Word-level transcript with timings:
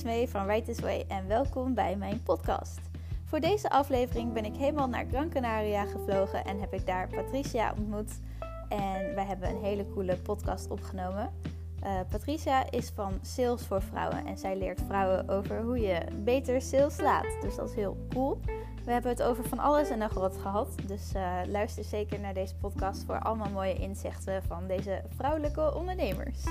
Esmee 0.00 0.28
van 0.28 0.46
Right 0.46 0.64
This 0.64 0.80
Way 0.80 1.04
en 1.08 1.26
welkom 1.26 1.74
bij 1.74 1.96
mijn 1.96 2.22
podcast. 2.22 2.80
Voor 3.24 3.40
deze 3.40 3.70
aflevering 3.70 4.32
ben 4.32 4.44
ik 4.44 4.54
helemaal 4.56 4.88
naar 4.88 5.06
Gran 5.10 5.28
Canaria 5.28 5.84
gevlogen 5.84 6.44
en 6.44 6.60
heb 6.60 6.74
ik 6.74 6.86
daar 6.86 7.08
Patricia 7.08 7.74
ontmoet. 7.78 8.10
En 8.68 9.14
wij 9.14 9.24
hebben 9.24 9.48
een 9.48 9.62
hele 9.62 9.86
coole 9.94 10.16
podcast 10.16 10.70
opgenomen. 10.70 11.32
Uh, 11.84 12.00
Patricia 12.10 12.70
is 12.70 12.90
van 12.94 13.18
Sales 13.22 13.66
voor 13.66 13.82
Vrouwen 13.82 14.26
en 14.26 14.38
zij 14.38 14.56
leert 14.56 14.80
vrouwen 14.86 15.28
over 15.28 15.62
hoe 15.62 15.80
je 15.80 16.00
beter 16.24 16.62
sales 16.62 17.00
laat. 17.00 17.36
Dus 17.40 17.56
dat 17.56 17.68
is 17.68 17.74
heel 17.74 17.96
cool. 18.08 18.40
We 18.84 18.92
hebben 18.92 19.10
het 19.10 19.22
over 19.22 19.44
van 19.44 19.58
alles 19.58 19.88
en 19.88 19.98
nog 19.98 20.14
wat 20.14 20.36
gehad. 20.36 20.68
Dus 20.86 21.14
uh, 21.16 21.38
luister 21.46 21.84
zeker 21.84 22.20
naar 22.20 22.34
deze 22.34 22.56
podcast 22.56 23.04
voor 23.04 23.18
allemaal 23.18 23.50
mooie 23.50 23.74
inzichten 23.74 24.42
van 24.42 24.66
deze 24.66 25.02
vrouwelijke 25.16 25.74
ondernemers. 25.74 26.44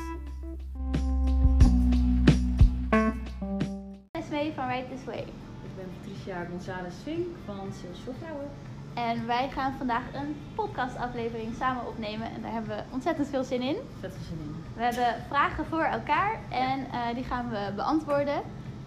Van 4.39 4.67
Right 4.67 4.89
This 4.89 5.05
Way. 5.05 5.25
Ik 5.63 5.75
ben 5.75 5.85
Patricia 5.97 6.45
González 6.49 6.93
Vink 7.03 7.27
van 7.45 7.55
Sales 7.55 7.99
voor 8.05 8.13
Vrouwen. 8.19 8.49
En 8.93 9.27
wij 9.27 9.49
gaan 9.49 9.73
vandaag 9.77 10.03
een 10.13 10.35
podcastaflevering 10.55 11.55
samen 11.55 11.87
opnemen. 11.87 12.31
En 12.31 12.41
daar 12.41 12.51
hebben 12.51 12.77
we 12.77 12.83
ontzettend 12.91 13.27
veel 13.27 13.43
zin 13.43 13.61
in. 13.61 13.75
Veel 13.99 14.09
zin 14.09 14.39
in. 14.39 14.55
We 14.75 14.83
hebben 14.83 15.25
vragen 15.27 15.65
voor 15.65 15.83
elkaar 15.83 16.39
en 16.49 16.79
uh, 16.79 17.15
die 17.15 17.23
gaan 17.23 17.49
we 17.49 17.71
beantwoorden. 17.75 18.41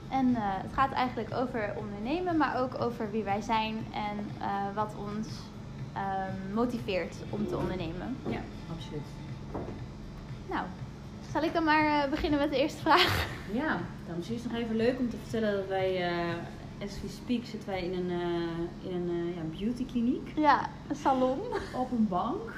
En 0.09 0.29
uh, 0.29 0.39
het 0.41 0.73
gaat 0.73 0.93
eigenlijk 0.93 1.35
over 1.35 1.73
ondernemen, 1.77 2.37
maar 2.37 2.61
ook 2.61 2.81
over 2.81 3.11
wie 3.11 3.25
wij 3.25 3.41
zijn 3.41 3.87
en 3.93 4.31
uh, 4.41 4.47
wat 4.75 4.95
ons 5.09 5.29
um, 5.97 6.55
motiveert 6.55 7.17
om 7.31 7.47
te 7.49 7.57
ondernemen. 7.57 8.17
Ja, 8.27 8.41
absoluut. 8.75 9.07
Nou, 10.49 10.67
zal 11.33 11.43
ik 11.43 11.53
dan 11.53 11.65
maar 11.65 12.09
beginnen 12.09 12.39
met 12.39 12.51
de 12.51 12.57
eerste 12.57 12.81
vraag? 12.81 13.27
Ja, 13.53 13.79
dan 14.07 14.17
is 14.19 14.29
het 14.29 14.53
nog 14.53 14.61
even 14.61 14.77
leuk 14.77 14.99
om 14.99 15.11
te 15.11 15.17
vertellen 15.23 15.57
dat 15.57 15.69
wij, 15.69 16.13
as 16.83 17.01
we 17.03 17.09
speak, 17.09 17.45
zitten 17.45 17.69
wij 17.69 17.83
in 17.85 17.93
een, 17.93 18.11
in 18.83 19.09
een 19.09 19.35
ja, 19.35 19.59
beautykliniek. 19.59 20.33
Ja, 20.37 20.69
een 20.89 20.97
salon. 20.97 21.41
Op 21.77 21.91
een 21.91 22.09
bank. 22.09 22.53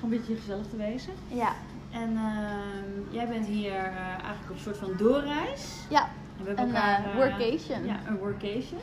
Om 0.00 0.12
een 0.12 0.18
beetje 0.18 0.36
gezellig 0.36 0.66
te 0.66 0.76
wezen. 0.76 1.12
Ja. 1.28 1.54
En 1.90 2.16
ehm, 2.16 3.14
jij 3.14 3.28
bent 3.28 3.46
hier 3.46 3.72
eigenlijk 3.72 4.50
op 4.50 4.56
een 4.56 4.58
soort 4.58 4.76
van 4.76 4.92
doorreis. 4.96 5.76
Ja. 5.88 6.08
We 6.36 6.46
hebben 6.46 6.64
een 6.68 6.74
elkaar, 6.74 7.06
uh, 7.06 7.14
workation. 7.14 7.84
ja, 7.84 8.00
een 8.06 8.18
workation. 8.18 8.80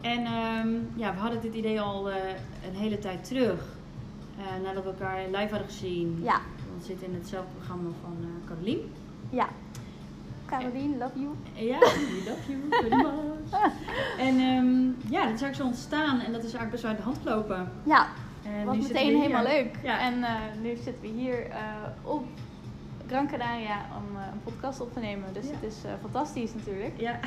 En 0.00 0.26
um, 0.26 0.88
ja, 0.94 1.14
we 1.14 1.20
hadden 1.20 1.40
dit 1.40 1.54
idee 1.54 1.80
al 1.80 2.10
uh, 2.10 2.16
een 2.68 2.74
hele 2.74 2.98
tijd 2.98 3.24
terug. 3.24 3.76
Uh, 4.38 4.64
nadat 4.64 4.82
we 4.82 4.88
elkaar 4.90 5.24
live 5.26 5.48
hadden 5.48 5.68
gezien. 5.68 6.20
Ja. 6.22 6.40
We 6.78 6.84
zitten 6.84 7.06
in 7.06 7.14
hetzelfde 7.14 7.50
programma 7.56 7.90
van 8.02 8.16
Carolien. 8.46 8.92
Ja. 9.30 9.48
Carolien, 10.58 10.98
love 10.98 11.18
you. 11.20 11.34
Ja, 11.52 11.78
we 11.78 12.22
love 12.28 12.52
you 12.52 12.60
very 12.70 13.02
much. 13.02 13.72
en 14.26 14.40
um, 14.40 14.96
ja, 15.10 15.24
dat 15.24 15.34
is 15.34 15.42
eigenlijk 15.42 15.54
zo 15.54 15.64
ontstaan 15.64 16.20
en 16.20 16.32
dat 16.32 16.44
is 16.44 16.54
eigenlijk 16.54 16.70
best 16.70 16.82
wel 16.82 16.90
uit 16.90 17.00
de 17.00 17.06
hand 17.06 17.18
gelopen. 17.22 17.72
Ja, 17.82 18.08
en 18.42 18.64
was 18.64 18.76
meteen 18.76 19.20
helemaal 19.20 19.42
leuk. 19.42 19.76
Ja. 19.82 20.00
En 20.00 20.24
nu 20.62 20.76
zitten 20.76 21.00
we 21.00 21.06
hier 21.06 21.46
op 22.02 22.24
Gran 23.06 23.28
Canaria 23.28 23.86
om 23.96 24.16
uh, 24.16 24.22
een 24.32 24.42
podcast 24.44 24.80
op 24.80 24.92
te 24.92 25.00
nemen. 25.00 25.32
Dus 25.32 25.44
ja. 25.44 25.52
het 25.52 25.62
is 25.62 25.76
fantastisch 26.00 26.54
natuurlijk. 26.54 27.00
Ja. 27.00 27.18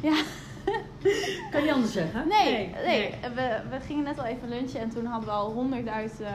ja. 0.00 0.22
kan 1.52 1.64
je 1.64 1.72
anders 1.72 1.92
zeggen? 1.92 2.28
Nee, 2.28 2.68
nee. 2.68 2.84
nee. 2.84 3.14
We, 3.34 3.60
we 3.70 3.80
gingen 3.80 4.04
net 4.04 4.18
al 4.18 4.24
even 4.24 4.48
lunchen 4.48 4.80
en 4.80 4.88
toen 4.88 5.06
hadden 5.06 5.28
we 5.28 5.34
al 5.34 5.52
honderdduizend 5.52 6.28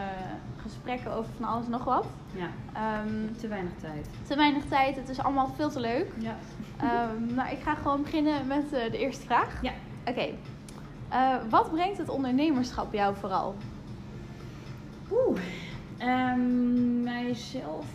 gesprekken 0.70 1.12
over 1.14 1.32
van 1.38 1.48
alles 1.48 1.66
en 1.66 1.72
nog 1.72 1.84
wat. 1.84 2.06
Ja. 2.32 2.50
Um, 3.02 3.38
te 3.38 3.48
weinig 3.48 3.72
tijd. 3.82 4.10
Te 4.28 4.36
weinig 4.36 4.66
tijd. 4.66 4.96
Het 4.96 5.10
is 5.10 5.20
allemaal 5.20 5.52
veel 5.56 5.70
te 5.70 5.80
leuk. 5.80 6.12
Ja. 6.18 6.36
Um, 7.12 7.34
nou, 7.34 7.50
ik 7.50 7.60
ga 7.60 7.76
gewoon 7.76 8.02
beginnen 8.04 8.48
met 8.48 8.70
de 8.70 8.98
eerste 8.98 9.26
vraag. 9.26 9.62
Ja. 9.62 9.72
Oké. 10.06 10.10
Okay. 11.10 11.50
wat 11.50 11.72
brengt 11.72 11.98
het 11.98 12.10
ondernemerschap 12.10 12.94
jou 12.94 13.16
vooral? 13.16 13.56
Oeh. 15.12 15.40
Um, 16.02 17.04
mijzelf 17.04 17.86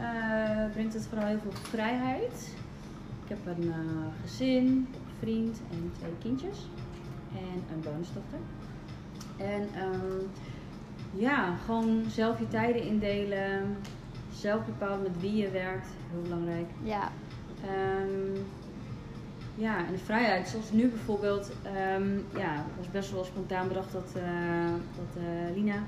uh, 0.00 0.72
brengt 0.72 0.94
het 0.94 1.06
vooral 1.06 1.26
heel 1.26 1.38
veel 1.38 1.52
vrijheid. 1.52 2.56
Ik 3.24 3.28
heb 3.28 3.56
een 3.56 3.72
gezin, 4.22 4.66
een 4.66 4.88
vriend 5.18 5.60
en 5.70 5.92
twee 5.98 6.16
kindjes. 6.18 6.58
En 7.32 7.62
een 7.74 7.80
bonusdochter. 7.80 8.38
En 9.36 9.60
um, 9.60 10.30
ja, 11.12 11.56
gewoon 11.64 12.04
zelf 12.08 12.38
je 12.38 12.48
tijden 12.48 12.82
indelen. 12.82 13.76
Zelf 14.32 14.64
bepalen 14.64 15.02
met 15.02 15.20
wie 15.20 15.36
je 15.36 15.50
werkt. 15.50 15.88
Heel 16.10 16.22
belangrijk. 16.22 16.66
Ja. 16.82 17.10
Um, 18.02 18.46
ja, 19.54 19.86
en 19.86 19.92
de 19.92 19.98
vrijheid. 19.98 20.48
Zoals 20.48 20.72
nu 20.72 20.88
bijvoorbeeld. 20.88 21.52
Um, 21.96 22.24
ja, 22.36 22.54
het 22.54 22.76
was 22.76 22.90
best 22.90 23.12
wel 23.12 23.24
spontaan 23.24 23.68
bedacht 23.68 23.92
dat, 23.92 24.12
uh, 24.16 24.22
dat 24.96 25.22
Lina, 25.54 25.82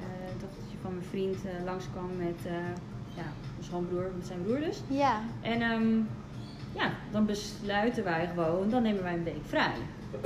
het 0.00 0.40
dochtertje 0.40 0.76
van 0.82 0.92
mijn 0.94 1.06
vriend, 1.06 1.36
langskwam 1.64 2.16
met 2.16 2.40
ja, 3.14 3.22
mijn 3.52 3.64
schoonbroer 3.64 4.10
met 4.16 4.26
zijn 4.26 4.42
broer 4.42 4.60
dus. 4.60 4.82
Ja. 4.88 5.20
En 5.40 5.62
um, 5.62 6.08
ja, 6.74 6.90
dan 7.10 7.26
besluiten 7.26 8.04
wij 8.04 8.28
gewoon, 8.34 8.70
dan 8.70 8.82
nemen 8.82 9.02
wij 9.02 9.14
een 9.14 9.24
week 9.24 9.44
vrij. 9.46 9.74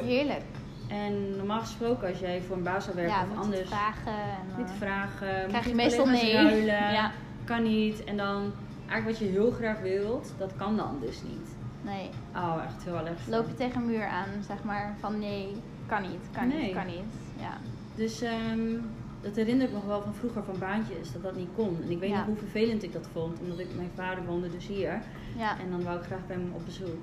Heerlijk. 0.03 0.43
En 0.93 1.37
normaal 1.37 1.61
gesproken, 1.61 2.09
als 2.09 2.19
jij 2.19 2.43
voor 2.43 2.57
een 2.57 2.63
baas 2.63 2.85
zou 2.85 2.97
werken 2.97 3.15
ja, 3.15 3.27
of 3.33 3.39
anders. 3.39 3.69
vragen. 3.69 4.13
En, 4.13 4.59
niet 4.59 4.71
vragen. 4.79 5.49
Krijg 5.49 5.67
je, 5.67 5.75
meestal 5.75 6.07
nee. 6.07 6.33
Ruilen, 6.33 6.93
ja. 6.93 7.11
Kan 7.45 7.63
niet. 7.63 8.05
En 8.05 8.17
dan 8.17 8.53
eigenlijk 8.89 9.19
wat 9.19 9.29
je 9.29 9.35
heel 9.35 9.51
graag 9.51 9.81
wilt, 9.81 10.35
dat 10.39 10.57
kan 10.57 10.77
dan 10.77 10.99
dus 11.01 11.23
niet. 11.23 11.57
Nee. 11.83 12.11
Oh, 12.35 12.63
echt 12.65 12.85
heel 12.85 13.07
erg. 13.07 13.27
Loop 13.29 13.47
je 13.49 13.55
tegen 13.55 13.81
een 13.81 13.87
muur 13.87 14.07
aan, 14.07 14.29
zeg 14.47 14.65
maar, 14.65 14.97
van 15.01 15.19
nee, 15.19 15.57
kan 15.87 16.03
niet, 16.03 16.29
kan 16.33 16.49
nee. 16.49 16.63
niet, 16.63 16.75
kan 16.75 16.87
niet. 16.87 17.15
Ja. 17.41 17.57
Dus 17.95 18.23
um, 18.23 18.91
dat 19.21 19.37
herinner 19.37 19.67
ik 19.67 19.73
me 19.73 19.79
nog 19.79 19.87
wel 19.87 20.03
van 20.03 20.15
vroeger 20.15 20.45
van 20.45 20.59
baantjes, 20.59 21.13
dat 21.13 21.23
dat 21.23 21.37
niet 21.37 21.49
kon. 21.55 21.79
En 21.83 21.91
ik 21.91 21.99
weet 21.99 22.11
ja. 22.11 22.17
nog 22.17 22.27
hoe 22.27 22.37
vervelend 22.37 22.83
ik 22.83 22.93
dat 22.93 23.09
vond, 23.13 23.41
omdat 23.41 23.59
ik, 23.59 23.69
mijn 23.77 23.91
vader 23.95 24.25
woonde 24.25 24.51
dus 24.51 24.67
hier. 24.67 25.03
Ja. 25.37 25.59
En 25.59 25.71
dan 25.71 25.83
wou 25.83 25.99
ik 25.99 26.05
graag 26.05 26.27
bij 26.27 26.37
hem 26.37 26.53
op 26.55 26.65
bezoek. 26.65 27.01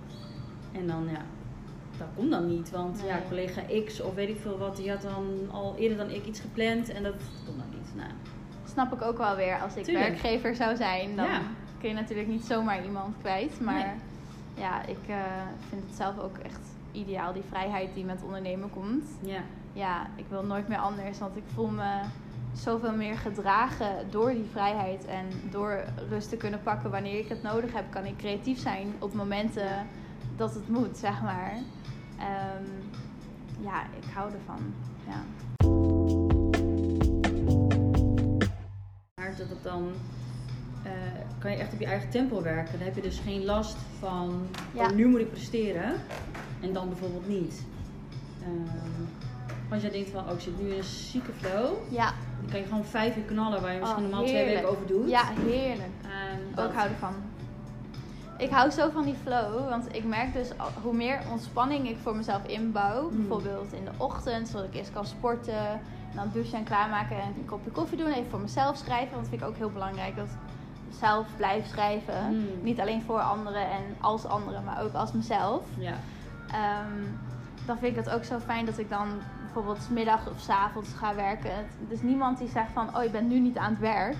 En 0.71 0.87
dan, 0.87 1.07
ja, 1.11 1.21
dat 1.99 2.07
kon 2.15 2.29
dan 2.29 2.47
niet. 2.47 2.71
Want 2.71 2.97
nee. 2.97 3.07
ja, 3.07 3.19
collega 3.27 3.61
X 3.85 4.01
of 4.01 4.13
weet 4.13 4.29
ik 4.29 4.39
veel 4.41 4.57
wat, 4.57 4.75
die 4.77 4.89
had 4.89 5.01
dan 5.01 5.25
al 5.51 5.75
eerder 5.77 5.97
dan 5.97 6.09
ik 6.09 6.25
iets 6.25 6.39
gepland 6.39 6.89
en 6.89 7.03
dat 7.03 7.13
kon 7.45 7.57
dan 7.57 7.79
niet. 7.79 7.95
Nou. 7.95 8.09
Snap 8.71 8.93
ik 8.93 9.01
ook 9.01 9.17
wel 9.17 9.35
weer. 9.35 9.59
Als 9.61 9.75
ik 9.75 9.83
Tuurlijk. 9.83 10.07
werkgever 10.07 10.55
zou 10.55 10.75
zijn, 10.75 11.15
dan 11.15 11.25
Ja. 11.25 11.41
kun 11.79 11.89
je 11.89 11.95
natuurlijk 11.95 12.27
niet 12.27 12.45
zomaar 12.45 12.83
iemand 12.83 13.15
kwijt. 13.21 13.59
Maar 13.61 13.73
Nee. 13.85 14.63
ja, 14.65 14.85
ik 14.85 14.97
uh, 15.09 15.15
vind 15.69 15.83
het 15.87 15.95
zelf 15.95 16.19
ook 16.19 16.37
echt 16.37 16.59
ideaal, 16.91 17.33
die 17.33 17.43
vrijheid 17.49 17.89
die 17.93 18.05
met 18.05 18.23
ondernemen 18.23 18.69
komt. 18.69 19.05
Ja. 19.21 19.39
Ja, 19.73 20.07
ik 20.15 20.25
wil 20.29 20.43
nooit 20.43 20.67
meer 20.67 20.77
anders, 20.77 21.19
want 21.19 21.35
ik 21.35 21.43
voel 21.53 21.67
me 21.67 21.91
zoveel 22.53 22.93
meer 22.95 23.17
gedragen 23.17 23.89
door 24.09 24.29
die 24.29 24.47
vrijheid. 24.51 25.05
En 25.05 25.25
door 25.51 25.83
rust 26.09 26.29
te 26.29 26.37
kunnen 26.37 26.59
pakken 26.63 26.91
wanneer 26.91 27.19
ik 27.19 27.27
het 27.29 27.43
nodig 27.43 27.73
heb, 27.73 27.83
kan 27.89 28.05
ik 28.05 28.17
creatief 28.17 28.59
zijn 28.59 28.93
op 28.99 29.13
momenten. 29.13 29.87
Dat 30.39 30.53
het 30.53 30.69
moet, 30.69 30.97
zeg 30.97 31.21
maar. 31.21 31.53
Um, 32.19 32.65
ja, 33.63 33.83
ik 33.83 34.13
hou 34.13 34.31
ervan. 34.31 34.73
Ja. 35.07 35.23
Maar 39.15 39.35
dat 39.37 39.49
het 39.49 39.63
dan 39.63 39.91
uh, 40.85 40.91
kan 41.39 41.51
je 41.51 41.57
echt 41.57 41.73
op 41.73 41.79
je 41.79 41.85
eigen 41.85 42.09
tempo 42.09 42.41
werken. 42.41 42.77
Dan 42.77 42.85
heb 42.87 42.95
je 42.95 43.01
dus 43.01 43.19
geen 43.19 43.45
last 43.45 43.77
van 43.99 44.47
Ja. 44.73 44.83
oh, 44.85 44.91
nu 44.91 45.07
moet 45.07 45.19
ik 45.19 45.31
presteren 45.31 45.93
en 46.61 46.73
dan 46.73 46.87
bijvoorbeeld 46.87 47.27
niet. 47.27 47.65
Uh, 48.41 49.71
als 49.71 49.81
jij 49.81 49.91
denkt 49.91 50.09
van 50.09 50.25
oh, 50.27 50.33
ik 50.33 50.39
zit 50.39 50.61
nu 50.61 50.69
in 50.69 50.77
een 50.77 50.83
zieke 50.83 51.31
flow, 51.37 51.75
Ja, 51.89 52.13
dan 52.41 52.49
kan 52.51 52.59
je 52.59 52.65
gewoon 52.65 52.85
vijf 52.85 53.17
uur 53.17 53.23
knallen 53.23 53.61
waar 53.61 53.73
je 53.73 53.79
misschien 53.79 54.03
Oh, 54.03 54.09
normaal 54.09 54.25
twee 54.27 54.45
weken 54.45 54.69
over 54.69 54.87
doet. 54.87 55.09
ja 55.09 55.23
heerlijk. 55.45 55.89
En 56.03 56.39
Oh, 56.49 56.55
dat- 56.55 56.69
ik 56.69 56.75
hou 56.75 56.89
ervan. 56.89 57.13
Ik 58.39 58.49
hou 58.49 58.69
zo 58.69 58.89
van 58.89 59.03
die 59.03 59.15
flow, 59.23 59.69
want 59.69 59.95
ik 59.95 60.03
merk 60.03 60.33
dus 60.33 60.57
al- 60.57 60.71
hoe 60.81 60.93
meer 60.93 61.19
ontspanning 61.31 61.89
ik 61.89 61.97
voor 62.03 62.15
mezelf 62.15 62.45
inbouw. 62.45 63.09
Mm. 63.09 63.17
Bijvoorbeeld 63.17 63.73
in 63.73 63.85
de 63.85 63.91
ochtend, 63.97 64.47
zodat 64.47 64.65
ik 64.67 64.73
eerst 64.75 64.91
kan 64.91 65.05
sporten. 65.05 65.67
En 66.11 66.15
dan 66.15 66.29
douchen 66.33 66.57
en 66.57 66.63
klaarmaken 66.63 67.15
en 67.15 67.33
een 67.37 67.45
kopje 67.45 67.71
koffie 67.71 67.97
doen. 67.97 68.07
Even 68.11 68.29
voor 68.29 68.39
mezelf 68.39 68.77
schrijven, 68.77 69.09
want 69.11 69.21
dat 69.21 69.29
vind 69.29 69.41
ik 69.41 69.47
ook 69.47 69.57
heel 69.57 69.69
belangrijk. 69.71 70.15
Dat 70.15 70.25
ik 70.25 70.95
zelf 70.99 71.27
blijf 71.37 71.67
schrijven. 71.67 72.29
Mm. 72.29 72.47
Niet 72.63 72.79
alleen 72.79 73.01
voor 73.01 73.19
anderen 73.19 73.61
en 73.71 73.83
als 74.01 74.25
anderen, 74.25 74.63
maar 74.63 74.81
ook 74.83 74.93
als 74.93 75.11
mezelf. 75.11 75.63
Ja. 75.77 75.93
Ehm, 76.51 77.03
dan 77.65 77.77
vind 77.77 77.97
ik 77.97 78.03
het 78.03 78.13
ook 78.13 78.23
zo 78.23 78.39
fijn 78.39 78.65
dat 78.65 78.77
ik 78.77 78.89
dan 78.89 79.07
bijvoorbeeld 79.43 79.89
middag 79.89 80.27
of 80.29 80.39
's 80.39 80.49
avonds 80.49 80.89
ga 80.93 81.15
werken. 81.15 81.51
Er 81.51 81.65
is 81.89 82.01
niemand 82.01 82.37
die 82.37 82.49
zegt 82.49 82.71
van, 82.73 82.97
oh 82.97 83.03
je 83.03 83.09
bent 83.09 83.29
nu 83.29 83.39
niet 83.39 83.57
aan 83.57 83.69
het 83.71 83.79
werk. 83.79 84.15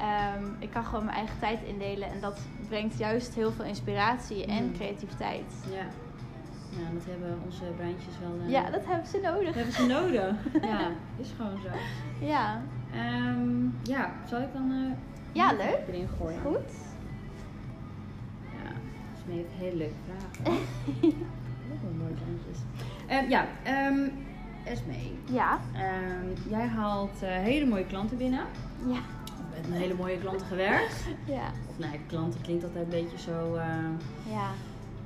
Ehm, 0.00 0.44
ik 0.58 0.70
kan 0.70 0.84
gewoon 0.84 1.04
mijn 1.04 1.16
eigen 1.16 1.38
tijd 1.38 1.58
indelen 1.62 2.08
en 2.10 2.20
dat 2.20 2.40
brengt 2.68 2.98
juist 2.98 3.34
heel 3.34 3.52
veel 3.52 3.64
inspiratie 3.64 4.46
en 4.46 4.64
Mm. 4.64 4.72
creativiteit. 4.72 5.52
Ja. 5.70 5.76
ja, 6.78 6.92
dat 6.94 7.04
hebben 7.04 7.38
onze 7.44 7.64
breintjes 7.76 8.14
wel. 8.20 8.38
eh, 8.44 8.50
Ja, 8.50 8.70
dat 8.70 8.84
hebben 8.86 9.06
ze 9.06 9.20
nodig. 9.22 9.54
hebben 9.54 9.72
ze 9.72 9.86
nodig. 9.86 10.34
ja, 10.72 10.88
is 11.16 11.32
gewoon 11.36 11.58
zo. 11.62 11.68
Ja, 12.26 12.62
Ehm, 12.92 13.64
ja, 13.82 14.10
zal 14.28 14.40
ik 14.40 14.52
dan. 14.52 14.70
eh, 14.70 14.96
Ja, 15.32 15.50
een 15.50 15.56
leuk. 15.56 15.78
Erin 15.88 16.08
gooien. 16.18 16.40
goed. 16.40 16.70
Ja, 18.52 18.70
dus 18.72 19.20
Esme 19.20 19.32
heeft 19.34 19.52
hele 19.52 19.76
leuke 19.76 19.94
vragen. 20.04 20.58
Ook 21.72 21.82
wel 21.82 21.92
mooi 21.98 22.14
kleintjes. 22.14 22.58
Ehm, 23.06 23.28
ja, 23.30 23.46
ehm 23.62 24.08
Esme. 24.64 24.92
Ja. 25.24 25.58
jij 26.48 26.66
haalt 26.66 27.22
eh, 27.22 27.28
hele 27.30 27.66
mooie 27.66 27.86
klanten 27.86 28.16
binnen. 28.16 28.44
Ja. 28.86 28.98
Met 29.56 29.66
een 29.66 29.72
hele 29.80 29.94
mooie 29.94 30.18
klanten 30.18 30.46
gewerkt. 30.46 30.94
Ja. 31.24 31.50
Of 31.68 31.78
nee, 31.78 32.00
klanten 32.06 32.40
klinkt 32.40 32.64
altijd 32.64 32.84
een 32.84 32.90
beetje 32.90 33.18
zo... 33.18 33.54
eh, 33.54 33.64
Ja. 34.30 34.48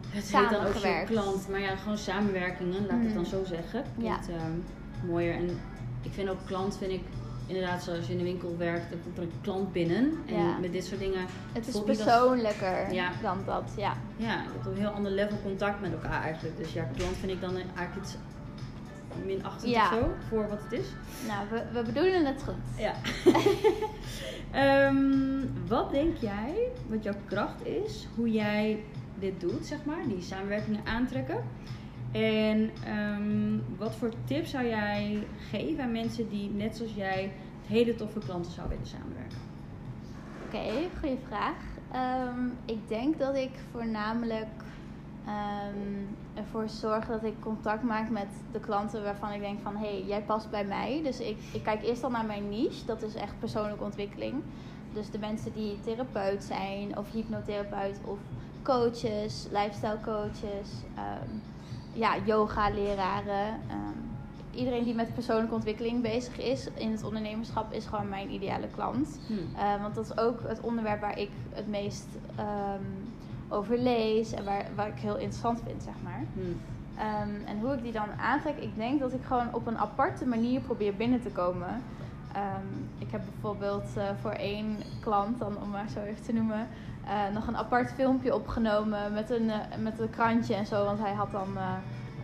het 0.09 0.23
heet 0.33 0.33
dan 0.33 0.43
ook 0.43 0.51
Samengewerkt. 0.67 1.11
klant. 1.11 1.49
Maar 1.49 1.61
ja, 1.61 1.77
gewoon 1.77 1.99
samenwerkingen, 1.99 2.87
laat 2.87 2.97
ik 2.99 3.05
het 3.05 3.15
dan 3.15 3.23
Mm. 3.23 3.29
zo 3.29 3.45
zeggen. 3.45 3.85
Ja. 3.97 4.19
Ehm, 4.29 5.07
mooier. 5.11 5.35
En 5.35 5.49
ik 6.03 6.13
vind 6.13 6.29
ook 6.29 6.47
klant, 6.47 6.77
vind 6.77 6.93
ik... 6.93 7.03
Inderdaad, 7.47 7.83
zoals 7.83 8.07
je 8.07 8.13
in 8.13 8.19
de 8.19 8.25
winkel 8.25 8.55
werkt, 8.59 8.91
dan 8.91 8.99
komt 9.03 9.17
er 9.17 9.23
een 9.23 9.33
klant 9.41 9.73
binnen. 9.73 10.13
En 10.27 10.35
Ja. 10.37 10.59
met 10.61 10.73
dit 10.73 10.85
soort 10.85 11.01
dingen 11.01 11.27
Het 11.53 11.67
is 11.69 11.83
persoonlijker 11.85 12.93
Ja. 12.93 13.11
dan 13.23 13.39
dat. 13.47 13.73
Ja. 13.77 13.93
Ja, 14.17 14.33
je 14.33 14.49
hebt 14.53 14.67
een 14.67 14.77
heel 14.77 14.89
ander 14.89 15.13
level 15.13 15.39
contact 15.43 15.81
met 15.81 15.93
elkaar 15.93 16.23
eigenlijk. 16.23 16.57
Dus 16.57 16.73
ja, 16.73 16.83
klant 16.97 17.17
vind 17.17 17.33
ik 17.33 17.41
dan 17.41 17.55
eigenlijk 17.57 18.07
iets 18.07 18.17
Ja. 19.65 19.83
of 19.83 19.99
zo, 19.99 20.15
voor 20.29 20.49
wat 20.49 20.63
het 20.63 20.73
is. 20.73 20.87
Nou, 21.27 21.49
we, 21.51 21.63
we 21.73 21.83
bedoelen 21.83 22.27
het 22.27 22.43
goed. 22.43 22.79
Ja. 22.79 22.95
Ehm, 24.51 25.47
wat 25.67 25.91
denk 25.91 26.17
jij, 26.17 26.69
wat 26.89 27.03
jouw 27.03 27.15
kracht 27.27 27.67
is, 27.67 28.07
hoe 28.15 28.31
jij 28.31 28.85
dit 29.19 29.41
doet, 29.41 29.67
zeg 29.67 29.79
maar, 29.85 30.09
die 30.09 30.23
samenwerkingen 30.23 30.87
aantrekken? 30.87 31.45
En 32.13 32.71
ehm, 32.85 33.59
wat 33.79 33.95
voor 33.97 34.13
tips 34.25 34.51
zou 34.51 34.67
jij 34.67 35.27
geven 35.51 35.83
aan 35.83 35.93
mensen 35.93 36.29
die, 36.29 36.51
net 36.51 36.77
zoals 36.77 36.95
jij, 36.95 37.33
hele 37.67 37.95
toffe 37.95 38.19
klanten 38.19 38.53
zouden 38.53 38.77
willen 38.79 38.93
samenwerken? 38.93 39.39
Oké, 40.45 40.99
goede 41.01 41.23
vraag. 41.27 41.57
Ehm, 41.93 42.47
ik 42.65 42.89
denk 42.89 43.19
dat 43.19 43.37
ik 43.37 43.51
voornamelijk 43.71 44.60
ehm, 45.31 46.05
ervoor 46.35 46.69
zorg 46.69 47.07
dat 47.07 47.25
ik 47.25 47.41
contact 47.41 47.83
maak 47.83 48.11
met 48.11 48.29
de 48.53 48.61
klanten 48.61 49.03
waarvan 49.03 49.33
ik 49.33 49.41
denk 49.41 49.61
van 49.61 49.77
hé, 49.77 49.87
hey, 49.87 50.05
jij 50.07 50.23
past 50.23 50.51
bij 50.51 50.65
mij. 50.65 51.01
Dus 51.03 51.21
ik, 51.21 51.39
ik 51.53 51.63
kijk 51.63 51.83
eerst 51.83 52.05
al 52.05 52.11
naar 52.11 52.25
mijn 52.25 52.49
niche, 52.49 52.87
dat 52.87 53.03
is 53.03 53.15
echt 53.15 53.39
persoonlijke 53.39 53.85
ontwikkeling. 53.85 54.43
Dus 54.93 55.11
de 55.11 55.19
mensen 55.19 55.53
die 55.53 55.81
therapeut 55.81 56.45
zijn, 56.45 56.99
of 56.99 57.11
hypnotherapeut, 57.11 58.01
of 58.05 58.19
coaches, 58.63 59.47
lifestyle 59.51 59.99
coaches, 60.05 60.69
ehm, 60.97 61.29
ja, 61.93 62.17
yoga 62.25 62.71
leraren. 62.71 63.61
ehm, 63.69 64.09
iedereen 64.51 64.85
die 64.85 64.95
met 64.95 65.15
persoonlijke 65.15 65.55
ontwikkeling 65.55 66.03
bezig 66.03 66.39
is 66.39 66.69
in 66.75 66.91
het 66.91 67.05
ondernemerschap 67.05 67.73
is 67.73 67.87
gewoon 67.87 68.09
mijn 68.09 68.31
ideale 68.33 68.69
klant. 68.69 69.21
Hm. 69.27 69.33
Uh, 69.33 69.83
want 69.83 69.95
dat 69.95 70.05
is 70.05 70.19
ook 70.19 70.41
het 70.47 70.61
onderwerp 70.61 71.01
waar 71.01 71.19
ik 71.19 71.31
het 71.53 71.69
meest 71.69 72.07
over 73.51 73.79
lees 73.79 74.33
en 74.33 74.45
waar, 74.45 74.65
waar 74.75 74.89
ik 74.89 74.99
heel 74.99 75.17
interessant 75.17 75.61
vind, 75.67 75.83
zeg 75.83 75.95
maar. 76.03 76.25
Hm. 76.33 76.41
Ehm, 76.99 77.47
en 77.47 77.61
hoe 77.61 77.75
ik 77.75 77.83
die 77.83 77.93
dan 77.93 78.09
aantrek, 78.21 78.57
ik 78.57 78.77
denk 78.77 79.01
dat 79.01 79.13
ik 79.13 79.25
gewoon 79.25 79.55
op 79.55 79.67
een 79.67 79.79
aparte 79.79 80.27
manier 80.27 80.61
probeer 80.61 80.95
binnen 80.95 81.23
te 81.23 81.31
komen. 81.31 81.83
Ehm, 82.33 82.67
ik 82.99 83.11
heb 83.11 83.21
bijvoorbeeld 83.33 83.97
eh, 83.97 84.05
voor 84.21 84.31
één 84.31 84.77
klant, 85.01 85.39
dan 85.39 85.57
om 85.63 85.71
maar 85.71 85.89
zo 85.89 86.01
even 86.01 86.25
te 86.25 86.33
noemen, 86.33 86.69
eh, 87.11 87.35
nog 87.35 87.47
een 87.47 87.57
apart 87.57 87.93
filmpje 87.93 88.35
opgenomen 88.35 89.13
met 89.13 89.31
een, 89.31 89.51
eh, 89.51 89.59
met 89.79 89.99
een 89.99 90.11
krantje 90.11 90.55
en 90.55 90.67
zo. 90.67 90.85
Want 90.85 90.99
hij 90.99 91.13
had 91.13 91.31
dan 91.31 91.57
eh, 91.57 91.63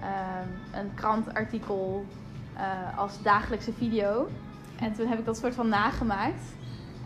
ehm, 0.00 0.80
een 0.80 0.94
krantartikel 0.94 2.04
als 2.96 3.22
dagelijkse 3.22 3.72
video. 3.72 4.28
En 4.78 4.92
toen 4.92 5.06
heb 5.06 5.18
ik 5.18 5.24
dat 5.24 5.36
soort 5.36 5.54
van 5.54 5.68
nagemaakt. 5.68 6.42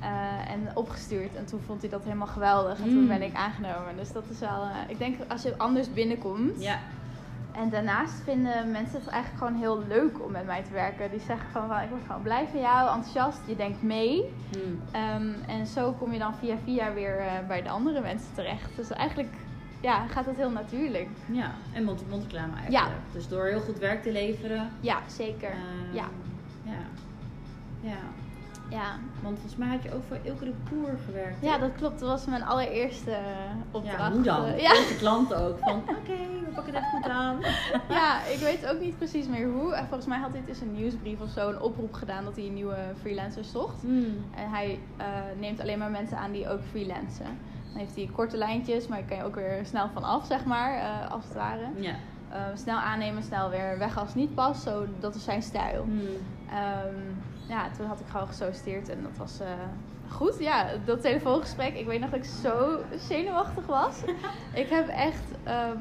Eh, 0.00 0.50
en 0.52 0.69
opgestuurd. 0.75 1.35
En 1.35 1.44
toen 1.47 1.61
vond 1.67 1.81
hij 1.81 1.91
dat 1.91 2.05
helemaal 2.05 2.26
geweldig. 2.26 2.79
En 2.79 2.85
toen 2.85 3.02
Mm. 3.02 3.08
ben 3.08 3.23
ik 3.23 3.35
aangenomen. 3.35 3.97
Dus 3.97 4.12
dat 4.12 4.25
is 4.31 4.38
wel. 4.38 4.62
eh, 4.62 4.76
ik 4.88 4.99
denk 4.99 5.17
als 5.29 5.43
je 5.43 5.55
anders 5.58 5.93
binnenkomt. 5.93 6.62
Ja. 6.62 6.79
En 7.52 7.70
daarnaast 7.70 8.14
vinden 8.25 8.70
mensen 8.70 8.99
het 9.00 9.08
eigenlijk 9.08 9.44
gewoon 9.44 9.61
heel 9.61 9.82
leuk 9.88 10.25
om 10.25 10.31
met 10.32 10.47
mij 10.47 10.62
te 10.62 10.73
werken. 10.73 11.11
Die 11.11 11.20
zeggen 11.20 11.47
gewoon 11.52 11.69
van 11.69 11.81
ik 11.81 11.88
word 11.88 12.02
gewoon 12.06 12.23
blij 12.23 12.47
van 12.50 12.61
jou, 12.61 12.94
enthousiast, 12.94 13.41
je 13.47 13.56
denkt 13.56 13.82
mee. 13.82 14.25
Hm. 14.50 14.56
Ehm, 14.97 15.29
en 15.47 15.67
zo 15.67 15.93
kom 15.93 16.12
je 16.12 16.19
dan 16.19 16.35
via 16.35 16.56
via 16.64 16.93
weer 16.93 17.19
eh, 17.19 17.32
bij 17.49 17.62
de 17.62 17.69
andere 17.69 18.00
mensen 18.00 18.29
terecht. 18.35 18.76
Dus 18.76 18.91
eigenlijk 18.91 19.35
ja, 19.81 20.06
gaat 20.06 20.26
het 20.26 20.37
heel 20.37 20.50
natuurlijk. 20.50 21.08
Ja, 21.26 21.50
en 21.73 21.85
mond-to-mond 21.85 22.23
reclame 22.23 22.52
eigenlijk. 22.56 22.94
Dus 23.12 23.29
door 23.29 23.47
heel 23.47 23.61
goed 23.61 23.79
werk 23.79 24.02
te 24.02 24.12
leveren. 24.12 24.70
Ja, 24.81 24.99
zeker. 25.06 25.50
ehm, 25.50 25.94
Ja. 25.97 26.05
Ja. 26.64 26.73
Ja. 27.81 27.97
Ja. 28.71 28.99
Want 29.23 29.39
volgens 29.39 29.57
mij 29.57 29.69
had 29.69 29.83
je 29.83 29.95
ook 29.95 30.03
voor 30.09 30.19
Ilke 30.23 30.45
de 30.45 30.53
Boer 30.71 30.99
gewerkt. 31.07 31.37
ja, 31.43 31.59
dat 31.59 31.71
klopt. 31.77 32.01
Dat 32.01 32.09
was 32.09 32.27
mijn 32.27 32.45
allereerste 32.45 33.11
eh, 33.11 33.21
opdracht. 33.71 33.99
Ja, 33.99 34.13
hoe 34.13 34.23
dan? 34.23 34.45
Ja. 34.67 34.73
De 34.73 34.97
klanten 34.99 35.39
ook. 35.39 35.59
Van, 35.59 35.77
oké, 35.77 36.17
we 36.45 36.51
pakken 36.55 36.75
het 36.75 36.85
goed 36.85 37.09
aan. 37.11 37.39
ja, 37.99 38.25
ik 38.25 38.39
weet 38.39 38.67
ook 38.67 38.81
niet 38.81 38.97
precies 38.99 39.27
meer 39.27 39.49
hoe. 39.49 39.75
En 39.75 39.87
volgens 39.87 40.07
mij 40.07 40.19
had 40.19 40.33
hij 40.33 40.43
dus 40.47 40.61
een 40.61 40.73
nieuwsbrief 40.73 41.21
of 41.21 41.31
zo, 41.31 41.49
een 41.49 41.61
oproep 41.61 41.93
gedaan 41.93 42.25
dat 42.25 42.37
hij 42.37 42.45
een 42.47 42.55
nieuwe 42.55 42.77
freelancers 43.01 43.51
zocht. 43.51 43.83
Hmm. 43.83 44.25
En 44.37 44.51
hij 44.51 44.79
eh, 44.97 45.07
neemt 45.39 45.61
alleen 45.61 45.79
maar 45.79 45.91
mensen 45.91 46.19
aan 46.19 46.33
die 46.33 46.49
ook 46.49 46.61
freelancen. 46.71 47.39
Dan 47.69 47.79
heeft 47.79 47.97
hij 47.97 48.11
korte 48.15 48.37
lijntjes, 48.37 48.87
maar 48.87 48.99
daar 48.99 49.09
kan 49.09 49.17
je 49.17 49.25
ook 49.25 49.35
weer 49.35 49.61
snel 49.67 49.89
van 49.93 50.05
af, 50.05 50.27
zeg 50.27 50.45
maar, 50.45 50.75
eh, 50.75 51.11
als 51.11 51.25
het 51.25 51.35
ware. 51.35 51.69
Ja. 51.77 51.95
Snel 52.55 52.79
aannemen, 52.79 53.23
snel 53.23 53.51
weer 53.51 53.79
weg 53.79 53.99
als 53.99 54.07
het 54.07 54.17
niet 54.17 54.35
past. 54.35 54.63
Zo, 54.63 54.87
dat 55.01 55.15
is 55.15 55.25
zijn 55.25 55.43
stijl. 55.43 55.87
Ehm, 56.51 56.95
ja, 57.50 57.69
toen 57.76 57.87
had 57.87 58.00
ik 58.00 58.06
gewoon 58.11 58.26
gesolliciteerd 58.26 58.88
en 58.88 59.02
dat 59.02 59.17
was 59.17 59.41
eh, 59.41 59.47
goed. 60.08 60.35
Ja, 60.38 60.67
dat 60.85 61.00
telefoongesprek. 61.00 61.75
Ik 61.75 61.87
weet 61.87 62.00
nog 62.00 62.11
dat 62.11 62.19
ik 62.19 62.31
zo 62.43 62.79
zenuwachtig 63.08 63.67
was. 63.67 63.97
ik 64.62 64.69
heb 64.69 64.88
echt 64.88 65.23
ehm, 65.43 65.76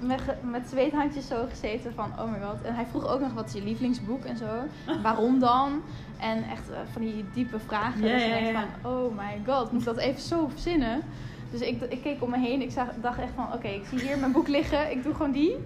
met, 0.00 0.20
met 0.42 0.68
zweethandjes 0.68 1.26
zo 1.26 1.46
gezeten 1.48 1.94
van 1.94 2.12
oh 2.18 2.32
my 2.32 2.38
god. 2.40 2.62
En 2.62 2.74
hij 2.74 2.86
vroeg 2.90 3.08
ook 3.08 3.20
nog 3.20 3.32
wat 3.32 3.46
is 3.46 3.52
je 3.52 3.62
lievelingsboek 3.62 4.24
en 4.24 4.36
zo. 4.36 4.46
Waarom 5.02 5.38
dan? 5.38 5.82
En 6.20 6.44
echt 6.50 6.70
eh, 6.70 6.78
van 6.92 7.02
die 7.02 7.24
diepe 7.34 7.58
vragen. 7.58 8.00
Dus 8.00 8.24
ja. 8.24 8.52
van 8.52 8.90
oh 8.90 9.16
my 9.16 9.40
god, 9.46 9.72
moet 9.72 9.80
ik 9.80 9.86
dat 9.86 9.96
even 9.96 10.20
zo 10.20 10.48
verzinnen? 10.48 11.02
Dus 11.50 11.60
ik, 11.60 11.82
ik 11.82 12.02
keek 12.02 12.22
om 12.22 12.30
me 12.30 12.38
heen. 12.38 12.62
Ik 12.62 12.70
zag, 12.70 12.86
dacht 13.00 13.18
echt 13.18 13.32
van 13.34 13.52
oké, 13.52 13.68
ik 13.68 13.84
zie 13.88 14.00
hier 14.00 14.18
mijn 14.18 14.32
boek 14.32 14.48
liggen. 14.48 14.90
Ik 14.90 15.02
doe 15.02 15.14
gewoon 15.14 15.32
die. 15.32 15.56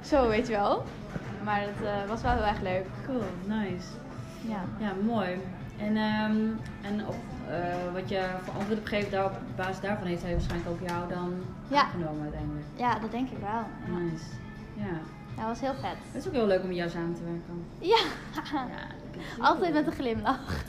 Zo, 0.00 0.28
weet 0.28 0.46
je 0.46 0.52
wel. 0.52 0.84
Maar 1.44 1.60
het 1.60 1.86
eh, 1.86 2.08
was 2.08 2.22
wel 2.22 2.32
heel 2.32 2.44
erg 2.44 2.60
leuk. 2.60 2.86
Cool, 3.06 3.22
nice. 3.46 4.01
Ja. 4.48 4.60
Ja, 4.78 4.92
mooi. 5.04 5.28
En, 5.78 5.96
ehm, 5.96 6.36
en 6.82 7.06
op, 7.06 7.14
eh, 7.48 7.92
wat 7.92 8.08
je 8.08 8.24
voor 8.42 8.54
antwoord 8.54 8.76
hebt 8.78 8.88
gegeven, 8.88 9.10
daar, 9.10 9.24
op 9.24 9.32
basis 9.56 9.80
daarvan 9.80 10.06
heeft 10.06 10.22
hij 10.22 10.32
waarschijnlijk 10.32 10.70
ook 10.70 10.88
jou 10.88 11.08
dan 11.08 11.32
Ja. 11.68 11.82
aangenomen 11.82 12.22
uiteindelijk. 12.22 12.66
Ja, 12.76 12.98
dat 12.98 13.10
denk 13.10 13.28
ik 13.30 13.38
wel. 13.38 13.50
Ja. 13.50 13.98
Nice. 13.98 14.24
Ja. 14.74 14.98
Dat 15.36 15.44
was 15.44 15.60
heel 15.60 15.74
vet. 15.74 15.96
Het 16.12 16.22
is 16.22 16.26
ook 16.26 16.32
heel 16.34 16.46
leuk 16.46 16.60
om 16.62 16.66
met 16.66 16.76
jou 16.76 16.90
samen 16.90 17.14
te 17.14 17.22
werken. 17.24 17.64
Ja, 17.78 18.00
Ja, 19.38 19.44
altijd 19.44 19.72
met 19.72 19.86
een 19.86 19.92
glimlach. 19.92 20.64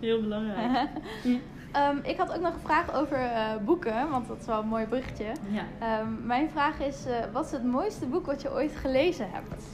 Heel 0.00 0.20
belangrijk. 0.20 0.88
Ehm, 1.72 1.96
ik 2.02 2.16
had 2.16 2.34
ook 2.34 2.40
nog 2.42 2.54
een 2.54 2.60
vraag 2.60 2.94
over 2.94 3.16
eh, 3.18 3.56
boeken, 3.64 4.10
want 4.10 4.28
dat 4.28 4.36
is 4.40 4.46
wel 4.46 4.60
een 4.62 4.68
mooi 4.68 4.86
berichtje. 4.86 5.32
Ja. 5.50 5.62
Ehm, 5.78 6.26
mijn 6.26 6.50
vraag 6.50 6.78
is, 6.80 7.06
eh, 7.06 7.14
wat 7.32 7.44
is 7.44 7.50
het 7.52 7.64
mooiste 7.64 8.06
boek 8.06 8.26
wat 8.26 8.42
je 8.42 8.52
ooit 8.52 8.76
gelezen 8.76 9.26
hebt? 9.30 9.64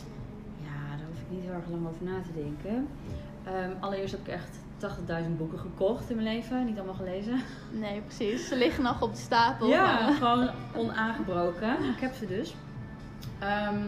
ja, 0.63 0.97
daar 0.97 1.07
hoef 1.09 1.19
ik 1.21 1.31
niet 1.31 1.43
heel 1.43 1.53
erg 1.53 1.69
lang 1.71 1.87
over 1.89 2.05
na 2.05 2.21
te 2.23 2.33
denken. 2.35 2.89
Ehm, 3.45 3.71
allereerst 3.81 4.13
heb 4.13 4.21
ik 4.27 4.33
echt 4.33 4.59
80.000 4.77 5.37
boeken 5.37 5.59
gekocht 5.59 6.11
in 6.11 6.17
mijn 6.17 6.29
leven. 6.37 6.65
Niet 6.65 6.77
allemaal 6.77 6.95
gelezen. 6.95 7.41
Nee, 7.71 8.01
precies. 8.01 8.49
Ze 8.49 8.57
liggen 8.57 8.83
nog 8.83 9.03
op 9.03 9.13
de 9.15 9.21
stapel. 9.21 9.69
Ja, 9.69 10.01
maar- 10.01 10.13
gewoon 10.13 10.51
onaangebroken. 10.77 11.71
Ik 11.85 12.01
heb 12.01 12.15
ze 12.15 12.27
dus. 12.27 12.55
Ehm, 13.39 13.79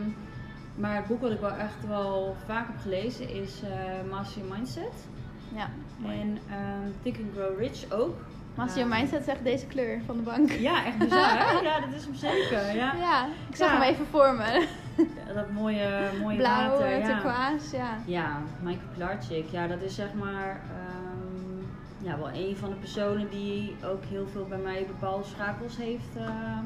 maar 0.74 0.96
het 0.96 1.06
boek 1.06 1.20
wat 1.20 1.30
ik 1.30 1.40
wel 1.40 1.50
echt 1.56 1.86
wel 1.88 2.36
vaak 2.46 2.66
heb 2.66 2.76
gelezen 2.80 3.28
is 3.30 3.60
eh 3.62 4.10
Master 4.10 4.42
Your 4.42 4.54
Mindset. 4.56 5.06
ja. 5.54 5.68
En 6.04 6.38
ehm 6.50 6.90
Think 7.02 7.16
and 7.16 7.26
Grow 7.34 7.58
Rich 7.58 7.90
ook. 7.90 8.16
Master 8.54 8.78
Your 8.82 8.96
Mindset 8.98 9.24
zegt 9.24 9.44
deze 9.44 9.66
kleur 9.66 10.00
van 10.06 10.16
de 10.16 10.22
bank. 10.22 10.50
Ja, 10.50 10.84
echt 10.84 10.98
bizar? 10.98 11.62
Ja, 11.62 11.80
dat 11.80 11.94
is 11.96 12.04
hem 12.04 12.14
zeker. 12.14 12.74
Ja. 12.74 12.94
Ja, 13.08 13.26
ik 13.48 13.56
zag 13.56 13.70
Ja. 13.72 13.78
hem 13.78 13.82
even 13.82 14.06
voor 14.06 14.34
me. 14.34 14.66
Dat 15.34 15.50
mooie, 15.50 16.10
mooie 16.20 16.36
Blauw, 16.36 16.70
water. 16.70 16.98
ja. 16.98 17.06
turquoise, 17.06 17.76
ja. 17.76 17.98
Ja, 18.06 18.38
Michael 18.62 18.88
Pilarczyk. 18.92 19.48
Ja, 19.50 19.66
dat 19.66 19.82
is 19.82 19.94
zeg 19.94 20.14
maar 20.14 20.48
ehm, 20.70 21.64
ja, 22.06 22.18
wel 22.18 22.30
een 22.32 22.56
van 22.56 22.68
de 22.70 22.76
personen 22.76 23.30
die 23.30 23.76
ook 23.84 24.04
heel 24.04 24.26
veel 24.32 24.44
bij 24.48 24.58
mij 24.58 24.86
bepaalde 24.86 25.24
schakels 25.24 25.76
heeft 25.76 26.16
ehm, 26.16 26.64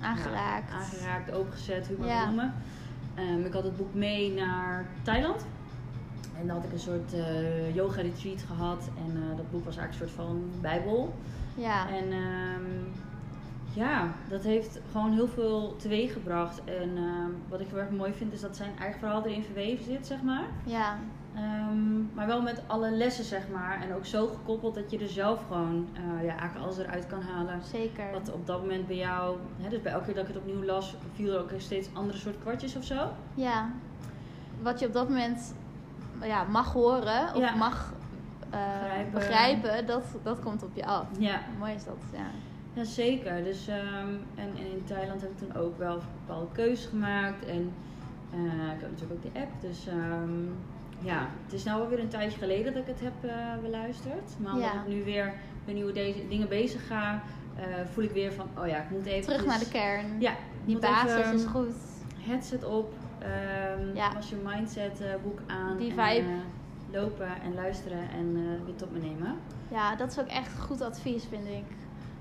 Aangeraakt. 0.00 0.70
ja, 0.70 0.76
aangeraakt, 0.76 1.32
opengezet, 1.32 1.86
hoe 1.86 1.96
het 1.96 2.06
Ja. 2.08 2.24
noemen. 2.26 2.54
Ehm, 3.14 3.44
ik 3.44 3.52
had 3.52 3.62
het 3.62 3.76
boek 3.76 3.94
mee 3.94 4.32
naar 4.32 4.86
Thailand. 5.02 5.46
En 6.40 6.46
dan 6.46 6.56
had 6.56 6.64
ik 6.64 6.72
een 6.72 6.78
soort 6.78 7.12
eh, 7.12 7.74
yoga 7.74 8.00
retreat 8.00 8.42
gehad. 8.46 8.88
En 9.06 9.22
eh, 9.22 9.36
dat 9.36 9.50
boek 9.50 9.64
was 9.64 9.76
eigenlijk 9.76 10.10
een 10.10 10.16
soort 10.16 10.28
van 10.28 10.42
bijbel. 10.60 11.14
Ja. 11.54 11.88
En 11.88 12.12
ehm, 12.12 12.70
ja, 13.76 14.08
dat 14.28 14.42
heeft 14.42 14.80
gewoon 14.90 15.12
heel 15.12 15.28
veel 15.28 15.76
teweeg 15.76 16.12
gebracht. 16.12 16.64
En 16.64 16.96
ehm, 16.96 17.30
wat 17.48 17.60
ik 17.60 17.66
heel 17.68 17.78
erg 17.78 17.90
mooi 17.90 18.12
vind 18.12 18.32
is 18.32 18.40
dat 18.40 18.56
zijn 18.56 18.70
eigen 18.78 18.98
verhaal 18.98 19.24
erin 19.24 19.42
verweven 19.44 19.84
zit, 19.84 20.06
zeg 20.06 20.22
maar. 20.22 20.44
Ja, 20.64 20.96
Ehm, 21.34 22.14
maar 22.14 22.26
wel 22.26 22.42
met 22.42 22.62
alle 22.66 22.90
lessen, 22.90 23.24
zeg 23.24 23.42
maar. 23.52 23.80
En 23.82 23.94
ook 23.94 24.06
zo 24.06 24.26
gekoppeld 24.26 24.74
dat 24.74 24.90
je 24.90 24.98
er 24.98 25.08
zelf 25.08 25.40
gewoon 25.46 25.88
eh, 25.92 26.24
ja, 26.24 26.30
eigenlijk 26.36 26.58
alles 26.64 26.78
eruit 26.78 27.06
kan 27.06 27.22
halen. 27.22 27.60
zeker. 27.72 28.04
Wat 28.12 28.32
op 28.32 28.46
dat 28.46 28.60
moment 28.60 28.86
bij 28.86 28.96
jou, 28.96 29.36
hè, 29.60 29.68
dus 29.68 29.82
bij 29.82 29.92
elke 29.92 30.04
keer 30.04 30.14
dat 30.14 30.28
ik 30.28 30.34
het 30.34 30.42
opnieuw 30.42 30.62
las, 30.64 30.94
viel 31.14 31.32
er 31.32 31.40
ook 31.40 31.50
steeds 31.56 31.88
andere 31.92 32.18
soort 32.18 32.38
kwartjes 32.40 32.76
of 32.76 32.84
zo. 32.84 33.08
Ja. 33.34 33.70
Wat 34.62 34.80
je 34.80 34.86
op 34.86 34.92
dat 34.92 35.08
moment 35.08 35.54
ja, 36.22 36.42
mag 36.42 36.72
horen 36.72 37.34
of 37.34 37.38
Ja. 37.38 37.54
mag 37.54 37.92
eh, 38.50 38.58
Begrijpen. 38.60 39.12
begrijpen, 39.12 39.86
dat, 39.86 40.04
dat 40.22 40.40
komt 40.40 40.62
op 40.62 40.70
je 40.74 40.86
af. 40.86 41.06
Ja, 41.18 41.40
Mooi 41.58 41.72
is 41.72 41.84
dat, 41.84 41.96
ja. 42.12 42.26
Ja 42.76 42.84
zeker. 42.84 43.44
Dus, 43.44 43.68
ehm, 43.68 44.08
en, 44.34 44.48
en 44.56 44.66
in 44.72 44.84
Thailand 44.84 45.20
heb 45.20 45.30
ik 45.30 45.38
toen 45.38 45.54
ook 45.56 45.78
wel 45.78 46.00
bepaalde 46.26 46.52
keuzes 46.52 46.86
gemaakt. 46.86 47.44
En 47.44 47.72
eh, 48.32 48.38
ik 48.74 48.80
heb 48.80 48.90
natuurlijk 48.90 49.12
ook 49.12 49.32
die 49.32 49.42
app. 49.42 49.60
Dus 49.60 49.86
ehm, 49.86 50.44
ja, 51.00 51.28
het 51.44 51.52
is 51.52 51.64
nou 51.64 51.80
alweer 51.82 51.98
een 51.98 52.08
tijdje 52.08 52.38
geleden 52.38 52.72
dat 52.72 52.82
ik 52.82 52.88
het 52.88 53.00
heb 53.00 53.30
eh, 53.30 53.36
beluisterd. 53.62 54.30
Maar 54.38 54.52
omdat 54.52 54.70
Ja. 54.72 54.80
ik 54.80 54.88
nu 54.88 55.04
weer 55.04 55.34
met 55.64 55.74
nieuwe 55.74 55.92
deze 55.92 56.28
dingen 56.28 56.48
bezig 56.48 56.86
ga, 56.86 57.22
eh, 57.56 57.64
voel 57.92 58.04
ik 58.04 58.10
weer 58.10 58.32
van, 58.32 58.46
oh 58.58 58.66
ja, 58.66 58.76
ik 58.82 58.90
moet 58.90 59.06
even... 59.06 59.22
Terug 59.32 59.46
naar 59.46 59.58
de 59.58 59.68
kern. 59.68 60.20
Ja, 60.20 60.32
Die 60.64 60.78
basis 60.78 61.14
even, 61.14 61.34
is 61.34 61.44
goed. 61.44 61.74
Headset 62.18 62.64
op, 62.64 62.94
ehm 63.18 63.94
Ja. 63.94 64.12
was 64.14 64.28
je 64.30 64.36
mindset 64.44 65.02
boek 65.22 65.38
aan. 65.46 65.76
Die 65.76 65.94
en, 65.96 66.06
vibe. 66.08 66.28
lopen 66.92 67.28
en 67.42 67.54
luisteren 67.54 68.10
en 68.10 68.32
weer 68.64 68.74
tot 68.76 68.92
me 68.92 68.98
nemen. 68.98 69.34
Ja, 69.70 69.96
dat 69.96 70.10
is 70.10 70.18
ook 70.20 70.26
echt 70.26 70.58
goed 70.58 70.80
advies, 70.80 71.24
vind 71.24 71.46
ik. 71.46 71.64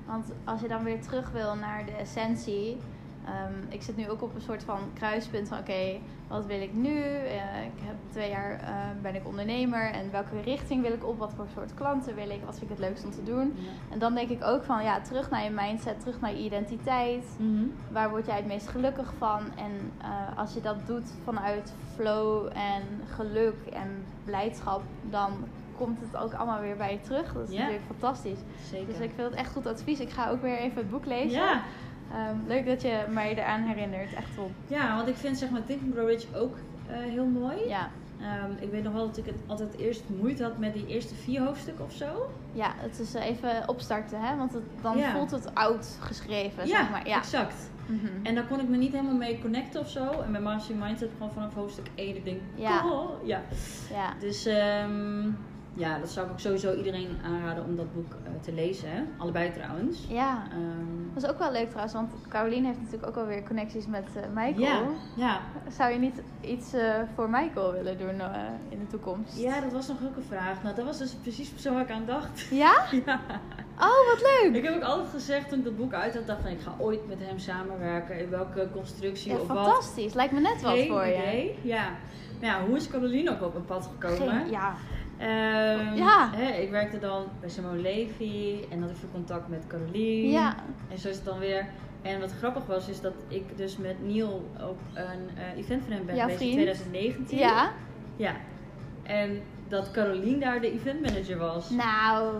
Want 0.05 0.31
als 0.43 0.61
je 0.61 0.67
dan 0.67 0.83
weer 0.83 1.01
terug 1.01 1.31
wil 1.31 1.55
naar 1.55 1.85
de 1.85 1.91
essentie. 1.91 2.77
ehm, 3.25 3.53
ik 3.69 3.81
zit 3.81 3.97
nu 3.97 4.09
ook 4.09 4.21
op 4.21 4.35
een 4.35 4.41
soort 4.41 4.63
van 4.63 4.79
kruispunt 4.93 5.47
van 5.47 5.57
oké, 5.57 5.99
wat 6.27 6.45
wil 6.45 6.61
ik 6.61 6.73
nu? 6.73 7.01
Eh, 7.03 7.63
ik 7.63 7.79
heb 7.81 7.95
twee 8.09 8.29
jaar 8.29 8.59
eh, 8.59 9.01
ben 9.01 9.15
ik 9.15 9.27
ondernemer 9.27 9.91
en 9.91 10.11
welke 10.11 10.41
richting 10.41 10.81
wil 10.81 10.91
ik 10.93 11.05
op? 11.05 11.17
Wat 11.17 11.33
voor 11.35 11.45
soort 11.53 11.73
klanten 11.73 12.15
wil 12.15 12.29
ik? 12.29 12.43
Wat 12.45 12.57
vind 12.57 12.71
ik 12.71 12.77
het 12.77 12.87
leukst 12.87 13.05
om 13.05 13.11
te 13.11 13.23
doen? 13.23 13.53
Ja. 13.55 13.69
En 13.89 13.99
dan 13.99 14.15
denk 14.15 14.29
ik 14.29 14.43
ook 14.43 14.63
van 14.63 14.83
ja, 14.83 15.01
terug 15.01 15.29
naar 15.29 15.43
je 15.43 15.49
mindset, 15.49 15.99
terug 15.99 16.19
naar 16.19 16.31
je 16.31 16.43
identiteit. 16.43 17.25
Mhm. 17.37 17.63
Waar 17.91 18.09
word 18.09 18.25
jij 18.25 18.35
het 18.35 18.45
meest 18.45 18.67
gelukkig 18.67 19.13
van? 19.17 19.39
En 19.55 19.91
eh, 20.01 20.37
als 20.37 20.53
je 20.53 20.61
dat 20.61 20.87
doet 20.87 21.13
vanuit 21.23 21.73
flow 21.95 22.45
en 22.53 22.83
geluk 23.15 23.57
en 23.73 24.05
blijdschap, 24.25 24.81
dan 25.09 25.31
komt 25.77 25.99
het 26.01 26.21
ook 26.21 26.33
allemaal 26.33 26.61
weer 26.61 26.75
bij 26.75 26.91
je 26.91 26.99
terug. 27.01 27.33
Dat 27.33 27.49
is 27.49 27.55
natuurlijk 27.57 27.83
fantastisch. 27.87 28.39
Zeker. 28.69 28.85
Dus 28.87 28.95
ik 28.99 29.11
vind 29.15 29.29
het 29.29 29.39
echt 29.39 29.51
goed 29.51 29.67
advies. 29.67 29.99
Ik 29.99 30.09
ga 30.09 30.29
ook 30.29 30.41
weer 30.41 30.57
even 30.57 30.77
het 30.77 30.89
boek 30.89 31.05
lezen. 31.05 31.39
ja. 31.39 31.61
Ehm, 32.13 32.35
leuk 32.47 32.65
dat 32.65 32.81
je 32.81 33.03
mij 33.09 33.35
eraan 33.37 33.61
herinnert. 33.61 34.13
Echt 34.13 34.35
top. 34.35 34.51
ja, 34.67 34.95
want 34.95 35.07
ik 35.07 35.15
vind 35.15 35.37
zeg 35.37 35.49
maar 35.49 35.63
Think 35.65 35.81
and 35.83 35.93
Grow 35.93 36.07
Rich 36.09 36.25
ook 36.35 36.55
eh, 36.87 36.95
heel 36.97 37.25
mooi. 37.25 37.67
Ja. 37.67 37.89
Ehm, 38.21 38.51
ik 38.59 38.71
weet 38.71 38.83
nog 38.83 38.93
wel 38.93 39.05
dat 39.07 39.17
ik 39.17 39.25
het 39.25 39.35
altijd 39.47 39.77
eerst 39.77 40.03
moeite 40.19 40.43
had 40.43 40.57
met 40.57 40.73
die 40.73 40.87
eerste 40.87 41.15
vier 41.15 41.41
hoofdstukken 41.41 41.85
of 41.85 41.91
zo. 41.93 42.29
ja, 42.51 42.71
het 42.75 42.99
is 42.99 43.13
even 43.13 43.69
opstarten, 43.69 44.21
hè? 44.21 44.35
Want 44.37 44.53
het, 44.53 44.63
dan 44.81 44.97
Ja. 44.97 45.11
voelt 45.11 45.31
het 45.31 45.55
oud 45.55 45.97
geschreven, 45.99 46.67
ja, 46.67 46.77
zeg 46.77 46.89
maar. 46.89 47.07
Ja. 47.07 47.17
exact. 47.17 47.69
Mhm. 47.87 48.05
En 48.23 48.35
daar 48.35 48.43
kon 48.45 48.59
ik 48.59 48.67
me 48.69 48.77
niet 48.77 48.91
helemaal 48.91 49.15
mee 49.15 49.39
connecten 49.41 49.81
of 49.81 49.89
zo. 49.89 50.09
En 50.21 50.31
bij 50.31 50.41
Master 50.41 50.75
Mindset 50.75 51.09
gewoon 51.17 51.31
vanaf 51.31 51.53
hoofdstuk 51.53 51.87
1. 51.95 52.15
Ik 52.15 52.23
denk, 52.25 52.39
Ja. 52.55 52.83
ja. 53.23 53.41
ja. 53.93 54.13
Dus 54.19 54.45
ehm, 54.45 55.29
ja, 55.75 55.99
dat 55.99 56.09
zou 56.09 56.25
ik 56.25 56.31
ook 56.31 56.39
sowieso 56.39 56.73
iedereen 56.73 57.17
aanraden 57.25 57.63
om 57.63 57.75
dat 57.75 57.93
boek 57.93 58.11
eh, 58.23 58.31
te 58.41 58.53
lezen. 58.53 58.89
Hè? 58.91 59.01
Allebei 59.17 59.51
trouwens. 59.51 60.05
ja. 60.09 60.43
Ehm, 60.51 61.13
Dat 61.13 61.23
is 61.23 61.29
ook 61.29 61.39
wel 61.39 61.51
leuk 61.51 61.67
trouwens, 61.67 61.93
want 61.93 62.11
Caroline 62.29 62.67
heeft 62.67 62.79
natuurlijk 62.81 63.07
ook 63.07 63.15
alweer 63.17 63.43
connecties 63.43 63.87
met 63.87 64.05
eh, 64.15 64.21
Michael. 64.33 64.59
ja, 64.65 64.81
ja. 65.15 65.39
Zou 65.69 65.91
je 65.91 65.99
niet 65.99 66.21
iets 66.41 66.73
eh, 66.73 66.93
voor 67.15 67.29
Michael 67.29 67.71
willen 67.71 67.97
doen 67.97 68.21
in 68.69 68.79
de 68.79 68.87
toekomst? 68.89 69.37
ja, 69.37 69.61
dat 69.61 69.71
was 69.71 69.87
nog 69.87 69.97
ook 70.05 70.15
een 70.15 70.23
vraag. 70.23 70.63
Nou, 70.63 70.75
dat 70.75 70.85
was 70.85 70.97
dus 70.97 71.13
precies 71.13 71.51
zo 71.55 71.73
waar 71.73 71.81
ik 71.81 71.91
aan 71.91 72.05
dacht. 72.05 72.47
Ja? 72.65 72.83
Ja. 73.05 73.19
Oh, 73.79 74.09
wat 74.13 74.21
leuk! 74.41 74.55
Ik 74.55 74.63
heb 74.63 74.75
ook 74.75 74.81
altijd 74.83 75.09
gezegd 75.09 75.49
toen 75.49 75.59
ik 75.59 75.65
dat 75.65 75.77
boek 75.77 75.93
uit 75.93 76.13
had, 76.15 76.27
dacht 76.27 76.41
van 76.41 76.51
ik 76.51 76.59
ga 76.61 76.73
ooit 76.77 77.07
met 77.07 77.17
hem 77.19 77.39
samenwerken. 77.39 78.19
In 78.19 78.29
welke 78.29 78.67
constructie 78.73 79.31
Ja, 79.31 79.37
of 79.37 79.47
wat. 79.47 79.57
fantastisch. 79.57 80.13
Lijkt 80.13 80.33
me 80.33 80.39
net 80.39 80.61
wat 80.61 80.77
voor 80.87 81.05
je. 81.05 81.53
Ja. 81.61 81.83
Maar 82.41 82.49
ja, 82.49 82.65
hoe 82.65 82.75
is 82.77 82.87
Caroline 82.87 83.31
ook 83.31 83.41
op 83.41 83.55
een 83.55 83.65
pad 83.65 83.89
gekomen? 83.93 84.39
Geen, 84.39 84.49
ja. 84.49 84.75
Ehm, 85.17 85.95
Ja. 85.95 86.29
Hè, 86.35 86.51
ik 86.61 86.69
werkte 86.69 86.99
dan 86.99 87.23
bij 87.39 87.49
Simone 87.49 87.79
Levy 87.81 88.55
en 88.69 88.81
had 88.81 88.89
ik 88.89 88.95
veel 88.95 89.09
contact 89.11 89.47
met 89.49 89.63
Caroline. 89.67 90.31
Ja. 90.31 90.55
En 90.91 90.97
zo 90.97 91.07
is 91.09 91.15
het 91.15 91.25
dan 91.25 91.39
weer. 91.39 91.65
En 92.01 92.19
wat 92.19 92.31
grappig 92.31 92.65
was, 92.65 92.87
is 92.89 93.01
dat 93.01 93.13
ik 93.27 93.57
dus 93.57 93.77
met 93.77 93.95
Neil 94.07 94.49
op 94.69 94.77
een 94.93 95.37
eh, 95.37 95.57
event 95.57 95.83
van 95.83 95.91
hem 95.93 96.05
ben 96.05 96.15
geweest 96.19 96.41
in 96.41 96.51
vriend? 96.51 96.53
2019. 96.53 97.37
Ja. 97.37 97.71
Ja. 98.15 98.35
En 99.03 99.41
dat 99.67 99.91
Caroline 99.91 100.37
daar 100.39 100.61
de 100.61 100.71
eventmanager 100.71 101.37
was. 101.37 101.69
Nou, 101.69 102.33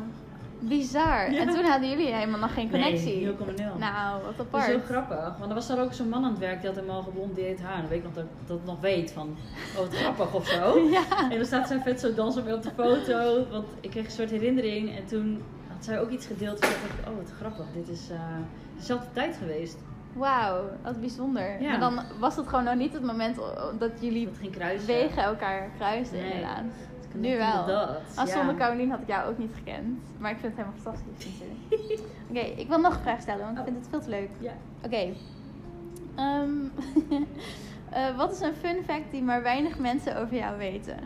bizar. 0.59 1.31
Ja. 1.31 1.39
En 1.39 1.47
toen 1.50 1.63
hadden 1.65 1.89
jullie 1.89 2.13
helemaal 2.13 2.39
nog 2.39 2.53
geen 2.53 2.69
connectie. 2.69 3.15
Nee, 3.25 3.33
0,0. 3.33 3.77
Nou, 3.79 4.21
wat 4.24 4.38
Dat 4.38 4.45
is 4.45 4.53
apart. 4.53 4.65
heel 4.65 4.79
grappig, 4.79 5.38
want 5.38 5.50
er 5.50 5.53
was 5.55 5.67
daar 5.67 5.79
ook 5.81 5.93
zo'n 5.93 6.09
man 6.09 6.24
aan 6.24 6.29
het 6.29 6.39
werk 6.39 6.57
die 6.59 6.67
had 6.69 6.75
helemaal 6.79 7.01
geblondeerd 7.03 7.62
haar. 7.62 7.74
En 7.75 7.79
dan 7.81 7.89
weet 7.89 7.97
ik 8.00 8.03
nog 8.03 8.13
dat 8.13 8.24
ik 8.24 8.29
dat 8.47 8.65
nog 8.65 8.79
weet 8.79 9.12
van, 9.12 9.35
oh 9.75 9.79
wat 9.81 9.95
grappig 9.95 10.33
of 10.33 10.47
zo. 10.47 10.79
Ja. 10.91 11.29
En 11.29 11.38
dan 11.38 11.45
staat 11.45 11.67
zij 11.67 11.79
vet 11.79 12.00
zo 12.00 12.13
dansen 12.13 12.43
mee 12.43 12.53
op 12.53 12.63
de 12.63 12.71
foto, 12.75 13.45
want 13.51 13.65
ik 13.81 13.89
kreeg 13.89 14.05
een 14.05 14.12
soort 14.12 14.29
herinnering. 14.29 14.97
En 14.97 15.05
toen 15.05 15.41
had 15.67 15.85
zij 15.85 16.00
ook 16.01 16.09
iets 16.09 16.25
gedeeld. 16.25 16.55
Ik 16.55 16.62
dacht, 16.62 17.09
oh 17.09 17.15
wat 17.17 17.31
grappig, 17.39 17.65
dit 17.74 17.89
is 17.89 18.09
eh, 18.09 18.19
dezelfde 18.77 19.07
tijd 19.13 19.38
geweest. 19.38 19.77
Wauw, 20.13 20.63
wat 20.83 21.00
bijzonder. 21.00 21.62
Ja. 21.62 21.69
Maar 21.69 21.79
dan 21.79 22.00
was 22.19 22.35
het 22.35 22.47
gewoon 22.47 22.63
nog 22.63 22.75
niet 22.75 22.93
het 22.93 23.03
moment 23.03 23.35
dat 23.79 23.91
jullie 24.00 24.25
Dat 24.25 24.38
ging 24.39 24.85
wegen 24.85 25.24
elkaar 25.24 25.69
kruisten 25.77 26.17
Nee. 26.17 26.31
inderdaad. 26.31 26.63
Nu 27.19 27.38
wel. 27.38 27.65
Dat, 27.65 27.89
Als 28.15 28.29
ja. 28.29 28.36
zonder 28.38 28.55
Caroline 28.55 28.91
had 28.91 29.01
ik 29.01 29.07
jou 29.07 29.29
ook 29.31 29.38
niet 29.38 29.51
gekend. 29.55 30.00
Maar 30.17 30.31
ik 30.31 30.38
vind 30.38 30.55
het 30.57 30.65
helemaal 30.65 30.81
fantastisch 30.81 31.25
natuurlijk. 31.27 32.01
Oké, 32.29 32.39
ik 32.62 32.67
wil 32.67 32.79
nog 32.79 32.93
een 32.95 33.01
vraag 33.01 33.22
stellen, 33.22 33.45
want 33.45 33.57
ik 33.57 33.60
Oh. 33.60 33.63
vind 33.72 33.77
het 33.77 33.88
veel 33.89 34.00
te 34.01 34.10
leuk. 34.10 34.29
Ja. 34.39 34.53
Oké. 34.84 35.13
Ehm, 36.15 36.50
eh, 37.89 38.17
wat 38.17 38.31
is 38.31 38.39
een 38.41 38.53
fun 38.53 38.84
fact 38.86 39.12
die 39.12 39.22
maar 39.24 39.43
weinig 39.43 39.79
mensen 39.79 40.17
over 40.17 40.36
jou 40.38 40.57
weten? 40.57 40.98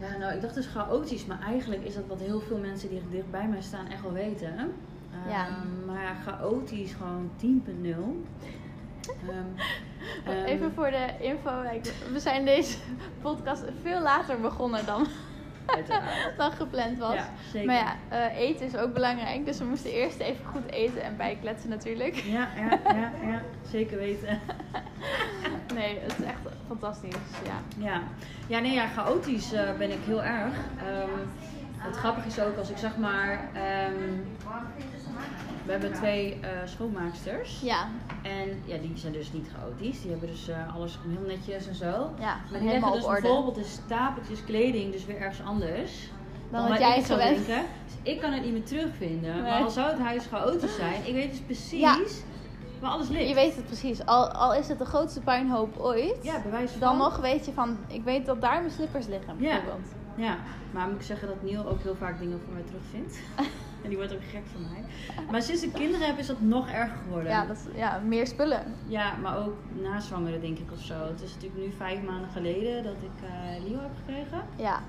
ja, 0.00 0.16
nou 0.18 0.34
ik 0.34 0.40
dacht 0.40 0.54
dus 0.54 0.66
chaotisch, 0.66 1.26
maar 1.26 1.40
eigenlijk 1.40 1.84
is 1.84 1.94
dat 1.94 2.06
wat 2.06 2.20
heel 2.20 2.40
veel 2.40 2.58
mensen 2.58 2.88
die 2.88 3.00
dicht 3.10 3.30
bij 3.30 3.48
mij 3.48 3.62
staan 3.62 3.86
echt 3.86 4.02
wel 4.02 4.12
weten. 4.12 4.54
Ehm, 4.58 5.28
Ja. 5.30 5.46
Maar 5.86 6.02
ja, 6.02 6.14
chaotisch 6.14 6.92
gewoon 6.92 7.30
10.0 7.36 8.24
Ehm, 9.08 9.38
ehm, 10.36 10.44
Even 10.44 10.72
voor 10.74 10.90
de 10.90 11.06
info, 11.20 11.62
we 12.12 12.18
zijn 12.18 12.44
deze 12.44 12.76
podcast 13.22 13.64
veel 13.82 14.00
later 14.00 14.40
begonnen 14.40 14.86
dan, 14.86 15.06
gepland 16.58 16.98
was. 16.98 17.14
Ja. 17.14 17.64
Maar 17.64 17.74
ja, 17.74 17.96
eh, 18.08 18.38
eten 18.38 18.66
is 18.66 18.76
ook 18.76 18.92
belangrijk, 18.92 19.44
dus 19.44 19.58
we 19.58 19.64
moesten 19.64 19.90
eerst 19.90 20.18
even 20.18 20.46
goed 20.46 20.70
eten 20.70 21.02
en 21.02 21.16
bijkletsen 21.16 21.70
natuurlijk. 21.70 22.14
Ja, 22.14 22.48
ja, 22.56 22.78
ja, 22.84 23.12
ja, 23.22 23.42
zeker 23.70 23.98
weten. 23.98 24.40
Nee, 25.74 25.98
het 26.00 26.18
is 26.18 26.24
echt 26.24 26.38
fantastisch, 26.66 27.14
ja. 27.44 27.84
Ja, 27.84 28.02
ja 28.46 28.58
nee, 28.58 28.72
ja, 28.72 28.86
chaotisch 28.86 29.52
eh, 29.52 29.76
ben 29.78 29.90
ik 29.90 30.00
heel 30.04 30.22
erg. 30.22 30.54
Ehm, 30.78 31.10
het 31.76 31.96
grappige 31.96 32.26
is 32.26 32.40
ook 32.40 32.56
als 32.56 32.70
ik 32.70 32.76
zeg 32.76 32.96
maar. 32.96 33.48
We 35.64 35.70
hebben 35.72 35.92
twee 35.92 36.38
eh, 36.40 36.48
schoonmaaksters. 36.64 37.60
Ja, 37.62 37.88
En 38.22 38.62
ja, 38.64 38.76
die 38.78 38.92
zijn 38.94 39.12
dus 39.12 39.32
niet 39.32 39.46
chaotisch. 39.58 40.00
Die 40.02 40.10
hebben 40.10 40.28
dus 40.28 40.48
eh, 40.48 40.74
alles 40.74 40.98
heel 41.08 41.26
netjes 41.26 41.66
en 41.66 41.74
zo. 41.74 42.10
ja 42.18 42.36
Maar 42.50 42.60
die 42.60 42.68
helemaal 42.68 42.72
leggen 42.72 42.92
dus 42.92 43.04
orde. 43.04 43.20
bijvoorbeeld 43.20 43.54
de 43.54 43.64
stapeltjes 43.64 44.44
kleding 44.44 44.92
dus 44.92 45.04
weer 45.06 45.16
ergens 45.20 45.46
anders. 45.46 46.10
Dan 46.50 46.68
wat 46.68 46.78
jij 46.78 46.96
het 46.96 47.04
zou 47.06 47.18
denken. 47.18 47.44
Dus 47.84 47.94
ik 48.02 48.20
kan 48.20 48.32
het 48.32 48.42
niet 48.44 48.52
meer 48.52 48.64
terugvinden. 48.64 49.32
Nee. 49.32 49.42
Maar 49.42 49.62
al 49.62 49.70
zou 49.70 49.90
het 49.90 49.98
huis 49.98 50.26
chaotisch 50.26 50.74
zijn, 50.76 51.06
ik 51.06 51.14
weet 51.14 51.30
dus 51.30 51.40
precies 51.40 51.80
Ja. 51.80 51.98
waar 52.80 52.90
alles 52.90 53.08
ligt. 53.08 53.28
Je 53.28 53.34
weet 53.34 53.56
het 53.56 53.66
precies. 53.66 54.06
Al, 54.06 54.28
al 54.28 54.54
is 54.54 54.68
het 54.68 54.78
de 54.78 54.84
grootste 54.84 55.20
puinhoop 55.20 55.76
ooit, 55.78 56.16
Ja, 56.22 56.40
van. 56.50 56.66
dan 56.78 56.96
nog 56.96 57.16
weet 57.16 57.46
je 57.46 57.52
van, 57.52 57.76
ik 57.86 58.04
weet 58.04 58.26
dat 58.26 58.40
daar 58.40 58.58
mijn 58.60 58.70
slippers 58.72 59.06
liggen, 59.06 59.34
Ja. 59.38 59.50
bijvoorbeeld. 59.50 59.88
Ja, 60.16 60.36
maar 60.70 60.86
moet 60.86 60.96
ik 61.00 61.02
zeggen 61.06 61.28
dat 61.28 61.42
Neil 61.42 61.66
ook 61.66 61.82
heel 61.82 61.94
vaak 61.96 62.18
dingen 62.18 62.40
voor 62.44 62.52
mij 62.52 62.62
terugvindt. 62.62 63.18
en 63.84 63.90
die 63.90 63.98
wordt 63.98 64.14
ook 64.14 64.24
gek 64.30 64.42
van 64.52 64.60
mij. 64.62 64.84
Maar 65.30 65.42
sinds 65.42 65.62
ik 65.62 65.72
kinderen 65.72 66.06
heb 66.06 66.18
is 66.18 66.26
dat 66.26 66.40
nog 66.40 66.68
erger 66.68 66.96
geworden. 67.04 67.30
Ja, 67.30 67.46
dat 67.46 67.68
ja, 67.74 68.00
meer 68.04 68.26
spullen. 68.26 68.62
Ja, 68.86 69.16
maar 69.22 69.38
ook 69.38 69.56
na 69.82 70.00
zwangeren 70.00 70.40
denk 70.40 70.58
ik 70.58 70.72
of 70.72 70.80
zo. 70.80 70.94
Het 70.94 71.22
is 71.22 71.34
natuurlijk 71.34 71.62
nu 71.62 71.72
vijf 71.76 72.02
maanden 72.02 72.30
geleden 72.30 72.84
dat 72.84 72.96
ik 73.00 73.28
eh 73.28 73.64
Leo 73.64 73.80
heb 73.80 73.90
gekregen. 74.04 74.42
Ja, 74.56 74.80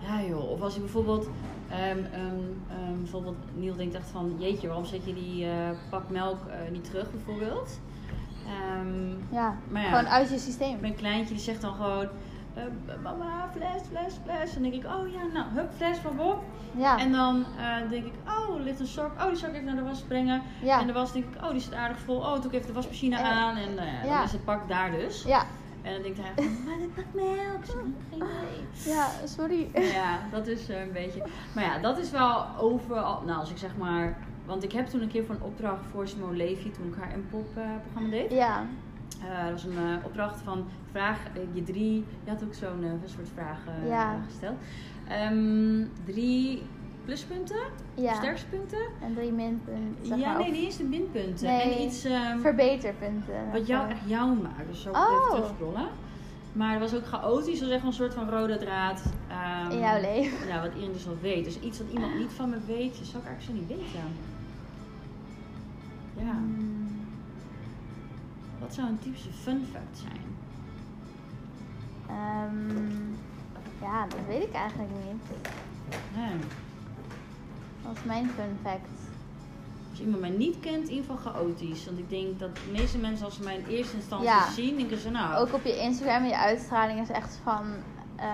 Ja 0.00 0.22
joh, 0.22 0.50
of 0.50 0.60
als 0.60 0.74
je 0.74 0.80
bijvoorbeeld, 0.80 1.28
ehm, 1.68 1.80
ehm, 1.80 2.04
ehm, 2.70 2.98
bijvoorbeeld 2.98 3.36
Neil 3.54 3.76
denkt 3.76 3.94
echt 3.94 4.10
van, 4.10 4.34
jeetje, 4.38 4.66
waarom 4.66 4.84
zet 4.84 5.04
je 5.04 5.14
die 5.14 5.44
eh, 5.44 5.70
pak 5.90 6.10
melk 6.10 6.38
eh, 6.46 6.72
niet 6.72 6.84
terug 6.84 7.10
bijvoorbeeld? 7.10 7.80
Ja. 9.30 9.56
Maar 9.68 9.82
ja. 9.82 9.88
gewoon 9.88 10.08
uit 10.08 10.30
je 10.30 10.38
systeem. 10.38 10.80
mijn 10.80 10.94
kleintje 10.94 11.34
die 11.34 11.42
zegt 11.42 11.60
dan 11.60 11.74
gewoon, 11.74 12.08
eh, 12.56 12.62
mama, 13.02 13.48
fles, 13.54 13.82
fles, 13.90 14.14
fles. 14.24 14.54
En 14.56 14.62
dan 14.62 14.70
denk 14.70 14.84
ik, 14.84 14.90
oh 14.90 15.08
ja, 15.12 15.22
nou, 15.32 15.46
hup, 15.54 15.70
fles 15.76 15.98
van 15.98 16.16
Bob. 16.16 16.42
Ja. 16.76 16.98
En 16.98 17.12
dan 17.12 17.44
eh, 17.58 17.90
denk 17.90 18.04
ik, 18.04 18.12
oh, 18.28 18.56
er 18.56 18.62
ligt 18.62 18.80
een 18.80 18.86
sok. 18.86 19.10
Oh, 19.20 19.26
die 19.28 19.36
sok 19.36 19.48
even 19.52 19.64
naar 19.64 19.76
de 19.76 19.82
was 19.82 20.00
brengen. 20.02 20.42
ja. 20.62 20.80
En 20.80 20.86
de 20.86 20.92
was 20.92 21.12
denk 21.12 21.24
ik, 21.34 21.44
oh, 21.44 21.50
die 21.50 21.60
zit 21.60 21.74
aardig 21.74 21.98
vol. 21.98 22.16
Oh, 22.16 22.34
doe 22.34 22.44
ik 22.44 22.52
even 22.52 22.66
de 22.66 22.72
wasmachine 22.72 23.18
aan. 23.18 23.56
En 23.56 23.78
eh, 23.78 24.04
Ja. 24.04 24.14
dan 24.14 24.24
is 24.24 24.32
het 24.32 24.44
pak 24.44 24.68
daar 24.68 24.90
dus. 24.90 25.22
ja. 25.22 25.44
En 25.82 25.92
dan 25.92 26.02
denkt 26.02 26.18
hij 26.22 26.32
van, 26.34 26.64
maar 26.64 26.78
dit 26.78 26.96
mag 26.96 27.04
melk. 27.14 27.64
Ik 27.64 27.70
Geen 27.70 27.94
idee. 28.14 28.94
Ja, 28.94 29.06
sorry. 29.24 29.68
Ja, 29.74 30.18
dat 30.30 30.46
is 30.46 30.68
eh, 30.68 30.80
een 30.80 30.92
beetje. 30.92 31.22
Maar 31.54 31.64
ja, 31.64 31.78
dat 31.78 31.98
is 31.98 32.10
wel 32.10 32.46
overal. 32.58 33.22
Nou, 33.26 33.38
als 33.38 33.50
ik 33.50 33.58
zeg 33.58 33.76
maar. 33.76 34.16
Want 34.46 34.62
ik 34.64 34.72
heb 34.72 34.86
toen 34.86 35.02
een 35.02 35.08
keer 35.08 35.24
voor 35.24 35.34
een 35.34 35.42
opdracht 35.42 35.80
voor 35.90 36.08
Simone 36.08 36.36
Levy, 36.36 36.70
toen 36.70 36.86
ik 36.86 36.94
haar 36.98 37.18
M-pop-programma 37.18 38.10
deed. 38.10 38.30
Ja. 38.32 38.64
Eh, 39.22 39.42
dat 39.42 39.52
was 39.52 39.64
een 39.64 39.76
eh, 39.76 40.04
opdracht 40.04 40.40
van 40.40 40.64
vraag 40.90 41.18
eh, 41.34 41.40
je 41.52 41.62
drie. 41.62 42.04
Je 42.24 42.30
had 42.30 42.44
ook 42.44 42.54
zo'n 42.54 43.00
soort 43.04 43.28
vraag 43.34 43.58
Ja. 43.86 44.20
gesteld. 44.28 44.56
Ehm, 45.08 45.84
drie 46.04 46.62
pluspunten, 47.04 47.60
Ja. 47.94 48.14
sterkste 48.14 48.46
punten. 48.46 48.78
En 49.02 49.14
drie 49.14 49.32
minpunten. 49.32 49.96
zeg 50.06 50.18
ja, 50.18 50.32
maar, 50.32 50.42
nee, 50.42 50.50
niet 50.52 50.64
eens 50.64 50.76
de 50.76 50.84
minpunten. 50.84 51.46
Nee. 51.46 51.74
En 51.76 51.82
iets 51.82 52.04
ehm, 52.04 52.38
Verbeterpunten. 52.38 53.34
wat 53.52 53.66
jou 53.66 53.88
echt 53.90 54.00
jou 54.06 54.36
maakt. 54.42 54.68
Dus 54.68 54.82
zo 54.82 54.90
Oh. 54.90 55.38
even. 55.38 55.88
Maar 56.52 56.70
het 56.72 56.80
was 56.80 56.94
ook 56.94 57.06
chaotisch, 57.06 57.58
dat 57.58 57.68
was 57.68 57.76
echt 57.76 57.86
een 57.86 57.92
soort 57.92 58.14
van 58.14 58.28
rode 58.30 58.56
draad. 58.56 59.02
ehm, 59.28 59.70
In 59.70 59.78
jouw 59.78 60.00
leven. 60.00 60.48
Ja, 60.48 60.60
wat 60.60 60.68
iedereen 60.72 60.92
dus 60.92 61.06
al 61.08 61.16
weet. 61.20 61.44
Dus 61.44 61.60
iets 61.60 61.78
wat 61.78 61.88
iemand 61.92 62.18
niet 62.18 62.32
van 62.32 62.50
me 62.50 62.56
weet, 62.66 62.98
dat 62.98 63.06
zou 63.06 63.22
ik 63.22 63.28
eigenlijk 63.28 63.42
zo 63.42 63.52
niet 63.52 63.78
weten. 63.78 64.00
Ja, 66.16 66.30
Hmm. 66.32 66.85
Wat 68.60 68.74
zou 68.74 68.88
een 68.88 68.98
typische 68.98 69.32
fun 69.32 69.66
fact 69.72 69.98
zijn? 69.98 70.20
Ehm, 72.08 73.00
ja, 73.82 74.06
dat 74.06 74.18
weet 74.28 74.42
ik 74.42 74.52
eigenlijk 74.52 74.90
niet. 75.04 75.38
Ja. 76.16 76.28
Wat 77.82 77.96
is 77.96 78.04
mijn 78.04 78.28
fun 78.28 78.58
fact? 78.62 78.88
Als 79.90 80.00
iemand 80.00 80.20
mij 80.20 80.30
niet 80.30 80.60
kent, 80.60 80.88
in 80.88 80.94
ieder 80.94 81.04
geval 81.16 81.32
chaotisch. 81.32 81.84
Want 81.84 81.98
ik 81.98 82.08
denk 82.10 82.38
dat 82.38 82.56
de 82.56 82.70
meeste 82.72 82.98
mensen 82.98 83.24
als 83.24 83.34
ze 83.36 83.42
mij 83.42 83.56
in 83.56 83.66
eerste 83.66 83.96
instantie 83.96 84.26
Ja. 84.28 84.50
zien, 84.50 84.76
denken 84.76 84.98
ze 84.98 85.10
nou... 85.10 85.34
Ook 85.36 85.52
op 85.54 85.64
je 85.64 85.80
Instagram, 85.80 86.24
je 86.24 86.36
uitstraling 86.38 87.00
is 87.00 87.08
echt 87.10 87.38
van 87.42 87.64
eh 88.16 88.26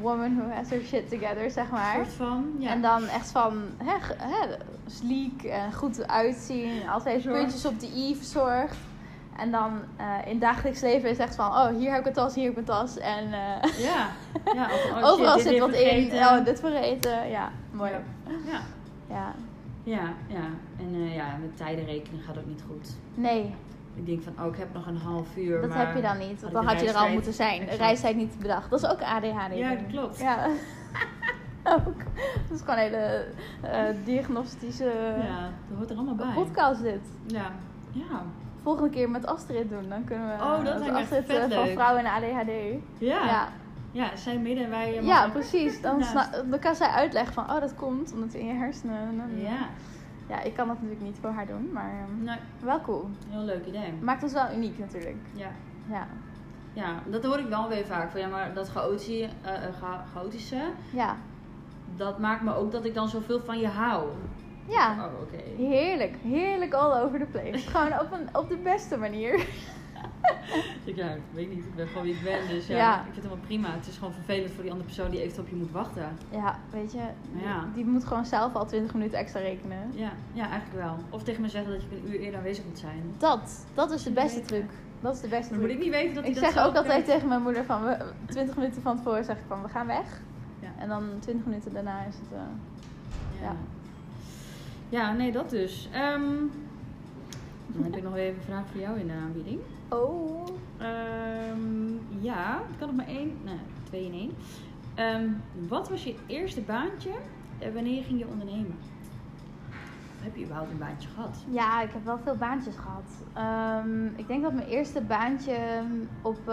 woman 0.00 0.36
who 0.36 0.48
has 0.50 0.68
her 0.70 0.80
shit 0.82 1.08
together, 1.08 1.50
zeg 1.50 1.64
een 1.64 1.72
maar. 1.72 1.94
soort 1.94 2.12
van, 2.12 2.44
ja. 2.58 2.70
En 2.70 2.82
dan 2.82 3.04
echt 3.06 3.30
van 3.30 3.62
hè, 3.76 3.92
hè, 4.16 4.56
sleek 4.86 5.42
en 5.42 5.72
goed 5.72 6.06
uitzien. 6.08 6.88
Altijd 6.88 7.22
puntjes 7.22 7.64
op 7.64 7.80
de 7.80 7.86
i 7.96 8.16
verzorgd. 8.16 8.76
En 9.36 9.50
dan 9.50 9.80
eh, 9.96 10.06
in 10.24 10.30
het 10.30 10.40
dagelijks 10.40 10.80
leven 10.80 11.10
is 11.10 11.18
echt 11.18 11.34
van, 11.34 11.46
oh 11.46 11.68
hier 11.68 11.90
heb 11.90 12.00
ik 12.00 12.06
een 12.06 12.12
tas, 12.12 12.34
hier 12.34 12.44
heb 12.44 12.52
ik 12.52 12.58
een 12.58 12.64
tas. 12.64 12.98
En 12.98 13.24
eh, 13.24 13.78
Ja, 13.78 14.08
ja 14.54 14.64
of, 14.64 14.90
oh, 14.90 15.08
overal 15.10 15.36
dit 15.36 15.46
zit 15.46 15.58
wat 15.58 15.72
in. 15.72 16.12
Oh, 16.12 16.44
dit 16.44 16.60
vergeten. 16.60 17.28
Ja, 17.30 17.50
mooi. 17.70 17.90
Ja. 17.90 17.98
Ja, 18.46 18.60
Ja. 19.08 19.32
ja, 19.82 20.02
ja. 20.26 20.44
En 20.78 20.94
eh, 20.94 21.14
ja, 21.14 21.36
met 21.40 21.56
tijden 21.56 21.84
rekenen 21.84 22.20
gaat 22.20 22.38
ook 22.38 22.46
niet 22.46 22.62
goed. 22.68 22.88
Nee, 23.14 23.54
Ik 23.94 24.06
denk 24.06 24.22
van, 24.22 24.32
oh, 24.40 24.52
ik 24.52 24.58
heb 24.58 24.68
nog 24.74 24.86
een 24.86 24.96
half 24.96 25.36
uur, 25.36 25.60
dat 25.60 25.70
maar... 25.70 25.86
heb 25.86 25.96
je 25.96 26.02
dan 26.02 26.18
niet. 26.18 26.40
Want 26.40 26.52
dan 26.52 26.66
had 26.66 26.80
je 26.80 26.88
er 26.88 26.94
al 26.94 27.08
moeten 27.08 27.32
zijn. 27.32 27.56
De 27.58 27.62
Exact. 27.62 27.80
reistijd 27.80 28.16
niet 28.16 28.38
bedacht. 28.38 28.70
Dat 28.70 28.82
is 28.82 28.88
ook 28.88 29.02
ADHD. 29.02 29.54
Ja, 29.54 29.70
dat 29.70 29.86
klopt. 29.90 30.18
Ja. 30.18 30.46
ook. 31.76 31.98
Dat 32.48 32.58
is 32.58 32.60
gewoon 32.60 32.78
een 32.78 32.84
hele 32.84 33.26
diagnostische 34.04 34.92
Ja, 35.24 35.50
dat 35.68 35.76
hoort 35.78 35.90
er 35.90 35.96
allemaal 35.96 36.14
bij. 36.14 36.32
podcast 36.34 36.82
dit. 36.82 37.00
Ja, 37.26 37.50
ja. 37.92 38.22
Volgende 38.62 38.90
keer 38.90 39.10
met 39.10 39.26
Astrid 39.26 39.70
doen. 39.70 39.88
Dan 39.88 40.04
kunnen 40.04 40.26
we 40.28 40.32
Oh, 40.44 40.64
dat 40.64 40.88
Astrid 40.90 41.24
vet 41.24 41.50
eh, 41.50 41.56
van 41.56 41.64
leuk. 41.64 41.72
vrouwen 41.72 42.04
en 42.04 42.12
ADHD. 42.12 42.50
Ja, 42.98 43.24
ja. 43.24 43.48
ja. 43.92 44.16
zij 44.16 44.38
midden 44.38 44.64
en 44.64 44.70
wij... 44.70 45.02
Ja, 45.02 45.28
precies. 45.28 45.80
Dan, 46.50 46.58
kan 46.60 46.74
zij 46.74 46.88
uitleggen 46.88 47.34
van, 47.34 47.44
oh 47.50 47.60
dat 47.60 47.74
komt 47.74 48.12
omdat 48.12 48.34
in 48.34 48.46
je 48.46 48.52
hersenen. 48.52 49.32
Ja, 49.36 49.68
Ja, 50.28 50.40
ik 50.40 50.54
kan 50.54 50.66
dat 50.66 50.76
natuurlijk 50.76 51.02
niet 51.02 51.16
voor 51.20 51.30
haar 51.30 51.46
doen, 51.46 51.70
maar 51.72 51.90
ehm, 51.90 52.24
nee, 52.24 52.36
wel 52.60 52.80
cool. 52.80 53.08
heel 53.28 53.42
leuk 53.44 53.66
idee. 53.66 53.92
Maakt 54.00 54.22
ons 54.22 54.32
wel 54.32 54.52
uniek 54.54 54.78
natuurlijk. 54.78 55.16
Ja. 55.34 55.48
Ja. 55.90 56.06
ja, 56.72 56.94
dat 57.06 57.24
hoor 57.24 57.38
ik 57.38 57.48
wel 57.48 57.68
weer 57.68 57.84
vaak. 57.86 58.10
Van, 58.10 58.20
ja, 58.20 58.28
maar 58.28 58.54
dat 58.54 58.68
chaotische, 58.68 59.28
eh, 59.42 59.54
eh, 59.64 59.74
chaotische, 60.12 60.60
Ja. 60.92 61.16
dat 61.96 62.18
maakt 62.18 62.42
me 62.42 62.54
ook 62.54 62.72
dat 62.72 62.84
ik 62.84 62.94
dan 62.94 63.08
zoveel 63.08 63.40
van 63.40 63.58
je 63.58 63.68
hou. 63.68 64.08
Ja. 64.70 64.96
Oh, 64.98 65.20
oké. 65.22 65.62
Heerlijk. 65.62 66.16
Heerlijk 66.22 66.72
all 66.74 67.00
over 67.02 67.18
the 67.18 67.24
place. 67.24 67.68
Gewoon 67.70 68.00
op, 68.00 68.12
een, 68.12 68.36
op 68.36 68.48
de 68.48 68.56
beste 68.56 68.96
manier. 68.96 69.34
Ik, 70.84 70.96
ja, 70.96 71.08
ik 71.10 71.20
weet 71.34 71.48
niet, 71.48 71.58
ik 71.64 71.74
ben 71.74 71.86
gewoon 71.86 72.02
wie 72.02 72.14
ik 72.14 72.22
ben, 72.22 72.48
dus 72.48 72.66
ja, 72.66 72.76
Ja. 72.76 72.94
ik 72.96 73.02
vind 73.02 73.14
het 73.14 73.24
helemaal 73.24 73.44
prima. 73.46 73.70
Het 73.70 73.86
is 73.86 73.96
gewoon 73.98 74.12
vervelend 74.12 74.50
voor 74.52 74.62
die 74.62 74.70
andere 74.70 74.88
persoon 74.88 75.10
die 75.10 75.22
even 75.22 75.42
op 75.42 75.48
je 75.48 75.54
moet 75.54 75.70
wachten. 75.70 76.16
Ja, 76.30 76.58
weet 76.70 76.92
je. 76.92 77.00
Ja. 77.44 77.64
Die 77.74 77.84
moet 77.84 78.04
gewoon 78.04 78.26
zelf 78.26 78.54
al 78.54 78.66
20 78.66 78.94
minuten 78.94 79.18
extra 79.18 79.40
rekenen. 79.40 79.78
Ja, 79.94 80.10
ja, 80.32 80.48
eigenlijk 80.50 80.82
wel. 80.84 80.96
Of 81.10 81.22
tegen 81.22 81.42
me 81.42 81.48
zeggen 81.48 81.72
dat 81.72 81.82
je 81.82 81.88
een 81.96 82.12
uur 82.12 82.20
eerder 82.20 82.38
aanwezig 82.38 82.64
moet 82.64 82.78
zijn. 82.78 83.02
Dat. 83.18 83.64
Dat 83.74 83.90
is 83.90 84.02
de 84.02 84.10
beste 84.10 84.40
truc. 84.40 84.64
Dat 85.00 85.14
is 85.14 85.20
de 85.20 85.28
beste 85.28 85.50
Maar 85.50 85.60
moet 85.60 85.68
truc. 85.68 85.78
ik 85.80 85.84
niet 85.84 85.94
weten 85.94 86.14
dat 86.14 86.24
Ik 86.24 86.34
dat 86.34 86.44
zeg 86.44 86.52
zelf 86.52 86.66
ook 86.68 86.76
altijd 86.76 87.04
tegen 87.04 87.28
mijn 87.28 87.42
moeder 87.42 87.64
van 87.64 87.84
we, 87.84 87.96
20 88.26 88.56
minuten 88.56 88.82
van 88.82 88.96
tevoren 88.96 89.24
zeg 89.24 89.36
ik 89.36 89.44
van 89.48 89.62
we 89.62 89.68
gaan 89.68 89.86
weg. 89.86 90.20
Ja. 90.60 90.68
En 90.78 90.88
dan 90.88 91.02
20 91.18 91.46
minuten 91.46 91.72
daarna 91.72 91.98
is 92.08 92.14
het. 92.14 92.32
eh, 92.32 93.42
Ja. 93.42 93.54
Ja. 94.90 95.12
nee, 95.12 95.32
dat 95.32 95.50
dus. 95.50 95.88
Ehm, 95.92 96.22
dan 97.66 97.82
heb 97.84 97.96
ik 97.96 98.02
nog 98.02 98.16
even 98.16 98.36
een 98.36 98.44
vraag 98.44 98.64
voor 98.70 98.80
jou 98.80 98.98
in 98.98 99.06
de 99.06 99.12
aanbieding. 99.12 99.60
Oh. 99.88 100.48
Ehm, 100.78 102.22
ja, 102.22 102.58
ik 102.58 102.78
kan 102.78 102.86
nog 102.86 102.96
maar 102.96 103.06
één, 103.06 103.36
nee, 103.44 103.58
twee 103.82 104.04
in 104.04 104.12
één. 104.12 104.32
Ehm, 104.94 105.28
wat 105.68 105.88
was 105.88 106.04
je 106.04 106.14
eerste 106.26 106.60
baantje 106.60 107.10
en 107.58 107.74
wanneer 107.74 108.04
ging 108.04 108.18
je 108.18 108.26
ondernemen? 108.26 108.78
Of 110.16 110.24
heb 110.26 110.36
je 110.36 110.44
überhaupt 110.44 110.70
een 110.70 110.78
baantje 110.78 111.08
gehad? 111.08 111.44
Ja, 111.50 111.82
ik 111.82 111.90
heb 111.92 112.04
wel 112.04 112.18
veel 112.18 112.36
baantjes 112.36 112.74
gehad. 112.76 113.24
Ik 114.16 114.26
denk 114.26 114.42
dat 114.42 114.52
mijn 114.52 114.68
eerste 114.68 115.00
baantje 115.00 115.82
op 116.22 116.48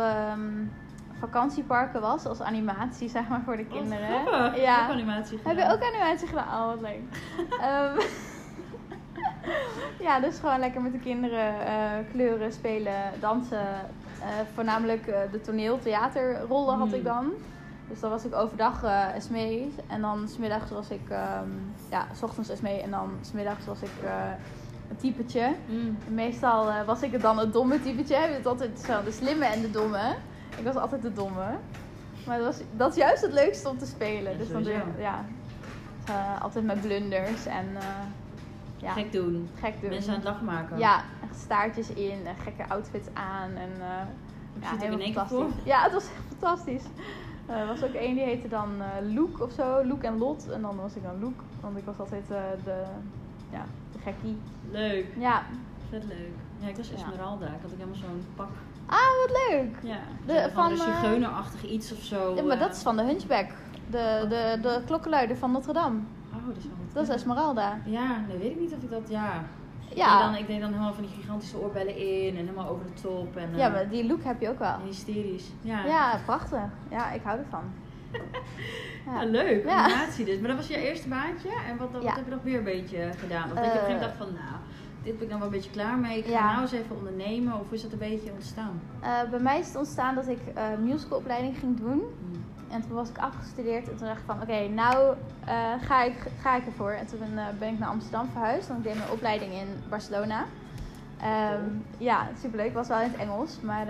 vakantieparken 1.20 2.02
was 2.02 2.26
als 2.26 2.42
animatie, 2.42 3.10
zeg 3.10 3.28
maar, 3.28 3.42
voor 3.46 3.58
de 3.58 3.66
kinderen. 3.66 4.24
Wat. 4.24 4.56
Ja. 4.58 4.84
Ook 4.86 4.92
animatie 4.92 5.40
Heb 5.44 5.56
je 5.56 5.62
gedaan. 5.62 5.76
ook 5.76 5.84
animatie 5.94 6.28
gedaan? 6.28 6.48
Oh, 6.48 6.66
wat 6.68 6.82
leuk. 6.82 7.02
Ehm, 7.62 8.00
ja, 10.08 10.20
dus 10.20 10.40
gewoon 10.40 10.60
lekker 10.60 10.82
met 10.82 10.92
de 10.92 11.00
kinderen 11.00 11.66
eh, 11.68 11.74
kleuren, 12.12 12.54
spelen, 12.54 12.94
dansen. 13.20 13.68
Eh, 14.22 14.28
voornamelijk 14.54 15.08
eh, 15.08 15.20
de 15.32 15.42
toneel, 15.42 15.80
theaterrollen 15.80 16.78
had 16.78 16.88
Hmm. 16.88 16.98
ik 16.98 17.04
dan. 17.04 17.32
Dus 17.90 18.00
dan 18.00 18.10
was 18.10 18.26
ik 18.26 18.36
overdag 18.36 18.84
eh 18.84 19.16
Esmee. 19.16 19.74
En 19.88 20.02
dan 20.02 20.28
smiddags 20.28 20.72
was 20.72 20.90
ik, 20.90 21.10
ehm, 21.10 21.50
ja, 21.90 22.06
s 22.16 22.24
ochtends 22.24 22.50
Esmee. 22.50 22.82
En 22.82 22.92
dan 22.92 23.10
smiddags 23.22 23.66
was 23.66 23.82
ik 23.82 23.90
een 24.90 24.96
typetje. 24.98 25.54
Mm. 25.66 25.98
En 26.08 26.14
meestal 26.14 26.70
was 26.86 27.02
ik 27.02 27.12
het 27.12 27.22
dan 27.22 27.38
het 27.38 27.54
domme 27.54 27.80
typetje. 27.82 28.16
Je 28.16 28.22
hebt 28.34 28.46
altijd 28.46 28.80
zo 28.80 29.04
de 29.04 29.12
slimme 29.12 29.46
en 29.46 29.62
de 29.62 29.72
domme. 29.72 30.16
Ik 30.58 30.64
was 30.64 30.76
altijd 30.76 31.02
de 31.02 31.14
domme. 31.14 31.58
Maar 32.26 32.38
dat, 32.38 32.46
was, 32.46 32.66
dat 32.76 32.90
is 32.92 32.98
juist 32.98 33.22
het 33.22 33.34
leukste 33.34 33.70
om 33.70 33.78
te 33.78 33.86
spelen. 33.86 34.32
Ja, 34.32 34.38
dus 34.38 34.52
dan 34.52 34.64
doe 34.64 34.72
je, 34.72 34.80
sowieso. 34.80 35.02
ja, 35.02 35.26
eh, 36.08 36.42
altijd 36.42 36.66
met 36.66 36.82
blunders 36.82 37.46
en 37.46 37.66
eh, 37.76 37.84
ja, 38.78 38.92
gek, 38.92 39.04
Gek 39.04 39.12
doen. 39.12 39.50
doen. 39.82 39.90
Mensen 39.90 40.10
aan 40.10 40.16
het 40.16 40.28
lachen 40.28 40.46
maken. 40.46 40.78
Ja, 40.78 41.04
echt 41.24 41.40
staartjes 41.40 41.90
in 41.90 42.28
en 42.28 42.36
gekke 42.36 42.70
outfits 42.70 43.08
aan. 43.14 43.50
En, 43.56 43.72
eh, 43.80 43.88
ja, 44.62 44.70
zit 44.70 44.72
in 44.72 44.80
helemaal 44.80 45.00
één 45.00 45.14
keer 45.14 45.26
fantastisch. 45.26 45.64
Ja, 45.64 45.84
het 45.84 45.92
was 45.92 46.04
echt 46.04 46.24
fantastisch. 46.40 46.84
Er 47.46 47.68
was 47.68 47.84
ook 47.84 47.94
één 47.94 48.16
die 48.16 48.24
heette 48.24 48.48
dan 48.48 48.70
Loek 49.14 49.42
of 49.42 49.52
zo. 49.52 49.86
Loek 49.86 50.04
en 50.04 50.18
Lot. 50.18 50.50
En 50.50 50.62
dan 50.62 50.76
was 50.76 50.96
ik 50.96 51.04
dan 51.04 51.20
Loek. 51.20 51.40
Want 51.62 51.78
ik 51.78 51.86
was 51.86 52.00
altijd 52.00 52.28
de, 52.28 52.84
ja, 53.52 53.66
de 53.92 54.00
gekkie. 54.00 54.38
Leuk. 54.72 55.06
Ja. 55.18 55.44
Vet 55.90 56.04
leuk. 56.04 56.34
Ja, 56.60 56.68
ik 56.68 56.76
was. 56.76 56.94
Esmeralda. 56.94 57.46
Ik 57.46 57.52
had 57.62 57.72
ook 57.72 57.78
helemaal 57.78 57.96
zo'n 57.96 58.26
pak. 58.36 58.50
Ah, 58.90 58.98
wat 59.28 59.40
leuk. 59.50 59.76
Ja, 59.82 59.98
De- 60.26 60.50
van, 60.54 60.66
een 60.72 60.78
eh, 60.80 60.84
zigeunerachtig 60.84 61.64
iets 61.64 61.92
of 61.92 62.00
zo. 62.04 62.36
Ja, 62.36 62.44
maar 62.44 62.56
eh. 62.56 62.62
dat 62.62 62.76
is 62.76 62.82
van 62.82 62.98
de 62.98 63.04
Hunchback. 63.04 63.48
De, 63.90 64.26
de, 64.30 64.60
de 64.62 64.82
klokkenluider 64.86 65.38
van 65.38 65.52
Notre 65.52 65.74
Dame. 65.74 66.00
Oh, 66.34 66.48
dat 66.48 66.58
is 66.58 66.64
wel. 66.64 66.74
Dat 66.94 67.04
is 67.04 67.10
Esmeralda. 67.10 67.78
Ja, 67.86 68.24
nee, 68.28 68.38
weet 68.38 68.52
ik 68.52 68.60
niet 68.60 68.74
of 68.74 68.84
ik 68.84 68.90
dat... 68.90 69.10
Ja. 69.10 69.44
Ja. 69.96 70.16
Ik, 70.20 70.26
dan, 70.26 70.36
ik 70.36 70.48
deed 70.48 70.60
dan 70.62 70.70
helemaal 70.72 70.94
van 70.94 71.04
die 71.04 71.16
gigantische 71.22 71.58
oorbellen 71.58 71.98
in 71.98 72.30
en 72.38 72.46
helemaal 72.46 72.68
over 72.70 72.86
de 72.86 73.02
top. 73.02 73.36
En, 73.36 73.50
eh, 73.54 73.58
Ja, 73.58 73.70
maar 73.70 73.90
die 73.90 74.08
look 74.08 74.24
heb 74.24 74.42
je 74.42 74.50
ook 74.50 74.60
wel. 74.60 74.76
hysterisch. 74.86 75.46
Ja. 75.62 75.86
Ja, 75.86 76.20
prachtig. 76.26 76.60
Ja, 76.90 77.12
ik 77.12 77.22
hou 77.24 77.40
ervan. 77.40 77.64
Ja, 79.06 79.22
Ja. 79.22 79.28
leuk. 79.30 79.66
Ja. 79.66 79.84
Animatie 79.84 80.26
dus. 80.26 80.40
Maar 80.40 80.48
dat 80.48 80.58
was 80.58 80.68
je 80.68 80.78
eerste 80.88 81.08
baantje. 81.08 81.50
En 81.70 81.78
wat, 81.78 81.90
heb 82.04 82.26
je 82.26 82.32
nog 82.32 82.44
weer 82.44 82.58
een 82.58 82.64
beetje 82.64 83.10
gedaan? 83.18 83.44
Of 83.44 83.50
dat 83.50 83.66
je 83.66 83.72
op 83.72 83.78
een 83.78 83.80
gegeven 83.80 83.82
moment 83.94 84.02
dacht 84.02 84.18
van, 84.18 84.28
nou, 84.34 84.56
dit 85.08 85.16
ben 85.16 85.24
ik 85.26 85.30
dan 85.30 85.40
wel 85.40 85.48
een 85.48 85.54
beetje 85.54 85.70
klaar 85.72 85.98
mee. 85.98 86.18
Ik 86.18 86.26
ga 86.26 86.32
Ja. 86.32 86.50
nou 86.52 86.62
eens 86.62 86.72
even 86.72 86.96
ondernemen. 86.96 87.60
Of 87.60 87.72
is 87.72 87.82
dat 87.82 87.92
een 87.92 87.98
beetje 87.98 88.32
ontstaan? 88.32 88.82
Eh, 89.00 89.30
bij 89.30 89.40
mij 89.40 89.60
is 89.60 89.68
het 89.68 89.76
ontstaan 89.76 90.16
dat 90.16 90.28
ik 90.28 90.40
eh 90.54 90.64
musicalopleiding 90.84 91.58
ging 91.58 91.78
doen. 91.80 92.00
Hmm. 92.20 92.44
En 92.70 92.82
toen 92.82 92.92
was 92.96 93.10
ik 93.10 93.18
afgestudeerd 93.18 93.90
en 93.90 93.98
toen 93.98 94.08
dacht 94.08 94.20
ik 94.20 94.26
van 94.26 94.42
oké, 94.42 94.68
nou 94.68 95.16
eh, 95.46 95.74
ga, 95.82 96.04
ik, 96.04 96.28
ga 96.42 96.56
ik 96.56 96.66
ervoor. 96.66 96.92
En 96.92 97.06
toen 97.06 97.20
ben 97.60 97.74
ik 97.74 97.80
naar 97.80 97.90
Amsterdam 97.90 98.28
verhuisd, 98.32 98.68
want 98.68 98.80
ik 98.80 98.86
deed 98.86 98.98
mijn 98.98 99.12
opleiding 99.12 99.54
in 99.54 99.68
Barcelona. 99.90 100.46
Cool. 101.20 101.60
Ja, 101.98 102.28
superleuk. 102.42 102.74
was 102.74 102.88
wel 102.88 103.00
in 103.02 103.10
het 103.10 103.20
Engels, 103.20 103.62
maar 103.62 103.88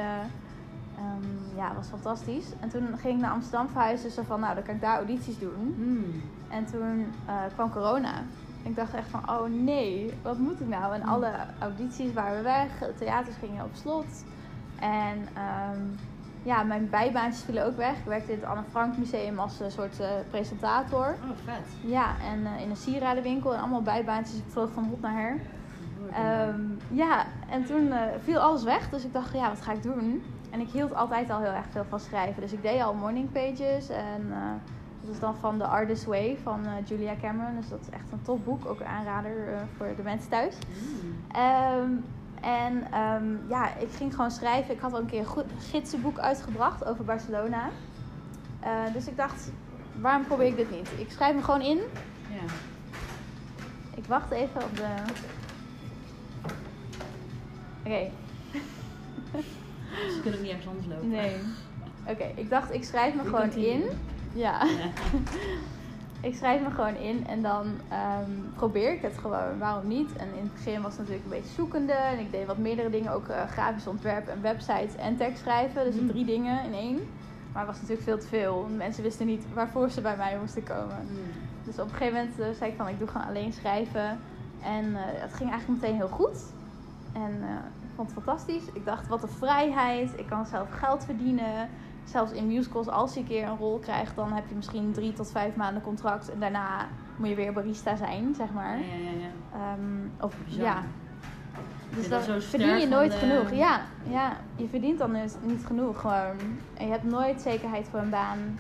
Ehm, 0.97 1.55
ja, 1.57 1.73
was 1.75 1.87
fantastisch. 1.87 2.45
En 2.59 2.69
toen 2.69 2.97
ging 2.97 3.13
ik 3.15 3.21
naar 3.21 3.31
Amsterdam 3.31 3.69
verhuizen. 3.69 4.11
Zo 4.11 4.21
van, 4.23 4.39
nou, 4.39 4.55
dan 4.55 4.63
kan 4.63 4.75
ik 4.75 4.81
daar 4.81 4.95
audities 4.95 5.39
doen. 5.39 5.73
Hmm. 5.75 6.21
En 6.49 6.65
toen 6.65 7.13
kwam 7.55 7.71
corona. 7.71 8.13
Ik 8.67 8.75
dacht 8.75 8.93
echt 8.93 9.09
van, 9.09 9.29
oh 9.29 9.49
nee, 9.49 10.13
wat 10.21 10.37
moet 10.37 10.59
ik 10.59 10.67
nou? 10.67 10.93
En 10.93 11.01
Mm. 11.01 11.07
alle 11.07 11.31
audities 11.59 12.13
waren 12.13 12.43
weg, 12.43 12.67
theaters 12.97 13.35
gingen 13.35 13.63
op 13.63 13.71
slot. 13.73 14.05
En 14.79 15.27
ehm, 15.33 15.81
ja, 16.43 16.63
mijn 16.63 16.89
bijbaantjes 16.89 17.43
vielen 17.43 17.65
ook 17.65 17.77
weg. 17.77 17.97
Ik 17.97 18.05
werkte 18.05 18.31
in 18.31 18.39
het 18.39 18.47
Anne 18.47 18.63
Frank 18.71 18.97
Museum 18.97 19.39
als 19.39 19.59
een 19.59 19.71
soort 19.71 19.99
eh, 19.99 20.07
presentator. 20.29 21.05
Oh, 21.07 21.29
vet. 21.45 21.91
Ja, 21.91 22.05
en 22.31 22.45
eh, 22.45 22.61
in 22.61 22.69
een 22.69 22.75
sieradenwinkel 22.75 23.53
en 23.53 23.59
allemaal 23.59 23.81
bijbaantjes. 23.81 24.37
Ik 24.37 24.43
vloog 24.47 24.69
van 24.73 24.83
hot 24.83 25.01
naar 25.01 25.13
her. 25.21 25.39
Ehm, 26.11 26.61
ja, 26.89 27.25
en 27.49 27.65
toen 27.65 27.91
eh, 27.91 27.99
viel 28.23 28.39
alles 28.39 28.63
weg. 28.63 28.89
Dus 28.89 29.03
ik 29.03 29.13
dacht, 29.13 29.33
ja, 29.33 29.49
wat 29.49 29.61
ga 29.61 29.71
ik 29.71 29.83
doen? 29.83 30.23
En 30.49 30.59
ik 30.59 30.69
hield 30.69 30.93
altijd 30.95 31.29
al 31.29 31.39
heel 31.39 31.51
erg 31.51 31.65
veel 31.69 31.85
van 31.89 31.99
schrijven. 31.99 32.41
Dus 32.41 32.51
ik 32.53 32.61
deed 32.61 32.81
al 32.81 32.93
morning 32.93 33.31
pages. 33.31 33.89
En 33.89 34.27
eh, 34.31 34.37
dat 35.07 35.15
is 35.15 35.21
dan 35.21 35.35
van 35.35 35.57
The 35.57 35.65
Artist 35.65 36.05
Way 36.05 36.37
van 36.43 36.65
eh, 36.65 36.71
Julia 36.85 37.15
Cameron. 37.21 37.55
Dus 37.55 37.69
dat 37.69 37.79
is 37.81 37.89
echt 37.89 38.11
een 38.11 38.21
topboek. 38.21 38.65
Ook 38.65 38.79
een 38.79 38.85
aanrader 38.85 39.53
eh, 39.53 39.61
voor 39.77 39.93
de 39.95 40.03
mensen 40.03 40.29
thuis. 40.29 40.55
Hmm. 41.01 41.15
Ehm, 41.31 41.91
en 42.41 42.91
ehm, 42.91 43.49
ja, 43.49 43.75
ik 43.75 43.91
ging 43.91 44.15
gewoon 44.15 44.31
schrijven. 44.31 44.73
Ik 44.73 44.79
had 44.79 44.93
al 44.93 44.99
een 44.99 45.05
keer 45.05 45.19
een 45.19 45.25
goed 45.25 45.45
gidsenboek 45.59 46.19
uitgebracht 46.19 46.85
over 46.85 47.05
Barcelona. 47.05 47.69
Eh, 48.59 48.93
dus 48.93 49.07
ik 49.07 49.17
dacht, 49.17 49.51
waarom 50.01 50.25
probeer 50.25 50.47
ik 50.47 50.55
dit 50.55 50.71
niet? 50.71 50.89
Ik 50.97 51.11
schrijf 51.11 51.35
me 51.35 51.43
gewoon 51.43 51.61
in. 51.61 51.77
Ja. 52.29 52.53
Ik 53.95 54.05
wacht 54.05 54.31
even 54.31 54.63
op 54.63 54.75
de... 54.75 54.87
Oké, 57.83 58.09
Ze 60.13 60.19
kunnen 60.21 60.39
ook 60.39 60.45
niet 60.45 60.51
ergens 60.51 60.67
anders 60.67 60.87
lopen. 60.87 61.09
nee. 61.09 61.35
Oké, 62.07 62.31
ik 62.35 62.49
dacht, 62.49 62.73
ik 62.73 62.83
schrijf 62.83 63.15
me 63.15 63.23
We 63.23 63.29
gewoon 63.29 63.51
in. 63.51 63.83
Ja, 64.37 64.63
Ja. 64.63 64.89
ik 66.29 66.35
schrijf 66.35 66.61
me 66.61 66.69
gewoon 66.69 66.95
in 66.95 67.27
en 67.27 67.41
dan 67.41 67.65
ehm, 67.89 68.31
probeer 68.55 68.93
ik 68.93 69.01
het 69.01 69.17
gewoon. 69.17 69.57
Waarom 69.59 69.87
niet? 69.87 70.15
En 70.15 70.27
in 70.35 70.43
het 70.43 70.53
begin 70.53 70.81
was 70.81 70.91
het 70.91 70.99
natuurlijk 70.99 71.23
een 71.25 71.39
beetje 71.41 71.53
zoekende. 71.55 71.93
En 71.93 72.19
ik 72.19 72.31
deed 72.31 72.45
wat 72.45 72.57
meerdere 72.57 72.89
dingen, 72.89 73.11
ook 73.11 73.27
eh, 73.27 73.47
grafisch 73.47 73.87
ontwerp 73.87 74.27
en 74.27 74.41
websites 74.41 74.95
en 74.95 75.17
tekst 75.17 75.41
schrijven. 75.41 75.83
Dus 75.85 75.95
Mm. 75.95 76.07
drie 76.07 76.25
dingen 76.25 76.63
in 76.63 76.73
één. 76.73 76.95
Maar 77.53 77.65
het 77.65 77.71
was 77.71 77.81
natuurlijk 77.81 78.07
veel 78.07 78.19
te 78.19 78.27
veel. 78.27 78.67
Mensen 78.77 79.03
wisten 79.03 79.25
niet 79.25 79.45
waarvoor 79.53 79.89
ze 79.89 80.01
bij 80.01 80.17
mij 80.17 80.37
moesten 80.39 80.63
komen. 80.63 80.95
Hmm. 81.07 81.17
Dus 81.63 81.79
op 81.79 81.85
een 81.89 81.95
gegeven 81.95 82.13
moment 82.13 82.39
eh, 82.39 82.45
zei 82.57 82.71
ik 82.71 82.77
van 82.77 82.87
ik 82.87 82.99
doe 82.99 83.07
gewoon 83.07 83.27
alleen 83.27 83.53
schrijven. 83.53 84.19
En 84.63 84.95
eh, 84.95 85.01
het 85.03 85.33
ging 85.33 85.49
eigenlijk 85.49 85.81
meteen 85.81 85.95
heel 85.97 86.07
goed. 86.07 86.37
En 87.13 87.31
ik 87.83 87.89
vond 87.95 88.11
het 88.13 88.23
fantastisch. 88.23 88.63
Ik 88.73 88.85
dacht 88.85 89.07
wat 89.07 89.23
een 89.23 89.29
vrijheid. 89.29 90.09
Ik 90.15 90.25
kan 90.27 90.45
zelf 90.45 90.67
geld 90.71 91.05
verdienen. 91.05 91.69
Zelfs 92.11 92.31
in 92.31 92.47
musicals, 92.47 92.87
als 92.87 93.13
je 93.13 93.19
een 93.19 93.25
keer 93.27 93.47
een 93.47 93.57
rol 93.57 93.77
krijgt, 93.79 94.15
dan 94.15 94.31
heb 94.33 94.43
je 94.49 94.55
misschien 94.55 94.91
drie 94.91 95.13
tot 95.13 95.31
vijf 95.31 95.55
maanden 95.55 95.81
contract. 95.83 96.31
En 96.31 96.39
daarna 96.39 96.87
moet 97.15 97.29
je 97.29 97.35
weer 97.35 97.53
barista 97.53 97.95
zijn, 97.95 98.35
zeg 98.35 98.51
maar. 98.53 98.77
Ja, 98.79 98.85
ja, 98.85 99.09
ja. 99.19 99.59
Ehm, 99.59 100.25
of 100.25 100.33
Bizar. 100.45 100.63
ja. 100.65 100.83
Dus 101.95 102.09
dan 102.09 102.21
verdien 102.41 102.77
je 102.77 102.87
nooit 102.87 103.11
de- 103.11 103.17
genoeg. 103.17 103.51
Ja, 103.51 103.81
ja, 104.03 104.37
je 104.55 104.67
verdient 104.67 104.99
dan 104.99 105.13
dus 105.13 105.33
niet 105.41 105.65
genoeg 105.65 106.01
gewoon. 106.01 106.35
En 106.73 106.85
je 106.85 106.91
hebt 106.91 107.03
nooit 107.03 107.41
zekerheid 107.41 107.87
voor 107.87 107.99
een 107.99 108.09
baan. 108.09 108.59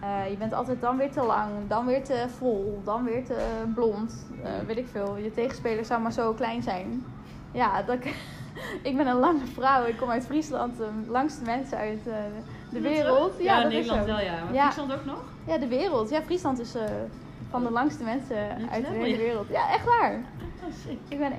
Eh, 0.00 0.30
je 0.30 0.36
bent 0.36 0.52
altijd 0.52 0.80
dan 0.80 0.96
weer 0.96 1.10
te 1.12 1.22
lang, 1.22 1.50
dan 1.68 1.86
weer 1.86 2.04
te 2.04 2.26
vol, 2.38 2.80
dan 2.84 3.04
weer 3.04 3.24
te 3.24 3.62
blond. 3.74 4.26
Eh, 4.42 4.50
weet 4.66 4.76
ik 4.76 4.88
veel. 4.88 5.16
Je 5.16 5.32
tegenspeler 5.32 5.84
zou 5.84 6.00
maar 6.02 6.12
zo 6.12 6.32
klein 6.32 6.62
zijn. 6.62 7.04
Ja, 7.52 7.82
dat, 7.82 7.98
ik 8.90 8.96
ben 8.96 9.06
een 9.06 9.18
lange 9.18 9.46
vrouw. 9.46 9.84
Ik 9.84 9.96
kom 9.96 10.08
uit 10.10 10.26
Friesland. 10.26 10.76
De 10.76 10.88
langste 11.08 11.44
mensen 11.44 11.78
uit 11.78 12.06
eh, 12.06 12.14
de 12.70 12.80
wereld. 12.80 13.32
Ja, 13.38 13.62
dat 13.62 13.72
is 13.72 13.76
Nederland 13.78 14.00
zo. 14.00 14.14
wel, 14.14 14.20
ja. 14.24 14.32
Maar. 14.44 14.62
Friesland 14.62 14.92
ook 14.92 15.04
nog? 15.04 15.22
Ja, 15.46 15.58
de 15.58 15.68
wereld. 15.68 16.10
Ja, 16.10 16.22
Friesland 16.22 16.58
is 16.60 16.74
eh, 16.74 16.82
van 17.50 17.64
de 17.64 17.70
langste 17.70 18.04
mensen 18.04 18.36
uit 18.70 18.84
de 18.86 18.90
hele 18.92 19.16
wereld. 19.16 19.48
Ja, 19.48 19.70
echt 19.72 19.84
waar. 19.84 20.12
Oh. 20.62 20.92
Ik 21.08 21.18
ben 21.18 21.32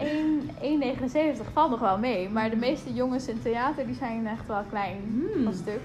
1 0.62 1.39
1,79, 1.41 1.54
valt 1.54 1.70
nog 1.70 1.80
wel 1.80 1.98
mee. 1.98 2.30
Maar 2.30 2.50
de 2.50 2.56
meeste 2.56 2.94
jongens 2.94 3.28
in 3.28 3.41
theater 3.41 3.86
die 3.86 3.96
zijn 3.96 4.28
echt 4.28 4.48
wel 4.48 4.63
klein 4.70 4.98
Hmm. 5.34 5.44
van 5.44 5.54
stuk. 5.54 5.80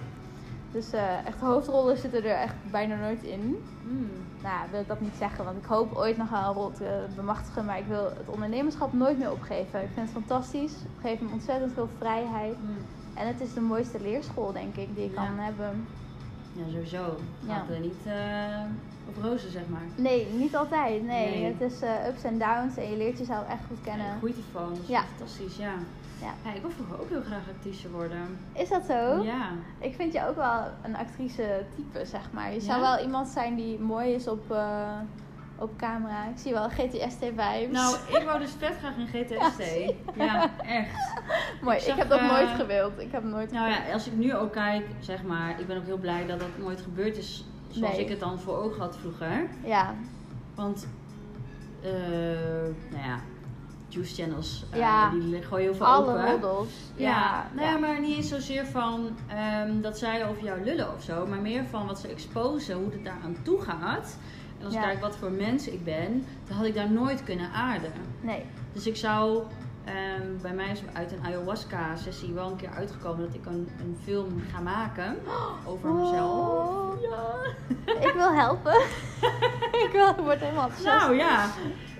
Dus 0.72 0.92
eh, 0.92 1.26
echt 1.26 1.40
hoofdrollen 1.40 1.96
zitten 1.96 2.24
er 2.24 2.40
echt 2.40 2.54
bijna 2.70 2.96
nooit 2.96 3.22
in. 3.22 3.64
Hmm. 3.82 4.10
Nou, 4.42 4.56
wil 4.70 4.80
ik 4.80 4.88
dat 4.88 5.00
niet 5.00 5.14
zeggen, 5.18 5.44
want 5.44 5.56
ik 5.56 5.64
hoop 5.64 5.96
ooit 5.96 6.16
nog 6.16 6.30
wel 6.30 6.40
een 6.40 6.54
rol 6.54 6.70
te 6.72 7.04
bemachtigen. 7.16 7.64
Maar 7.64 7.78
ik 7.78 7.86
wil 7.88 8.04
het 8.04 8.28
ondernemerschap 8.28 8.92
nooit 8.92 9.18
meer 9.18 9.30
opgeven. 9.32 9.82
Ik 9.82 9.88
vind 9.94 10.08
het 10.12 10.22
fantastisch. 10.22 10.72
Het 10.72 11.00
geeft 11.02 11.20
me 11.20 11.28
ontzettend 11.32 11.72
veel 11.72 11.88
vrijheid. 11.98 12.54
Hmm. 12.54 12.76
En 13.16 13.26
het 13.26 13.40
is 13.40 13.54
de 13.54 13.60
mooiste 13.60 14.00
leerschool, 14.00 14.52
denk 14.52 14.76
ik, 14.76 14.94
die 14.94 15.04
ik 15.04 15.14
Ja. 15.14 15.24
kan 15.26 15.38
hebben. 15.38 15.86
Ja, 16.52 16.62
sowieso. 16.72 17.16
Ja. 17.46 17.54
Gaat 17.54 17.68
er 17.70 17.80
niet 17.80 18.02
eh, 18.06 18.62
op 19.08 19.22
rozen, 19.22 19.50
zeg 19.50 19.62
maar. 19.68 19.82
Nee, 19.96 20.26
niet 20.32 20.56
altijd. 20.56 21.02
Nee, 21.04 21.30
Nee. 21.40 21.44
het 21.52 21.72
is 21.72 21.80
eh, 21.80 22.06
ups 22.08 22.22
en 22.24 22.38
downs 22.38 22.76
en 22.76 22.90
je 22.90 22.96
leert 22.96 23.18
jezelf 23.18 23.48
echt 23.48 23.60
goed 23.68 23.80
kennen. 23.84 24.06
Telefoon, 24.20 24.68
dat 24.70 24.78
is 24.82 24.88
Ja. 24.88 25.02
fantastisch, 25.16 25.56
ja. 25.56 25.72
Ja. 26.20 26.52
Ik 26.54 26.60
wil 26.60 26.70
vroeger 26.70 27.00
ook 27.00 27.08
heel 27.08 27.22
graag 27.22 27.48
actrice 27.56 27.90
worden. 27.90 28.38
Is 28.52 28.68
dat 28.68 28.84
zo? 28.88 29.22
Ja. 29.22 29.48
Ik 29.78 29.94
vind 29.94 30.12
je 30.12 30.26
ook 30.28 30.36
wel 30.36 30.60
een 30.82 30.96
actrice 30.96 31.64
type, 31.74 32.04
zeg 32.06 32.28
maar. 32.32 32.52
Je 32.52 32.60
zou 32.60 32.80
Ja? 32.82 32.96
wel 32.96 33.04
iemand 33.04 33.28
zijn 33.28 33.54
die 33.56 33.78
mooi 33.78 34.12
is 34.14 34.28
op, 34.28 34.50
eh, 34.50 34.98
op 35.58 35.76
camera. 35.76 36.24
Ik 36.24 36.38
zie 36.38 36.52
wel 36.52 36.68
GTST-vibes. 36.68 37.70
Nou, 37.70 37.96
ik 38.08 38.22
wou 38.24 38.38
dus 38.38 38.50
vet 38.58 38.76
graag 38.78 38.96
in 38.96 39.06
GTST. 39.06 39.62
Ja, 40.16 40.24
Ja, 40.24 40.50
echt. 40.64 41.20
mooi. 41.62 41.76
ik 41.76 41.94
heb 41.96 42.08
dat 42.08 42.18
eh, 42.18 42.30
nooit 42.30 42.48
gewild. 42.48 42.92
Ik 43.00 43.12
heb 43.12 43.22
nooit 43.24 43.52
Nou 43.52 43.64
gewild. 43.72 43.86
ja, 43.86 43.92
als 43.92 44.06
ik 44.06 44.12
nu 44.16 44.34
ook 44.34 44.52
kijk, 44.52 44.84
zeg 45.00 45.22
maar, 45.22 45.60
ik 45.60 45.66
ben 45.66 45.76
ook 45.76 45.84
heel 45.84 45.98
blij 45.98 46.26
dat 46.26 46.40
dat 46.40 46.48
nooit 46.58 46.80
gebeurd 46.80 47.16
is 47.16 47.44
zoals 47.70 47.92
Nee. 47.92 48.00
ik 48.04 48.08
het 48.08 48.20
dan 48.20 48.38
voor 48.38 48.56
ogen 48.56 48.80
had 48.80 48.96
vroeger. 48.96 49.48
Ja, 49.64 49.94
Want, 50.54 50.88
eh, 51.82 51.90
nou 52.90 53.04
ja, 53.04 53.18
juice 53.88 54.22
channels, 54.22 54.64
eh, 54.70 54.78
Ja. 54.78 55.10
die 55.10 55.42
gooien 55.42 55.64
heel 55.66 55.74
veel 55.74 55.86
alle 55.86 56.12
open. 56.12 56.24
models. 56.32 56.68
Ja, 56.96 57.08
Ja, 57.10 57.46
nou 57.54 57.66
ja, 57.68 57.78
maar 57.78 58.00
niet 58.00 58.16
eens 58.16 58.28
zozeer 58.28 58.66
van 58.66 59.16
ehm, 59.28 59.80
dat 59.80 59.98
zij 59.98 60.28
over 60.28 60.44
jou 60.44 60.64
lullen 60.64 60.94
of 60.94 61.02
zo, 61.02 61.26
maar 61.26 61.38
meer 61.40 61.64
van 61.64 61.86
wat 61.86 61.98
ze 62.00 62.08
exposen, 62.08 62.74
hoe 62.76 62.90
het 62.92 63.04
daar 63.04 63.18
aan 63.24 63.36
toe 63.42 63.60
gaat. 63.60 64.16
En 64.58 64.64
als 64.64 64.74
Ja. 64.74 64.80
ik 64.80 64.86
kijk 64.86 65.00
wat 65.00 65.16
voor 65.16 65.30
mens 65.30 65.68
ik 65.68 65.84
ben, 65.84 66.24
dan 66.48 66.56
had 66.56 66.66
ik 66.66 66.74
daar 66.74 66.90
nooit 66.90 67.24
kunnen 67.24 67.50
aarden. 67.50 67.92
Nee. 68.20 68.44
Dus 68.72 68.86
ik 68.86 68.96
zou, 68.96 69.42
ehm, 69.84 70.26
bij 70.42 70.52
mij 70.54 70.70
is 70.70 70.82
uit 70.92 71.12
een 71.12 71.24
ayahuasca-sessie 71.24 72.32
wel 72.32 72.50
een 72.50 72.56
keer 72.56 72.70
uitgekomen 72.70 73.24
dat 73.26 73.34
ik 73.34 73.46
een, 73.46 73.68
een 73.80 73.96
film 74.04 74.42
ga 74.52 74.60
maken 74.60 75.16
over 75.68 75.88
mezelf. 75.92 76.34
Wow. 76.34 77.02
Ja. 77.10 77.34
Ik 78.08 78.12
wil 78.14 78.32
helpen. 78.34 78.74
ik, 79.84 79.88
wil, 79.92 80.08
ik 80.08 80.16
word 80.16 80.40
helemaal 80.40 80.64
enthousiast. 80.68 81.06
Nou 81.06 81.16
ja. 81.16 81.46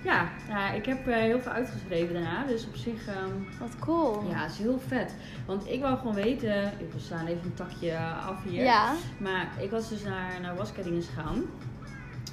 Ja, 0.03 0.71
ik 0.73 0.87
heb 0.87 1.07
eh, 1.07 1.17
heel 1.17 1.41
veel 1.41 1.53
uitgeschreven 1.53 2.15
daarna, 2.15 2.45
dus 2.47 2.67
op 2.67 2.77
zich, 2.77 3.07
ehm, 3.07 3.31
Wat 3.61 3.79
cool. 3.79 4.25
ja, 4.29 4.43
het 4.43 4.51
is 4.53 4.59
heel 4.59 4.81
vet. 4.87 5.15
Want 5.47 5.67
ik 5.69 5.81
wou 5.81 5.97
gewoon 5.99 6.15
weten, 6.15 6.65
ik 6.79 6.93
we 6.93 6.99
slaan 7.01 7.27
even 7.27 7.45
een 7.45 7.55
takje 7.55 7.97
af 8.27 8.43
hier. 8.45 8.65
Ja. 8.65 8.93
Maar 9.19 9.49
ik 9.59 9.71
was 9.71 9.89
dus 9.89 10.03
naar, 10.03 10.41
naar 10.43 10.57
Wasca 10.57 10.83
dinges 10.83 11.07
gegaan. 11.07 11.45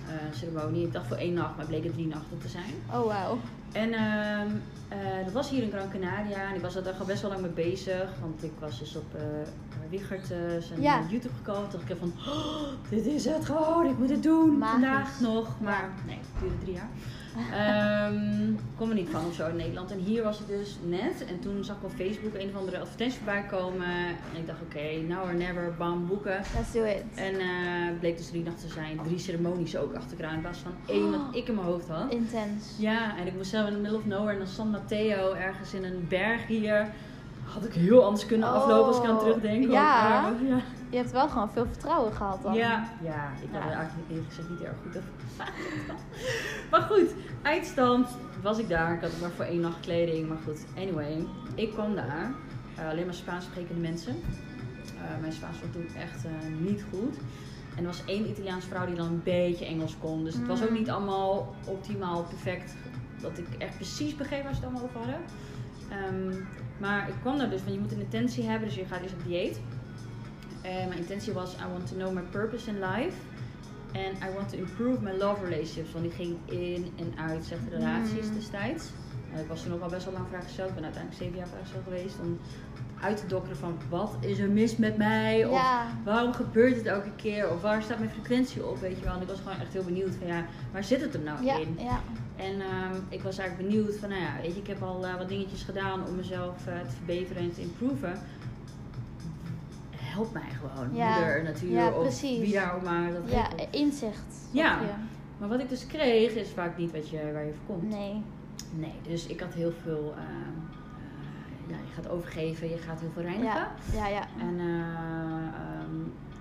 Eh 0.08 0.13
ceremonie. 0.38 0.86
Ik 0.86 0.94
dacht 0.94 1.08
voor 1.08 1.18
één 1.18 1.34
nacht, 1.34 1.50
maar 1.50 1.60
het 1.60 1.68
bleken 1.68 1.92
drie 1.92 2.08
nachten 2.08 2.38
te 2.38 2.48
zijn. 2.48 2.74
Oh, 2.92 3.06
wauw. 3.06 3.38
En 3.72 3.94
ehm, 3.94 4.48
eh, 4.88 5.24
dat 5.24 5.34
was 5.34 5.50
hier 5.50 5.63
in 5.63 5.72
Gran 5.72 5.89
Canaria. 5.92 6.50
En 6.50 6.56
ik 6.56 6.62
was 6.62 6.74
daar 6.74 6.94
al 7.00 7.06
best 7.06 7.22
wel 7.22 7.32
lang 7.32 7.42
mee 7.44 7.52
bezig. 7.52 8.10
Want 8.22 8.44
ik 8.44 8.52
was 8.60 8.80
dus 8.80 8.96
op 8.96 9.16
eh 9.16 9.22
zijn 10.60 10.82
Ja. 10.82 11.02
YouTube 11.10 11.36
gekomen. 11.36 11.70
Toen 11.70 11.80
dacht 11.80 11.92
ik 11.92 11.98
van, 12.00 12.13
oh, 12.34 12.68
dit 12.89 13.06
is 13.06 13.26
het 13.26 13.46
gewoon. 13.46 13.86
Ik 13.86 13.98
moet 13.98 14.10
het 14.10 14.24
doen. 14.24 14.58
Magisch. 14.58 14.72
Vandaag 14.72 15.20
nog. 15.20 15.60
Maar 15.62 15.89
nee, 16.06 16.18
het 16.18 16.39
duurde 16.42 16.58
drie 16.58 16.74
jaar. 16.74 16.89
Ehm 17.54 18.54
kom 18.78 18.89
er 18.89 18.96
niet 18.96 19.10
van 19.10 19.26
of 19.26 19.34
zo 19.34 19.48
in 19.48 19.56
Nederland. 19.56 19.91
En 19.91 19.98
hier 20.00 20.24
was 20.24 20.39
ik 20.39 20.48
dus 20.48 20.78
net. 20.86 21.26
En 21.30 21.39
toen 21.39 21.63
zag 21.63 21.76
ik 21.78 21.84
op 21.84 21.91
Facebook 21.91 22.34
een 22.34 22.50
of 22.50 22.56
andere 22.60 22.80
advertentie 22.80 23.17
voorbij 23.17 23.43
komen. 23.43 23.86
En 24.08 24.36
ik 24.39 24.48
dacht, 24.48 24.62
oké, 24.62 25.02
now 25.08 25.24
or 25.24 25.36
never, 25.36 25.74
bam, 25.78 26.08
boeken. 26.08 26.41
Let's 26.56 26.72
do 26.72 26.84
it. 26.84 27.04
En 27.15 27.34
eh 27.39 28.00
bleek 28.00 28.17
dus 28.17 28.28
drie 28.30 28.43
nachten 28.43 28.67
te 28.67 28.74
zijn. 28.74 29.00
Drie 29.04 29.19
ceremonies 29.19 29.78
ook 29.78 29.93
achter 29.96 30.17
elkaar. 30.17 30.34
In 30.36 30.41
plaats 30.41 30.60
van 30.60 30.72
één 30.86 31.12
wat 31.12 31.19
ik 31.32 31.48
in 31.48 31.56
mijn 31.56 31.67
hoofd 31.67 31.88
had. 31.89 32.12
Intens. 32.12 32.76
Ja, 32.78 33.17
en 33.17 33.28
ik 33.28 33.34
moest 33.36 33.50
zelf 33.50 33.67
in 33.67 33.74
the 33.74 33.80
middle 33.80 33.98
of 33.98 34.06
nowhere 34.06 34.38
naar 34.38 34.48
San 34.48 34.69
Mateo, 34.69 35.34
ergens 35.34 35.74
in 35.74 35.84
een 35.84 36.06
berg 36.10 36.48
hier. 36.48 36.88
Had 37.43 37.65
ik 37.65 37.74
heel 37.74 38.04
anders 38.06 38.26
kunnen 38.26 38.48
Oh, 38.50 38.56
aflopen 38.56 38.86
als 38.86 38.98
ik 38.98 39.06
aan 39.10 39.19
terugdenk. 39.19 39.72
ja. 39.72 40.34
Ja. 40.48 40.62
Je 40.93 40.99
hebt 40.99 41.12
wel 41.12 41.29
gewoon 41.29 41.51
veel 41.51 41.65
vertrouwen 41.65 42.13
gehad 42.13 42.41
dan. 42.43 42.53
Ja, 42.53 42.89
ja, 43.03 43.32
ik 43.41 43.49
had 43.51 43.62
Ja. 43.63 43.69
er 43.69 43.75
eigenlijk 43.77 44.10
eerlijk 44.10 44.27
gezegd 44.27 44.49
niet 44.49 44.62
erg 44.62 44.75
goed 44.84 44.97
over. 44.97 45.10
maar 46.71 46.82
goed, 46.82 47.13
eindstand 47.41 48.08
was 48.41 48.58
ik 48.58 48.69
daar. 48.69 48.93
Ik 48.93 49.01
had 49.01 49.12
maar 49.21 49.29
voor 49.32 49.45
één 49.45 49.60
nacht 49.62 49.79
kleding. 49.79 50.27
Maar 50.27 50.38
goed, 50.45 50.65
anyway. 50.77 51.25
Ik 51.56 51.71
kwam 51.71 51.95
daar. 51.95 52.32
Eh, 52.77 52.89
alleen 52.89 53.06
maar 53.06 53.13
Spaans 53.13 53.45
sprekende 53.45 53.82
mensen. 53.82 54.15
Eh, 54.97 55.19
mijn 55.21 55.34
Spaans 55.34 55.60
was 55.62 55.69
toen 55.71 55.88
echt 56.01 56.25
eh, 56.25 56.32
niet 56.60 56.86
goed. 56.93 57.15
En 57.75 57.79
er 57.79 57.86
was 57.86 58.06
één 58.06 58.29
Italiaanse 58.29 58.67
vrouw 58.67 58.86
die 58.86 58.95
dan 58.95 59.08
een 59.08 59.21
beetje 59.23 59.65
Engels 59.65 59.97
kon. 59.99 60.23
Dus 60.23 60.34
het 60.34 60.47
was 60.47 60.62
ook 60.63 60.69
Mm. 60.69 60.75
niet 60.77 60.89
allemaal 60.89 61.56
optimaal 61.65 62.23
perfect. 62.23 62.75
Dat 63.21 63.38
ik 63.38 63.47
echt 63.58 63.75
precies 63.75 64.15
begreep 64.15 64.43
waar 64.43 64.53
ze 64.56 64.60
het 64.60 64.69
allemaal 64.69 64.84
over 64.89 64.97
hadden. 64.99 65.19
Ehm, 65.89 66.41
maar 66.77 67.08
ik 67.08 67.13
kwam 67.21 67.38
daar 67.38 67.49
dus 67.49 67.62
van 67.62 67.73
je 67.73 67.79
moet 67.79 67.91
een 67.91 67.99
intentie 67.99 68.43
hebben. 68.43 68.67
Dus 68.67 68.77
je 68.77 68.86
gaat 68.86 69.01
eerst 69.01 69.13
op 69.15 69.23
dieet. 69.25 69.60
En 70.63 70.88
mijn 70.88 70.99
intentie 70.99 71.34
was, 71.34 71.54
I 71.56 71.71
want 71.71 71.88
to 71.88 71.95
know 71.95 72.12
my 72.13 72.21
purpose 72.21 72.69
in 72.69 72.80
life. 72.80 73.15
And 73.95 74.17
I 74.23 74.34
want 74.36 74.49
to 74.49 74.58
improve 74.58 75.02
my 75.02 75.12
love 75.12 75.43
relationships. 75.43 75.91
Want 75.91 76.04
die 76.06 76.13
ging 76.13 76.36
in 76.45 76.93
en 76.99 77.13
uit 77.28 77.45
slechte 77.45 77.69
relaties 77.69 78.28
Mm. 78.28 78.34
destijds. 78.34 78.89
En 79.34 79.39
ik 79.39 79.47
was 79.47 79.63
toen 79.63 79.73
ook 79.73 79.82
al 79.82 79.89
best 79.89 80.06
wel 80.06 80.13
lang 80.13 80.28
vrijgesteld. 80.28 80.69
Ik 80.69 80.76
ben 80.76 80.84
uiteindelijk 80.84 81.23
zeven 81.23 81.38
jaar 81.38 81.47
vrijgesteld 81.47 81.84
geweest. 81.84 82.15
Om 82.21 82.39
uit 83.02 83.17
te 83.17 83.28
dokkeren 83.28 83.58
van, 83.58 83.78
wat 83.89 84.15
is 84.19 84.39
er 84.39 84.49
mis 84.49 84.78
met 84.78 84.97
mij? 84.97 85.45
Of 85.45 85.62
waarom 86.04 86.34
gebeurt 86.34 86.76
het 86.76 86.86
elke 86.86 87.12
keer? 87.15 87.49
Of 87.52 87.62
waar 87.62 87.82
staat 87.84 87.97
mijn 87.99 88.10
frequentie 88.12 88.65
op? 88.65 88.80
Weet 88.80 88.97
je 88.97 89.04
wel. 89.04 89.13
En 89.13 89.21
ik 89.21 89.28
was 89.28 89.39
gewoon 89.39 89.60
echt 89.60 89.73
heel 89.73 89.84
benieuwd 89.84 90.15
van, 90.15 90.28
ja, 90.28 90.45
waar 90.71 90.84
zit 90.84 91.02
het 91.02 91.13
hem 91.13 91.23
nou 91.23 91.43
Ja, 91.45 91.58
in? 91.58 91.76
ja. 91.80 91.99
En 92.36 92.62
ehm, 92.62 92.95
ik 93.10 93.21
was 93.21 93.38
eigenlijk 93.38 93.69
benieuwd 93.69 93.95
van, 93.97 94.10
nou 94.10 94.21
ja, 94.21 94.32
weet 94.41 94.54
je, 94.54 94.60
ik 94.60 94.67
heb 94.67 94.82
al 94.84 95.06
eh, 95.06 95.17
wat 95.17 95.30
dingetjes 95.30 95.63
gedaan 95.63 96.08
om 96.08 96.15
mezelf 96.15 96.67
eh, 96.67 96.80
te 96.80 96.95
verbeteren 96.95 97.41
en 97.43 97.54
te 97.54 97.62
improven. 97.62 98.19
Help 100.13 100.34
mij 100.34 100.49
gewoon, 100.62 100.95
Ja. 100.95 101.15
moeder, 101.15 101.43
natuur 101.43 101.71
Ja, 101.71 101.89
of 101.91 102.21
wie 102.21 102.54
daar 102.54 102.76
ook 102.76 102.82
maar. 102.84 103.12
Dat 103.13 103.21
Ja, 103.32 103.47
inzicht. 103.71 104.47
Ja. 104.52 104.80
je? 104.82 104.88
Maar 105.38 105.49
wat 105.49 105.60
ik 105.60 105.69
dus 105.69 105.88
kreeg 105.88 106.34
is 106.34 106.49
vaak 106.49 106.78
niet 106.78 106.91
wat 106.91 107.10
je, 107.10 107.32
waar 107.34 107.45
je 107.45 107.54
voor 107.54 107.76
komt. 107.76 107.89
Nee. 107.89 108.21
Nee, 108.76 108.93
dus 109.08 109.28
ik 109.28 109.39
had 109.39 109.54
heel 109.54 109.71
veel, 109.84 110.13
ehm, 110.17 110.28
eh, 110.28 111.69
ja, 111.69 111.76
je 111.76 111.93
gaat 111.95 112.10
overgeven, 112.10 112.69
je 112.69 112.78
gaat 112.78 112.99
heel 112.99 113.10
veel 113.13 113.21
reinigen. 113.23 113.54
Ja, 113.56 113.71
ja, 113.93 114.08
ja. 114.08 114.21
En 114.39 114.60
eh, 114.60 114.65
ehm, 114.67 115.95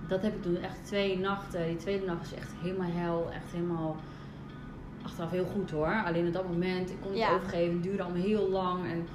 dat 0.07 0.21
heb 0.21 0.35
ik 0.35 0.41
toen 0.41 0.57
echt 0.57 0.77
twee 0.85 1.19
nachten. 1.19 1.67
Die 1.67 1.75
tweede 1.77 2.05
nacht 2.05 2.25
is 2.25 2.33
echt 2.33 2.51
helemaal 2.61 2.89
hel. 2.91 3.31
Echt 3.31 3.51
helemaal 3.51 3.95
achteraf 5.03 5.31
heel 5.31 5.45
goed 5.45 5.71
hoor. 5.71 6.03
Alleen 6.05 6.27
op 6.27 6.33
dat 6.33 6.47
moment, 6.47 6.89
ik 6.89 6.97
kon 7.01 7.09
het 7.09 7.19
Ja. 7.19 7.33
overgeven. 7.33 7.73
Het 7.73 7.83
duurde 7.83 8.03
allemaal 8.03 8.21
heel 8.21 8.49
lang. 8.49 8.85
En 8.91 9.07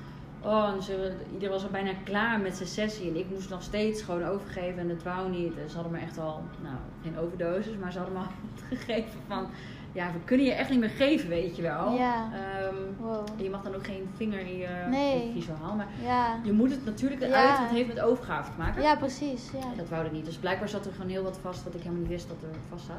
oh, 0.48 0.70
en 0.74 0.82
ze, 0.82 1.12
iedereen 1.32 1.54
was 1.54 1.64
al 1.64 1.70
bijna 1.70 1.90
klaar 2.04 2.40
met 2.40 2.56
zijn 2.56 2.68
sessie. 2.68 3.08
En 3.08 3.16
ik 3.16 3.26
moest 3.30 3.48
nog 3.50 3.62
steeds 3.62 4.02
gewoon 4.02 4.24
overgeven. 4.24 4.78
En 4.78 4.88
het 4.88 5.02
wou 5.02 5.30
niet. 5.30 5.58
En 5.58 5.68
ze 5.68 5.74
hadden 5.74 5.92
me 5.92 5.98
echt 5.98 6.18
al, 6.18 6.42
nou 6.62 6.76
geen 7.02 7.18
overdosis. 7.18 7.76
Maar 7.80 7.92
ze 7.92 7.98
hadden 7.98 8.16
me 8.16 8.22
al 8.22 8.30
gegeven 8.76 9.20
van... 9.26 9.46
Ja, 9.92 10.12
we 10.12 10.18
kunnen 10.24 10.46
je 10.46 10.52
echt 10.52 10.70
niet 10.70 10.78
meer 10.80 10.88
geven, 10.88 11.28
weet 11.28 11.56
je 11.56 11.62
wel. 11.62 11.92
Ja. 11.92 12.28
Ehm, 12.32 12.74
Wow. 12.98 13.26
je 13.36 13.50
mag 13.50 13.62
dan 13.62 13.74
ook 13.74 13.84
geen 13.86 14.08
vinger 14.16 14.40
in 14.40 14.56
je 14.56 14.68
Nee. 14.90 15.44
Maar 15.76 15.86
Ja. 16.02 16.40
je 16.42 16.52
moet 16.52 16.70
het 16.70 16.84
natuurlijk 16.84 17.22
eruit, 17.22 17.48
Ja. 17.48 17.54
want 17.56 17.68
het 17.68 17.76
heeft 17.76 17.88
met 17.94 18.00
overgave 18.00 18.50
te 18.50 18.58
maken. 18.58 18.82
Ja, 18.82 18.96
precies. 18.96 19.50
Ja. 19.52 19.66
Dat 19.76 19.88
wou 19.88 20.06
ik 20.06 20.12
niet. 20.12 20.24
Dus 20.24 20.36
blijkbaar 20.36 20.68
zat 20.68 20.86
er 20.86 20.92
gewoon 20.92 21.10
heel 21.10 21.22
wat 21.22 21.38
vast 21.42 21.64
wat 21.64 21.74
ik 21.74 21.80
helemaal 21.80 22.00
niet 22.00 22.10
wist 22.10 22.28
dat 22.28 22.36
er 22.42 22.58
vast 22.68 22.86
zat. 22.86 22.96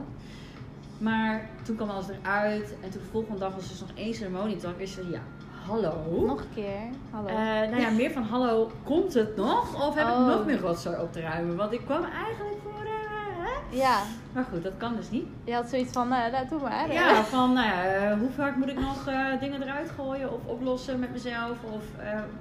Maar 0.97 1.49
toen 1.63 1.75
kwam 1.75 1.89
alles 1.89 2.07
eruit. 2.09 2.75
En 2.83 2.89
toen 2.89 3.01
de 3.01 3.07
volgende 3.11 3.39
dag 3.39 3.55
was 3.55 3.69
dus 3.69 3.79
nog 3.79 3.89
één 3.95 4.13
ceremonie. 4.13 4.55
Toen 4.57 4.75
wist 4.77 4.97
ik, 4.97 5.03
ja, 5.11 5.21
hallo. 5.69 6.23
Nog 6.25 6.39
een 6.39 6.53
keer. 6.53 6.79
Hallo. 7.11 7.27
Eh, 7.27 7.35
nou 7.69 7.79
ja, 7.79 7.89
meer 7.89 8.11
van 8.11 8.23
hallo, 8.23 8.71
komt 8.83 9.13
het 9.13 9.35
nog? 9.35 9.87
Of 9.87 9.95
heb 9.95 10.05
Oh. 10.07 10.11
ik 10.19 10.25
nog 10.35 10.45
meer 10.45 10.59
rotzooi 10.59 10.97
op 10.97 11.13
te 11.13 11.19
ruimen? 11.21 11.55
Want 11.55 11.71
ik 11.73 11.81
kwam 11.85 12.03
eigenlijk 12.03 12.57
voor... 12.63 12.83
hè? 12.83 13.77
ja. 13.77 14.01
Maar 14.33 14.45
goed, 14.51 14.63
dat 14.63 14.73
kan 14.77 14.95
dus 14.95 15.09
niet. 15.09 15.25
Je 15.43 15.53
had 15.53 15.69
zoiets 15.69 15.91
van, 15.91 16.11
eh 16.11 16.31
nou, 16.31 16.47
doe 16.49 16.61
maar. 16.61 16.93
Ja, 16.93 17.23
van 17.23 17.53
nou 17.53 17.67
ja, 17.67 18.17
hoe 18.17 18.29
vaak 18.35 18.55
moet 18.55 18.67
ik 18.69 18.79
nog 18.79 19.03
dingen 19.39 19.61
eruit 19.61 19.89
gooien 19.97 20.33
of 20.33 20.39
oplossen 20.45 20.99
met 20.99 21.11
mezelf? 21.11 21.57
Of 21.71 21.83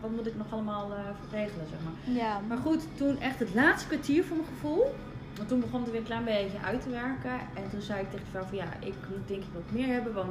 wat 0.01 0.11
moet 0.11 0.27
ik 0.27 0.37
nog 0.37 0.47
allemaal 0.51 0.91
regelen, 1.31 1.67
zeg 1.71 1.79
maar. 1.85 2.14
Ja. 2.14 2.41
Maar 2.49 2.59
goed, 2.59 2.83
toen 2.97 3.21
echt 3.21 3.38
het 3.38 3.55
laatste 3.55 3.88
kwartier 3.88 4.25
voor 4.25 4.37
mijn 4.37 4.49
gevoel. 4.49 4.95
Want 5.37 5.49
toen 5.49 5.61
begon 5.61 5.81
het 5.81 5.91
weer 5.91 6.01
een 6.01 6.07
klein 6.07 6.25
beetje 6.25 6.59
uit 6.64 6.83
te 6.83 6.91
werken. 6.91 7.33
En 7.55 7.71
toen 7.71 7.81
zei 7.81 8.01
ik 8.01 8.11
tegen 8.11 8.25
de 8.25 8.31
vrouw 8.31 8.45
van 8.49 8.57
ja, 8.59 8.64
ik 8.79 8.95
moet 9.11 9.29
denk 9.29 9.43
ik 9.43 9.49
wat 9.55 9.62
meer 9.71 9.87
hebben. 9.87 10.14
Want 10.14 10.31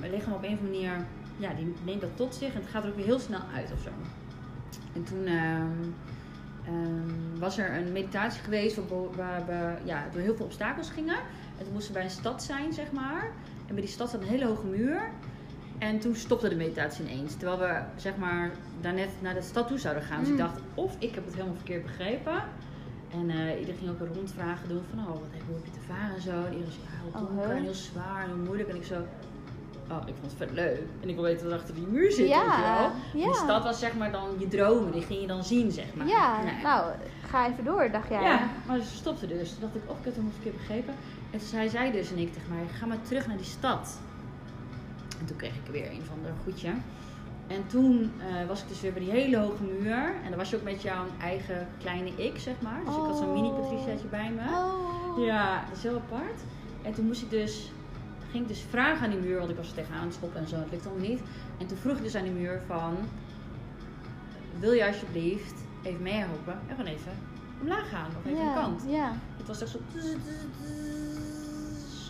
mijn 0.00 0.10
lichaam 0.12 0.32
op 0.32 0.42
een 0.42 0.52
of 0.52 0.58
andere 0.58 0.70
manier, 0.78 1.06
ja, 1.36 1.52
die 1.54 1.74
neemt 1.84 2.00
dat 2.00 2.16
tot 2.16 2.34
zich. 2.34 2.54
En 2.54 2.60
het 2.60 2.70
gaat 2.70 2.82
er 2.82 2.88
ook 2.88 2.96
weer 2.96 3.04
heel 3.04 3.18
snel 3.18 3.40
uit 3.54 3.72
of 3.72 3.80
zo. 3.82 3.90
En 4.94 5.04
toen 5.04 5.26
ehm, 5.26 5.66
ehm, 6.66 7.38
was 7.38 7.58
er 7.58 7.76
een 7.76 7.92
meditatie 7.92 8.42
geweest 8.42 8.76
waar, 8.76 9.16
waar 9.16 9.46
we 9.46 9.74
ja, 9.84 10.04
door 10.12 10.22
heel 10.22 10.36
veel 10.36 10.44
obstakels 10.44 10.90
gingen. 10.90 11.16
En 11.58 11.64
toen 11.64 11.72
moesten 11.72 11.92
we 11.92 11.98
bij 11.98 12.08
een 12.08 12.14
stad 12.14 12.42
zijn, 12.42 12.72
zeg 12.72 12.92
maar. 12.92 13.30
En 13.66 13.74
bij 13.74 13.82
die 13.84 13.92
stad 13.92 14.10
zat 14.10 14.20
een 14.20 14.28
hele 14.28 14.46
hoge 14.46 14.66
muur. 14.66 15.10
En 15.78 15.98
toen 15.98 16.14
stopte 16.14 16.48
de 16.48 16.54
meditatie 16.56 17.04
ineens. 17.04 17.34
Terwijl 17.36 17.58
we 17.58 17.80
zeg 17.96 18.16
maar 18.16 18.50
daarnet 18.80 19.08
naar 19.20 19.34
de 19.34 19.42
stad 19.42 19.68
toe 19.68 19.78
zouden 19.78 20.02
gaan. 20.02 20.18
Dus 20.20 20.28
ik 20.28 20.32
Mm. 20.34 20.38
dacht, 20.40 20.60
of 20.74 20.96
ik 20.98 21.14
heb 21.14 21.24
het 21.24 21.34
helemaal 21.34 21.54
verkeerd 21.56 21.82
begrepen. 21.82 22.42
En 23.12 23.30
eh 23.30 23.58
iedereen 23.58 23.78
ging 23.78 23.90
ook 23.90 24.00
een 24.00 24.14
rondvragen 24.14 24.68
doen 24.68 24.82
van, 24.90 24.98
oh, 24.98 25.06
wat 25.06 25.22
heb 25.32 25.42
hoe 25.46 25.54
heb 25.54 25.64
je 25.64 25.70
het 25.70 25.80
ervaren 25.80 26.14
en 26.14 26.22
zo. 26.22 26.30
En 26.30 26.52
iedereen 26.52 26.72
zei, 26.72 26.84
ja, 26.84 26.98
heel 27.02 27.22
Oh, 27.22 27.28
donker 27.28 27.48
hè? 27.48 27.54
en 27.56 27.62
heel 27.62 27.74
zwaar 27.74 28.22
en 28.22 28.28
heel 28.28 28.44
moeilijk. 28.44 28.68
En 28.68 28.76
ik 28.76 28.84
zo, 28.84 29.04
oh, 29.90 29.96
ik 30.06 30.14
vond 30.20 30.32
het 30.32 30.34
vet 30.36 30.50
leuk. 30.52 30.80
En 31.02 31.08
ik 31.08 31.14
wil 31.14 31.24
weten 31.24 31.42
wat 31.44 31.52
er 31.52 31.58
achter 31.58 31.74
die 31.74 31.86
muur 31.86 32.10
zit, 32.12 32.18
weet 32.18 32.28
je 32.28 32.34
Ja. 32.34 32.78
wel. 32.80 33.20
Ja. 33.20 33.26
Die 33.26 33.34
stad 33.34 33.62
was 33.62 33.78
zeg 33.78 33.94
maar 33.96 34.12
dan 34.12 34.28
je 34.38 34.48
dromen, 34.48 34.92
die 34.92 35.02
ging 35.02 35.20
je 35.20 35.26
dan 35.26 35.44
zien, 35.44 35.70
zeg 35.72 35.94
maar. 35.94 36.06
Ja, 36.06 36.36
Nou 36.42 36.46
ja. 36.56 36.62
nou, 36.62 36.92
ga 37.28 37.48
even 37.48 37.64
door, 37.64 37.90
dacht 37.90 38.08
jij. 38.08 38.22
Ja, 38.22 38.48
maar 38.66 38.78
ze 38.80 38.94
stopte 38.96 39.26
dus. 39.26 39.50
Toen 39.50 39.60
dacht 39.60 39.74
ik, 39.74 39.82
oh, 39.84 39.90
ik 39.98 40.04
heb 40.04 40.04
het 40.04 40.14
helemaal 40.14 40.32
verkeerd 40.40 40.56
begrepen. 40.56 40.94
En 41.30 41.38
toen 41.38 41.48
zei 41.48 41.68
zij 41.68 41.90
dus 41.90 42.10
en 42.10 42.18
ik 42.18 42.32
tegen 42.32 42.48
mij, 42.54 42.66
ga 42.78 42.86
maar 42.86 43.02
terug 43.02 43.26
naar 43.26 43.36
die 43.36 43.46
stad. 43.46 43.98
En 45.20 45.26
toen 45.26 45.36
kreeg 45.36 45.54
ik 45.54 45.70
weer 45.72 45.90
een 45.90 46.02
van 46.08 46.18
de 46.22 46.28
goedje. 46.44 46.68
En 47.46 47.66
toen 47.66 48.12
eh, 48.18 48.48
was 48.48 48.62
ik 48.62 48.68
dus 48.68 48.80
weer 48.80 48.92
bij 48.92 49.02
die 49.02 49.10
hele 49.10 49.36
hoge 49.38 49.62
muur. 49.62 49.96
En 50.24 50.28
dan 50.28 50.38
was 50.38 50.50
je 50.50 50.56
ook 50.56 50.62
met 50.62 50.82
jouw 50.82 51.04
eigen 51.20 51.68
kleine 51.78 52.10
ik, 52.16 52.38
zeg 52.38 52.54
maar. 52.60 52.80
Dus 52.86 52.94
ik 52.94 53.00
had 53.02 53.16
zo'n 53.16 53.26
Oh. 53.26 53.32
mini 53.32 53.50
Patriciaatje 53.50 54.06
bij 54.06 54.30
me. 54.30 54.40
Oh. 54.56 55.24
Ja, 55.24 55.64
dat 55.68 55.76
is 55.76 55.82
heel 55.82 55.96
apart. 56.08 56.40
En 56.82 56.92
toen 56.94 57.06
moest 57.06 57.22
ik 57.22 57.30
dus, 57.30 57.70
ging 58.34 58.46
ik 58.48 58.54
dus 58.54 58.64
vragen 58.70 59.04
aan 59.04 59.10
die 59.10 59.18
muur, 59.20 59.38
want 59.38 59.50
ik 59.50 59.56
was 59.56 59.68
er 59.68 59.74
tegenaan 59.74 59.98
aan 60.00 60.06
het 60.06 60.14
schoppen 60.14 60.40
en 60.40 60.48
zo, 60.48 60.56
het 60.56 60.70
lukt 60.70 60.86
allemaal 60.86 61.08
niet. 61.08 61.20
En 61.58 61.66
toen 61.66 61.76
vroeg 61.78 61.96
ik 61.96 62.02
dus 62.02 62.14
aan 62.14 62.22
die 62.22 62.32
muur 62.32 62.60
van, 62.66 62.96
wil 64.58 64.72
je 64.72 64.86
alsjeblieft 64.86 65.54
even 65.82 66.02
meehelpen 66.02 66.52
en 66.68 66.76
gewoon 66.76 66.90
even 66.92 67.12
omlaag 67.60 67.88
gaan 67.88 68.06
of 68.18 68.30
even 68.32 68.44
de 68.46 68.52
kant. 68.54 68.82
Ja. 68.88 69.12
Het 69.36 69.46
was 69.46 69.60
echt 69.62 69.70
zo, 69.70 69.78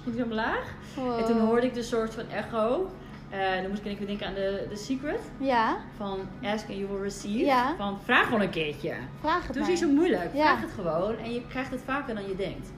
ging 0.02 0.14
die 0.14 0.24
omlaag. 0.24 0.72
Wow. 0.96 1.18
En 1.18 1.24
toen 1.24 1.38
hoorde 1.40 1.66
ik 1.66 1.74
de 1.74 1.82
soort 1.82 2.14
van 2.14 2.28
echo. 2.28 2.90
Eh, 3.30 3.60
dan 3.60 3.68
moest 3.70 3.84
ik 3.84 3.92
even 3.92 4.06
denken 4.06 4.26
aan 4.26 4.34
de, 4.34 4.66
de 4.68 4.76
secret 4.76 5.20
Ja, 5.38 5.76
van 5.96 6.18
ask 6.42 6.68
and 6.68 6.78
you 6.78 6.86
will 6.88 7.02
receive. 7.02 7.44
Ja. 7.44 7.74
Van 7.76 7.98
vraag 8.04 8.24
gewoon 8.24 8.40
een 8.40 8.50
keertje. 8.50 8.94
vraag 9.20 9.42
het 9.44 9.52
Doe 9.52 9.60
maar. 9.60 9.70
niet 9.70 9.78
zo 9.78 9.88
moeilijk. 9.88 10.34
Ja. 10.34 10.42
Vraag 10.42 10.60
het 10.60 10.70
gewoon 10.74 11.16
en 11.18 11.32
je 11.32 11.46
krijgt 11.48 11.70
het 11.70 11.80
vaker 11.84 12.14
dan 12.14 12.26
je 12.28 12.36
denkt. 12.36 12.68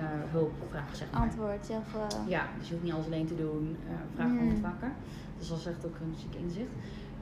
Eh, 0.00 0.06
hulp 0.30 0.52
vragen 0.70 0.96
zeg 0.96 1.08
maar. 1.12 1.20
Antwoord, 1.20 1.66
zelf. 1.66 1.84
Ja, 2.26 2.42
dus 2.58 2.66
je 2.68 2.72
hoeft 2.72 2.84
niet 2.84 2.92
alles 2.94 3.06
alleen 3.06 3.26
te 3.26 3.36
doen. 3.36 3.76
Eh, 3.88 3.92
vraag 4.14 4.26
gewoon 4.28 4.44
Mm. 4.44 4.60
wat 4.62 4.70
vaker. 4.70 4.92
Dus 5.38 5.48
dat 5.48 5.58
is 5.58 5.66
echt 5.66 5.86
ook 5.86 5.94
een 6.00 6.14
ziek 6.18 6.34
inzicht. 6.34 6.70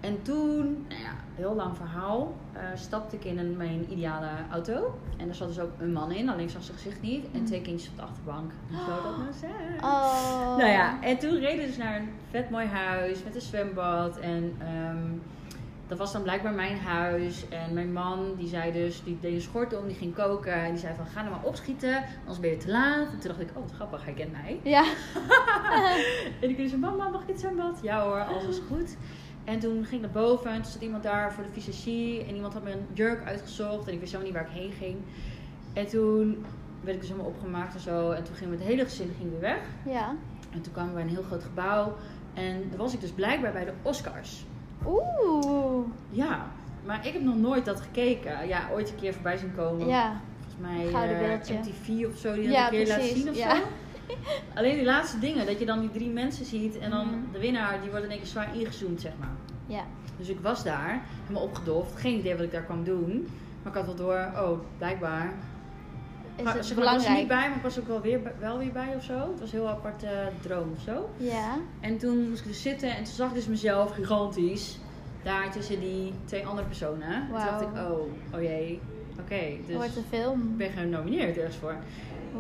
En 0.01 0.23
toen, 0.23 0.85
nou 0.89 1.01
ja, 1.03 1.11
heel 1.35 1.55
lang 1.55 1.77
verhaal, 1.77 2.35
eh, 2.53 2.61
stapte 2.75 3.17
ik 3.17 3.25
in 3.25 3.39
een, 3.39 3.57
mijn 3.57 3.93
ideale 3.93 4.29
auto. 4.51 4.99
En 5.17 5.27
daar 5.27 5.35
zat 5.35 5.49
dus 5.49 5.61
ook 5.61 5.71
een 5.79 5.93
man 5.93 6.11
in, 6.13 6.29
alleen 6.29 6.45
ik 6.45 6.51
zag 6.51 6.63
zijn 6.63 6.77
gezicht 6.77 7.01
niet. 7.03 7.25
En 7.33 7.41
Mm. 7.41 7.47
twee 7.47 7.61
kindjes 7.63 7.91
op 7.91 7.97
de 7.97 8.03
achterbank. 8.03 8.51
Hoe 8.71 8.79
zou 8.87 9.03
dat 9.03 9.17
nou 9.19 9.33
zijn? 9.39 9.85
Oh. 9.85 10.57
Nou 10.57 10.71
ja, 10.71 11.03
en 11.03 11.19
toen 11.19 11.39
reden 11.39 11.61
we 11.61 11.67
dus 11.67 11.77
naar 11.77 11.97
een 11.97 12.09
vet 12.31 12.51
mooi 12.51 12.67
huis 12.67 13.25
met 13.25 13.35
een 13.35 13.41
zwembad. 13.41 14.19
En 14.19 14.55
ehm, 14.59 15.07
dat 15.89 15.99
was 15.99 16.13
dan 16.13 16.23
blijkbaar 16.23 16.53
mijn 16.53 16.79
huis. 16.79 17.49
En 17.49 17.75
mijn 17.75 17.93
man, 17.93 18.35
die 18.37 18.49
zei 18.49 18.73
dus, 18.73 19.03
die 19.05 19.19
deed 19.21 19.35
een 19.35 19.41
schort 19.41 19.77
om, 19.77 19.87
die 19.87 19.97
ging 19.97 20.15
koken. 20.15 20.53
En 20.53 20.71
die 20.71 20.81
zei 20.81 20.95
van, 20.97 21.07
ga 21.07 21.23
nou 21.23 21.35
maar 21.35 21.45
opschieten, 21.45 22.05
anders 22.21 22.41
ben 22.41 22.51
je 22.51 22.57
te 22.57 22.71
laat. 22.71 23.07
En 23.07 23.19
toen 23.19 23.29
dacht 23.29 23.41
ik, 23.41 23.49
oh 23.55 23.63
wat 23.63 23.73
grappig, 23.73 24.05
hij 24.05 24.15
kent 24.15 24.33
mij. 24.33 24.61
Ja. 24.63 24.85
En 26.41 26.51
ik 26.51 26.69
zei, 26.69 26.77
mama, 26.77 27.09
mag 27.09 27.23
ik 27.23 27.29
het 27.29 27.41
zwembad? 27.41 27.79
Ja 27.83 28.03
hoor, 28.05 28.21
alles 28.25 28.45
is 28.47 28.61
goed. 28.69 28.97
En 29.45 29.59
toen 29.59 29.85
ging 29.85 30.05
ik 30.05 30.13
naar 30.13 30.25
boven 30.25 30.51
en 30.51 30.63
toen 30.63 30.73
zat 30.73 30.83
iemand 30.83 31.03
daar 31.03 31.33
voor 31.33 31.45
de 31.45 31.51
visagie. 31.53 32.25
En 32.25 32.35
iemand 32.35 32.53
had 32.53 32.63
me 32.63 32.73
een 32.73 32.87
jurk 32.93 33.25
uitgezocht 33.25 33.87
en 33.87 33.93
ik 33.93 34.01
wist 34.01 34.13
helemaal 34.13 34.33
niet 34.33 34.43
waar 34.43 34.51
ik 34.55 34.61
heen 34.61 34.73
ging. 34.73 34.97
En 35.73 35.87
toen 35.87 36.45
werd 36.81 36.95
ik 36.95 37.01
dus 37.01 37.11
helemaal 37.11 37.31
opgemaakt 37.31 37.75
en 37.75 37.81
zo. 37.81 38.11
En 38.11 38.25
toen 38.25 38.35
gingen 38.35 38.53
we 38.53 38.59
het 38.59 38.69
hele 38.69 38.85
gezin 38.85 39.15
ging 39.19 39.31
weer 39.31 39.41
weg. 39.41 39.63
Ja. 39.85 40.15
En 40.53 40.63
toen 40.63 40.73
kwamen 40.73 40.91
we 40.91 40.97
bij 40.97 41.09
een 41.09 41.15
heel 41.15 41.23
groot 41.23 41.43
gebouw. 41.43 41.95
En 42.35 42.69
daar 42.69 42.79
was 42.79 42.95
ik 42.95 43.01
dus 43.01 43.11
blijkbaar 43.11 43.53
bij 43.53 43.65
de 43.65 43.73
Oscars. 43.83 44.45
Oeh. 44.87 45.87
Ja, 46.11 46.47
maar 46.87 47.07
ik 47.07 47.13
heb 47.13 47.23
nog 47.23 47.37
nooit 47.37 47.65
dat 47.65 47.81
gekeken. 47.81 48.49
Ja, 48.49 48.69
ooit 48.73 48.91
een 48.91 48.97
keer 48.97 49.13
voorbij 49.15 49.37
zien 49.37 49.55
komen. 49.57 49.87
Ja. 49.87 50.21
Volgens 50.41 50.55
mij 50.77 50.87
Gouden 50.93 51.41
eh. 51.41 51.59
MTV 51.59 52.07
of 52.13 52.19
zo, 52.19 52.35
die 52.35 52.43
dat 52.43 52.53
Ja, 52.53 52.65
een 52.65 52.71
keer 52.71 52.87
laat 52.87 52.97
precies, 52.99 53.17
zien 53.17 53.29
of 53.29 53.37
ja. 53.37 53.57
zo. 53.57 53.63
Alleen 54.55 54.75
die 54.77 54.85
laatste 54.85 55.19
dingen, 55.19 55.47
dat 55.47 55.59
je 55.59 55.67
dan 55.67 55.81
die 55.81 55.91
drie 55.91 56.09
mensen 56.11 56.45
ziet 56.45 56.79
en 56.79 56.91
dan 56.91 57.07
Mhm. 57.07 57.33
de 57.33 57.39
winnaar, 57.39 57.81
die 57.81 57.91
wordt 57.91 58.05
in 58.05 58.11
één 58.11 58.19
keer 58.21 58.29
zwaar 58.29 58.57
ingezoomd, 58.57 59.01
zeg 59.01 59.13
maar. 59.19 59.31
Ja. 59.67 59.83
Dus 60.17 60.29
ik 60.29 60.41
was 60.41 60.65
daar, 60.65 61.01
helemaal 61.23 61.43
opgedoft, 61.43 62.01
geen 62.01 62.19
idee 62.19 62.35
wat 62.35 62.45
ik 62.45 62.53
daar 62.53 62.63
kwam 62.63 62.85
doen. 62.85 63.29
Maar 63.63 63.73
ik 63.73 63.79
had 63.79 63.87
wel 63.87 64.07
door, 64.07 64.29
oh, 64.43 64.59
blijkbaar. 64.79 65.33
Is 66.39 66.45
Maar, 66.45 66.55
het 66.57 66.67
zeg 66.67 66.77
maar, 66.77 66.85
ik 66.87 66.91
was 66.93 67.05
er 67.05 67.09
belangrijk? 67.09 67.19
niet 67.19 67.29
bij, 67.29 67.49
maar 67.49 67.57
ik 67.57 67.63
was 67.63 67.79
ook 67.79 67.87
wel 67.87 68.01
weer, 68.01 68.21
wel 68.41 68.59
weer 68.59 68.73
bij 68.73 68.95
of 68.97 69.03
zo. 69.05 69.13
Het 69.19 69.41
was 69.41 69.53
een 69.53 69.59
heel 69.59 69.69
apart 69.69 70.03
eh, 70.03 70.11
droom 70.41 70.73
of 70.77 70.83
zo. 70.83 71.09
Ja. 71.17 71.57
En 71.81 71.99
toen 71.99 72.29
moest 72.29 72.41
ik 72.41 72.47
dus 72.47 72.63
zitten 72.63 72.91
en 72.91 73.05
toen 73.05 73.15
zag 73.15 73.29
ik 73.29 73.35
dus 73.35 73.47
mezelf 73.47 73.91
gigantisch 73.91 74.79
daar 75.23 75.51
tussen 75.53 75.81
die 75.81 76.13
twee 76.25 76.47
andere 76.47 76.67
personen. 76.67 77.09
En 77.13 77.27
toen 77.27 77.37
dacht 77.37 77.61
ik, 77.63 77.69
oh, 77.69 78.01
oh 78.35 78.43
jee, 78.43 78.81
oké. 79.21 79.41
dus 79.67 79.77
Wordt 79.77 79.97
een 79.97 80.05
film. 80.09 80.41
ik 80.43 80.57
ben 80.57 80.71
genomineerd 80.71 81.37
ergens 81.37 81.57
voor. 81.57 81.77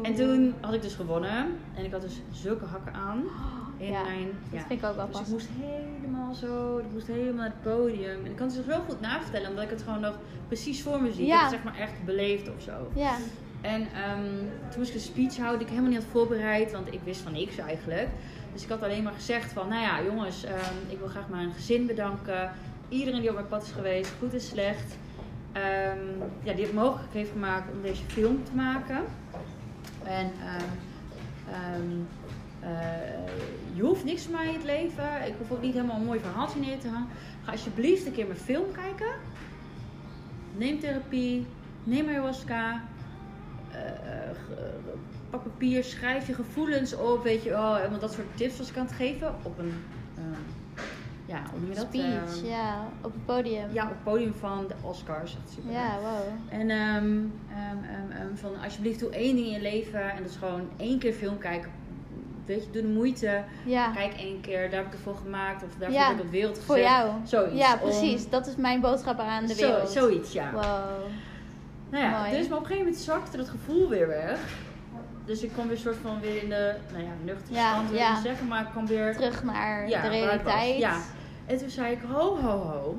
En 0.02 0.14
toen 0.14 0.54
had 0.60 0.74
ik 0.74 0.82
dus 0.82 0.94
gewonnen. 0.94 1.46
En 1.74 1.84
ik 1.84 1.92
had 1.92 2.00
dus 2.00 2.20
zulke 2.32 2.64
hakken 2.64 2.92
aan. 2.94 3.22
In 3.78 3.90
Ja, 3.92 4.02
mijn, 4.02 4.26
Dat 4.50 4.60
ja. 4.60 4.66
vind 4.66 4.82
ik 4.82 4.88
ook 4.88 4.96
wel 4.96 5.06
Dus 5.10 5.20
ik 5.20 5.26
moest 5.28 5.48
helemaal 5.60 6.34
zo, 6.34 6.78
ik 6.78 6.84
moest 6.92 7.06
helemaal 7.06 7.34
naar 7.34 7.44
het 7.44 7.62
podium. 7.62 8.24
En 8.24 8.30
ik 8.30 8.36
kan 8.36 8.46
het 8.46 8.56
zich 8.56 8.64
wel 8.66 8.80
goed 8.88 9.00
navertellen, 9.00 9.48
omdat 9.48 9.64
ik 9.64 9.70
het 9.70 9.82
gewoon 9.82 10.00
nog 10.00 10.14
precies 10.46 10.82
voor 10.82 11.02
me 11.02 11.12
zie. 11.12 11.22
Ik 11.22 11.28
Ja. 11.28 11.40
het 11.40 11.50
zeg 11.50 11.62
maar 11.62 11.76
echt 11.78 12.04
beleefd 12.04 12.48
of 12.48 12.62
zo. 12.62 12.72
Ja, 12.94 13.16
En 13.60 13.80
ehm, 13.80 14.24
toen 14.68 14.78
moest 14.78 14.88
ik 14.88 14.94
een 14.94 15.00
speech 15.00 15.36
houden 15.36 15.58
die 15.58 15.66
ik 15.66 15.72
helemaal 15.72 15.92
niet 15.92 16.02
had 16.02 16.12
voorbereid, 16.12 16.72
want 16.72 16.92
ik 16.92 17.00
wist 17.04 17.20
van 17.20 17.32
niks 17.32 17.58
eigenlijk. 17.58 18.08
Dus 18.52 18.62
ik 18.62 18.68
had 18.68 18.82
alleen 18.82 19.02
maar 19.02 19.12
gezegd 19.12 19.52
van, 19.52 19.68
nou 19.68 19.82
ja 19.82 20.02
jongens, 20.02 20.44
ehm, 20.44 20.74
ik 20.88 20.98
wil 20.98 21.08
graag 21.08 21.28
mijn 21.28 21.52
gezin 21.52 21.86
bedanken. 21.86 22.52
Iedereen 22.88 23.20
die 23.20 23.28
op 23.28 23.34
mijn 23.34 23.48
pad 23.48 23.62
is 23.62 23.70
geweest, 23.70 24.12
goed 24.18 24.32
en 24.32 24.40
slecht. 24.40 24.96
Ehm, 25.52 25.98
ja, 26.42 26.52
die 26.52 26.64
het 26.64 26.74
mogelijk 26.74 27.12
heeft 27.12 27.30
gemaakt 27.30 27.72
om 27.72 27.82
deze 27.82 28.02
film 28.06 28.44
te 28.44 28.54
maken. 28.54 29.04
En 30.04 30.32
eh, 32.60 32.68
je 33.74 33.82
hoeft 33.82 34.04
niks 34.04 34.22
van 34.22 34.32
mij 34.32 34.46
in 34.46 34.54
het 34.54 34.64
leven. 34.64 35.26
Ik 35.26 35.34
hoef 35.38 35.50
ook 35.50 35.62
niet 35.62 35.74
helemaal 35.74 35.96
een 35.96 36.04
mooi 36.04 36.20
verhaaltje 36.20 36.60
neer 36.60 36.78
te 36.78 36.88
hangen. 36.88 37.08
Ga 37.44 37.52
alsjeblieft 37.52 38.06
een 38.06 38.12
keer 38.12 38.26
mijn 38.26 38.38
film 38.38 38.72
kijken. 38.72 39.12
Neem 40.56 40.80
therapie. 40.80 41.46
Neem 41.84 42.08
ayahuasca. 42.08 42.82
Eh, 43.84 44.28
eh, 44.28 44.30
ge- 44.46 44.76
pak 45.30 45.42
papier, 45.42 45.84
schrijf 45.84 46.26
je 46.26 46.34
gevoelens 46.34 46.94
op, 46.96 47.22
weet 47.22 47.42
je 47.42 47.50
wel. 47.50 47.88
Want 47.88 48.00
dat 48.00 48.12
soort 48.12 48.26
tips 48.36 48.58
was 48.58 48.70
ik 48.70 48.76
aan 48.76 48.84
het 48.86 48.94
geven 48.94 49.34
op 49.42 49.58
een, 49.58 49.84
eh, 50.16 50.22
ja, 51.26 51.42
dat? 51.74 51.86
speech, 51.92 52.42
Eh, 52.42 52.48
ja, 52.50 52.86
op 53.02 53.12
het 53.12 53.24
podium. 53.26 53.72
ja, 53.72 53.82
op 53.82 53.88
het 53.88 54.02
podium 54.04 54.34
van 54.34 54.64
de 54.68 54.74
Oscars. 54.80 55.36
Echt 55.44 55.52
super. 55.54 55.72
Ja, 55.72 55.98
wow. 56.00 56.58
En 56.60 56.70
ehm, 56.70 57.18
ehm, 57.50 58.10
ehm, 58.10 58.34
van 58.34 58.50
alsjeblieft 58.64 59.00
doe 59.00 59.10
één 59.10 59.34
ding 59.36 59.46
in 59.46 59.52
je 59.52 59.60
leven 59.60 60.10
en 60.10 60.22
dat 60.22 60.30
is 60.30 60.36
gewoon 60.36 60.68
één 60.76 60.98
keer 60.98 61.12
film 61.12 61.38
kijken. 61.38 61.70
Weet 62.46 62.64
je, 62.64 62.70
doe 62.70 62.82
de 62.82 62.88
moeite. 62.88 63.42
Ja, 63.64 63.90
Kijk 63.90 64.14
één 64.14 64.40
keer, 64.40 64.70
daar 64.70 64.78
heb 64.78 64.86
ik 64.86 64.92
het 64.92 65.00
voor 65.00 65.16
gemaakt 65.16 65.62
of 65.62 65.68
daarvoor 65.78 65.98
Ja, 65.98 66.06
heb 66.06 66.14
ik 66.16 66.20
op 66.20 66.26
de 66.26 66.32
wereld 66.32 66.52
gezet. 66.54 66.66
voor 66.66 66.78
jou. 66.78 67.10
Zoiets. 67.24 67.58
Ja, 67.58 67.72
om- 67.72 67.78
precies. 67.78 68.28
Dat 68.30 68.46
is 68.46 68.56
mijn 68.56 68.80
boodschap 68.80 69.18
aan 69.18 69.46
de 69.46 69.54
Zo- 69.54 69.66
wereld. 69.70 69.90
zoiets, 69.90 70.32
ja. 70.32 70.50
Wow. 70.52 70.62
Nou 71.90 72.04
ja, 72.04 72.18
Mooi. 72.18 72.30
dus 72.30 72.48
maar 72.48 72.56
op 72.58 72.62
een 72.62 72.68
gegeven 72.68 72.86
moment 72.90 72.96
zakte 73.04 73.36
dat 73.36 73.48
gevoel 73.48 73.88
weer 73.88 74.06
weg. 74.06 74.40
Dus 75.24 75.42
ik 75.42 75.52
kwam 75.52 75.68
weer 75.68 75.76
soort 75.78 75.96
van 76.02 76.20
weer 76.20 76.42
in 76.42 76.48
de, 76.48 76.74
nou 76.92 77.04
ja, 77.04 77.10
nuchtere 77.24 77.54
Ja, 77.54 77.72
stand, 77.72 77.88
wil 77.90 77.98
ja. 77.98 78.08
ik 78.08 78.14
niet 78.14 78.24
zeggen, 78.24 78.46
maar 78.46 78.62
ik 78.62 78.70
kwam 78.70 78.86
weer... 78.86 79.16
Terug 79.16 79.44
naar 79.44 79.88
Ja, 79.88 80.02
de 80.02 80.08
realiteit. 80.08 80.78
Ja. 80.78 80.96
En 81.46 81.58
toen 81.58 81.70
zei 81.70 81.92
ik, 81.92 82.00
ho, 82.10 82.36
ho, 82.40 82.58
ho. 82.58 82.96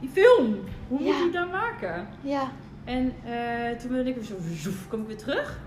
Die 0.00 0.08
film, 0.08 0.58
hoe 0.88 1.00
moet 1.00 1.16
je 1.16 1.30
dan 1.32 1.50
maken? 1.50 2.08
Ja. 2.20 2.50
En 2.84 3.14
eh, 3.24 3.78
toen 3.78 3.90
ben 3.90 4.06
ik 4.06 4.14
weer 4.14 4.24
zo, 4.24 4.34
zoef, 4.54 4.88
kwam 4.88 5.00
ik 5.00 5.06
weer 5.06 5.16
terug. 5.16 5.60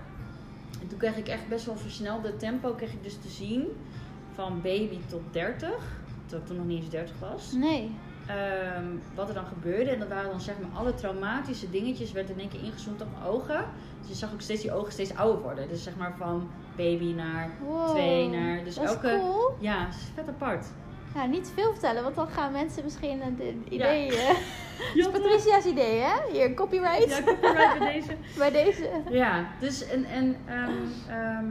En 0.82 0.88
toen 0.88 0.98
kreeg 0.98 1.16
ik 1.16 1.28
echt 1.28 1.48
best 1.48 1.66
wel 1.66 1.76
versnelde 1.76 2.36
tempo, 2.36 2.72
kreeg 2.74 2.92
ik 2.92 3.02
dus 3.02 3.14
te 3.22 3.28
zien. 3.28 3.64
Van 4.34 4.60
baby 4.62 4.98
tot 5.08 5.20
30. 5.30 5.68
Terwijl 6.20 6.42
ik 6.42 6.46
toen 6.46 6.56
nog 6.56 6.66
niet 6.66 6.82
eens 6.82 6.90
30 6.90 7.14
was. 7.18 7.52
Nee. 7.52 7.90
Ehm, 8.36 8.84
wat 9.14 9.28
er 9.28 9.34
dan 9.34 9.44
gebeurde. 9.46 9.90
En 9.90 9.98
dat 9.98 10.08
waren 10.08 10.30
dan 10.30 10.40
zeg 10.40 10.54
maar 10.60 10.80
alle 10.80 10.94
traumatische 10.94 11.70
dingetjes. 11.70 12.12
Werd 12.12 12.30
in 12.30 12.38
één 12.38 12.48
keer 12.48 12.62
ingezoomd 12.64 13.00
op 13.02 13.08
mijn 13.18 13.30
ogen. 13.32 13.64
Dus 14.00 14.08
je 14.08 14.14
zag 14.14 14.32
ook 14.32 14.40
steeds 14.40 14.62
die 14.62 14.72
ogen 14.72 14.92
steeds 14.92 15.14
ouder 15.16 15.42
worden. 15.42 15.68
Dus 15.68 15.82
zeg 15.82 15.96
maar 15.96 16.14
van 16.18 16.50
baby 16.76 17.12
naar 17.12 17.50
Wow. 17.66 17.88
twee 17.90 18.28
naar... 18.28 18.64
Dus 18.64 18.74
dat 18.74 18.84
is 18.84 18.90
elke... 18.90 19.18
cool. 19.20 19.54
Ja, 19.60 19.84
het 19.86 19.94
is 19.94 20.02
vet 20.14 20.28
apart. 20.28 20.66
Ja, 21.14 21.26
niet 21.26 21.44
te 21.44 21.50
veel 21.54 21.70
vertellen, 21.72 22.02
want 22.02 22.14
dan 22.14 22.28
gaan 22.28 22.52
mensen 22.52 22.84
misschien 22.84 23.22
een 23.22 23.36
Ja. 23.68 23.70
idee... 23.70 24.08
eh, 24.16 24.28
Ja, 24.94 25.04
Dat 25.04 25.14
is 25.14 25.20
Patricia's 25.20 25.64
idee, 25.64 26.00
hè? 26.00 26.32
Hier, 26.32 26.54
copyright. 26.54 27.08
Ja, 27.08 27.22
copyright 27.22 27.78
bij 27.78 27.92
deze. 27.92 28.16
Bij 28.38 28.50
deze. 28.50 28.90
Ja, 29.10 29.44
dus 29.60 29.86
en, 29.88 30.04
en 30.04 30.36
ehm, 30.46 30.70
ehm, 31.08 31.44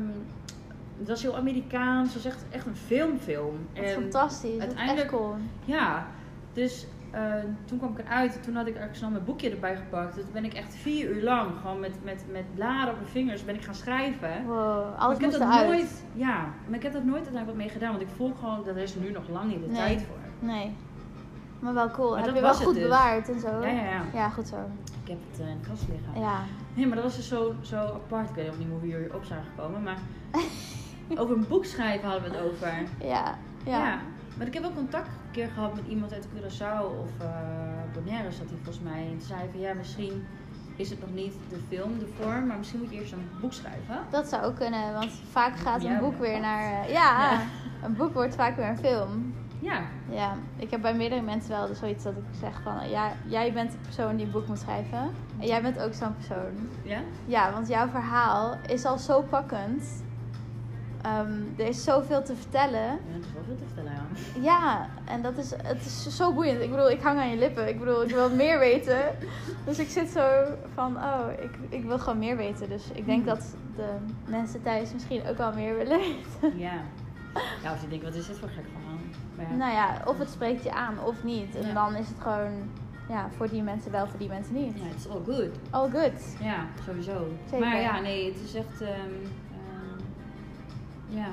dat 0.98 1.18
is 1.18 1.24
heel 1.24 1.36
Amerikaans. 1.36 2.14
Dat 2.14 2.26
is 2.26 2.32
echt, 2.32 2.44
echt 2.52 2.66
een 2.66 2.76
filmfilm. 2.76 3.68
Dat 3.74 3.84
is 3.84 3.94
En 3.94 4.02
fantastisch. 4.02 4.42
Dat 4.42 4.52
is 4.52 4.64
echt 4.68 4.68
uiteindelijk- 4.78 5.10
cool. 5.10 5.36
ja, 5.66 6.08
dus 6.54 6.88
eh, 7.12 7.34
toen 7.66 7.78
kwam 7.78 7.92
ik 7.98 8.00
eruit 8.06 8.36
en 8.36 8.42
toen 8.42 8.56
had 8.56 8.68
ik 8.68 8.76
ergens 8.76 8.98
snel 8.98 9.10
mijn 9.10 9.24
boekje 9.24 9.50
erbij 9.50 9.76
gepakt. 9.76 10.16
Dus 10.16 10.24
toen 10.24 10.34
ben 10.34 10.46
ik 10.46 10.54
echt 10.54 10.76
vier 10.76 11.10
uur 11.10 11.24
lang 11.24 11.52
gewoon 11.62 11.80
met, 11.80 12.04
met, 12.04 12.24
met 12.32 12.44
bladen 12.56 12.94
op 12.94 13.00
mijn 13.00 13.12
vingers 13.12 13.46
ben 13.46 13.56
ik 13.56 13.64
gaan 13.64 13.74
schrijven. 13.76 14.46
Wow, 14.46 14.56
Maar 14.90 14.96
alles 15.00 15.16
ik 15.16 15.22
heb 15.22 15.30
moest 15.30 15.42
dat 15.44 15.52
eruit. 15.54 15.68
nooit, 15.70 16.04
ja, 16.14 16.48
maar 16.68 16.76
ik 16.78 16.84
heb 16.84 16.94
dat 16.94 17.04
nooit 17.04 17.24
uiteindelijk 17.26 17.46
wat 17.48 17.56
mee 17.66 17.70
gedaan. 17.70 17.90
Want 17.90 18.02
ik 18.02 18.10
voel 18.16 18.34
gewoon, 18.40 18.64
dat 18.66 18.76
er 18.76 18.82
is 18.82 18.96
nu 18.96 19.12
nog 19.12 19.30
lang 19.30 19.50
niet 19.52 19.60
de 19.62 19.68
Nee. 19.68 19.76
tijd 19.76 20.02
voor. 20.02 20.48
Nee. 20.48 20.76
Maar 21.60 21.74
wel 21.74 21.92
cool. 21.92 22.10
Maar 22.10 22.18
Heb 22.18 22.26
dat 22.28 22.36
je 22.36 22.42
wel 22.42 22.54
goed 22.54 22.74
dus. 22.74 22.84
bewaard 22.84 23.30
en 23.30 23.40
zo. 23.40 23.48
Ja, 23.62 23.68
ja, 23.68 23.84
ja. 23.84 24.02
Ja, 24.14 24.30
goed 24.30 24.48
zo. 24.48 24.56
Ik 25.04 25.10
heb 25.10 25.18
het 25.32 25.40
eh, 25.40 25.48
in 25.48 25.58
de 25.62 25.68
kast 25.70 25.84
liggen. 25.90 26.22
Ja. 26.22 26.40
Nee, 26.74 26.86
maar 26.88 26.96
dat 26.96 27.04
was 27.06 27.16
dus 27.16 27.28
zo, 27.28 27.54
zo 27.62 27.76
apart. 27.76 28.30
Ik 28.30 28.36
weet 28.36 28.50
ook 28.50 28.58
niet 28.58 28.68
hoe 28.70 28.80
we 28.80 28.86
hier 28.86 29.12
op 29.16 29.24
zijn 29.24 29.44
gekomen. 29.56 29.84
Maar 29.84 29.98
over 31.22 31.36
een 31.36 31.48
boek 31.48 31.66
schrijven 31.66 32.10
hadden 32.10 32.30
we 32.32 32.38
het 32.38 32.46
over. 32.46 32.74
Ja. 33.02 33.36
Ja. 33.66 34.00
Maar 34.40 34.48
ik 34.48 34.54
heb 34.54 34.64
ook 34.66 34.76
contact 34.76 35.08
een 35.08 35.32
keer 35.32 35.48
gehad 35.54 35.76
met 35.76 35.84
iemand 35.88 36.14
uit 36.14 36.28
Curaçao 36.28 36.84
of 37.04 37.10
eh 37.26 37.28
Bonaire 37.94 38.32
zat 38.32 38.50
hij 38.50 38.58
volgens 38.64 38.80
mij. 38.84 39.08
En 39.12 39.22
zei 39.22 39.40
van 39.52 39.60
ja, 39.60 39.74
misschien 39.74 40.26
is 40.76 40.90
het 40.90 41.00
nog 41.02 41.14
niet 41.14 41.34
de 41.50 41.60
film, 41.68 42.00
de 42.00 42.08
vorm, 42.20 42.48
maar 42.48 42.58
misschien 42.58 42.80
moet 42.80 42.90
je 42.92 43.00
eerst 43.00 43.12
een 43.12 43.30
boek 43.42 43.54
schrijven. 43.54 43.98
Dat 44.10 44.28
zou 44.30 44.44
ook 44.44 44.56
kunnen, 44.56 44.94
want 44.94 45.12
vaak 45.32 45.56
gaat 45.58 45.84
een 45.84 45.90
Ja, 45.92 46.00
boek 46.00 46.20
weer 46.20 46.40
naar... 46.40 46.84
eh, 46.84 46.92
ja, 46.92 47.32
Ja. 47.32 47.42
een 47.86 47.96
boek 47.96 48.14
wordt 48.14 48.36
vaak 48.36 48.56
weer 48.56 48.68
een 48.68 48.78
film. 48.78 49.34
Ja, 49.62 49.82
Ja, 50.10 50.34
ik 50.56 50.72
heb 50.72 50.82
bij 50.82 50.94
meerdere 50.94 51.22
mensen 51.22 51.50
wel 51.50 51.76
zoiets 51.76 52.04
dat 52.04 52.14
ik 52.14 52.24
zeg 52.40 52.62
van... 52.64 52.90
Ja, 52.90 53.12
jij 53.26 53.54
bent 53.54 53.72
de 53.72 53.78
persoon 53.78 54.16
die 54.16 54.26
een 54.26 54.32
boek 54.32 54.48
moet 54.48 54.60
schrijven. 54.60 55.10
En 55.40 55.48
jij 55.48 55.62
bent 55.62 55.80
ook 55.80 55.94
zo'n 55.94 56.16
persoon. 56.16 56.70
ja? 56.84 57.00
Ja, 57.26 57.52
want 57.52 57.68
jouw 57.68 57.88
verhaal 57.88 58.58
is 58.68 58.86
al 58.86 58.98
zo 58.98 59.22
pakkend. 59.22 59.84
Ehm, 61.02 61.32
er 61.58 61.68
is 61.68 61.84
zoveel 61.84 62.24
te 62.24 62.36
vertellen. 62.36 62.82
Ja, 62.82 62.98
dat 63.16 63.26
is 63.26 63.34
wel 63.34 63.44
veel 63.46 63.56
te 63.58 63.64
vertellen, 63.66 63.92
ja. 63.92 64.42
Ja, 64.42 64.88
en 65.06 65.22
dat 65.22 65.38
is, 65.38 65.52
het 65.64 65.86
is 65.86 66.16
zo 66.16 66.34
boeiend. 66.34 66.62
Ik 66.62 66.70
bedoel, 66.70 66.90
ik 66.90 67.02
hang 67.02 67.20
aan 67.20 67.30
je 67.30 67.38
lippen. 67.38 67.68
Ik 67.68 67.80
bedoel, 67.80 68.04
ik 68.04 68.10
wil 68.10 68.30
meer 68.30 68.60
weten. 68.70 69.00
Dus 69.66 69.80
ik 69.80 69.90
zit 69.90 70.10
zo 70.10 70.44
van, 70.74 70.96
oh, 70.98 71.26
ik, 71.40 71.52
ik 71.70 71.84
wil 71.86 72.00
gewoon 72.00 72.20
meer 72.20 72.38
weten. 72.38 72.70
Dus 72.70 72.84
ik 72.94 73.06
denk 73.06 73.18
Hmm. 73.26 73.36
dat 73.36 73.56
de 73.76 73.90
mensen 74.26 74.62
thuis 74.64 74.94
misschien 74.94 75.28
ook 75.28 75.38
wel 75.38 75.54
meer 75.54 75.76
willen 75.78 76.00
weten. 76.42 76.58
Ja. 76.60 76.74
Ja, 77.64 77.74
of 77.74 77.82
je 77.82 77.88
denkt, 77.88 78.04
wat 78.06 78.16
is 78.16 78.28
dit 78.28 78.38
voor 78.38 78.50
gek 78.50 78.64
verhaal? 78.74 79.50
Ja. 79.52 79.56
Nou 79.58 79.72
ja, 79.74 80.02
of 80.06 80.18
het 80.18 80.30
spreekt 80.30 80.64
je 80.64 80.72
aan 80.74 80.96
of 81.06 81.24
niet. 81.24 81.56
En 81.56 81.68
Ja. 81.68 81.74
dan 81.74 81.96
is 81.96 82.08
het 82.08 82.18
gewoon, 82.22 82.52
ja, 83.10 83.30
voor 83.38 83.50
die 83.50 83.64
mensen 83.64 83.92
wel, 83.92 84.08
voor 84.08 84.20
die 84.20 84.28
mensen 84.30 84.54
niet. 84.54 84.74
Ja, 84.76 84.84
het 84.88 84.96
is 84.98 85.08
all 85.10 85.22
good. 85.26 85.50
All 85.70 85.90
good. 85.90 86.36
Ja, 86.42 86.66
sowieso. 86.86 87.28
Zeker. 87.50 87.68
Maar 87.68 87.82
ja, 87.82 88.00
nee, 88.00 88.26
het 88.34 88.42
is 88.44 88.54
echt. 88.56 88.82
ehm, 88.82 89.14
ja. 91.10 91.28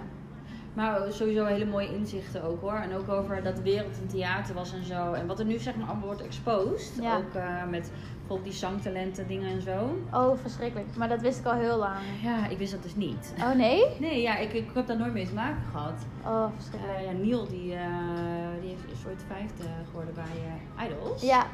Maar 0.75 1.13
sowieso 1.13 1.45
hele 1.45 1.67
mooie 1.67 1.95
inzichten 1.95 2.43
ook 2.43 2.61
hoor. 2.61 2.75
En 2.75 2.95
ook 2.95 3.09
over 3.09 3.43
dat 3.43 3.57
de 3.57 3.63
wereld 3.63 3.99
een 4.01 4.07
theater 4.07 4.55
was 4.55 4.73
en 4.73 4.85
zo. 4.85 5.13
En 5.13 5.27
wat 5.27 5.39
er 5.39 5.45
nu 5.45 5.59
zeg 5.59 5.77
maar 5.77 5.87
allemaal 5.89 6.07
wordt 6.07 6.25
exposed. 6.25 6.93
Ja. 7.01 7.17
Ook 7.17 7.35
eh, 7.35 7.67
met 7.71 7.91
bijvoorbeeld 8.27 8.51
die 8.51 8.59
zangtalenten 8.59 9.27
dingen 9.27 9.51
en 9.51 9.61
zo. 9.63 9.97
Oh, 10.13 10.39
verschrikkelijk. 10.41 10.97
Maar 10.97 11.09
dat 11.09 11.21
wist 11.21 11.39
ik 11.39 11.47
al 11.47 11.53
heel 11.53 11.79
lang. 11.79 11.99
Ja, 12.23 12.49
ik 12.49 12.59
wist 12.59 12.73
dat 12.73 12.83
dus 12.83 12.95
niet. 12.95 13.35
Oh 13.41 13.55
nee? 13.55 13.85
Nee, 14.07 14.23
ja, 14.23 14.37
ik, 14.37 14.53
ik 14.53 14.71
heb 14.75 14.87
daar 14.87 14.99
nooit 14.99 15.13
mee 15.13 15.27
te 15.27 15.35
maken 15.35 15.63
gehad. 15.71 16.07
Oh, 16.25 16.47
verschrikkelijk. 16.55 16.99
Eh, 16.99 17.05
ja, 17.05 17.13
Neil 17.13 17.47
die, 17.49 17.75
eh, 17.75 17.89
die 18.61 18.69
heeft, 18.69 18.93
is 18.93 19.07
ooit 19.07 19.25
vijfde 19.27 19.65
geworden 19.87 20.15
bij 20.15 20.37
eh, 20.77 20.85
Idols. 20.85 21.23
Ja, 21.23 21.47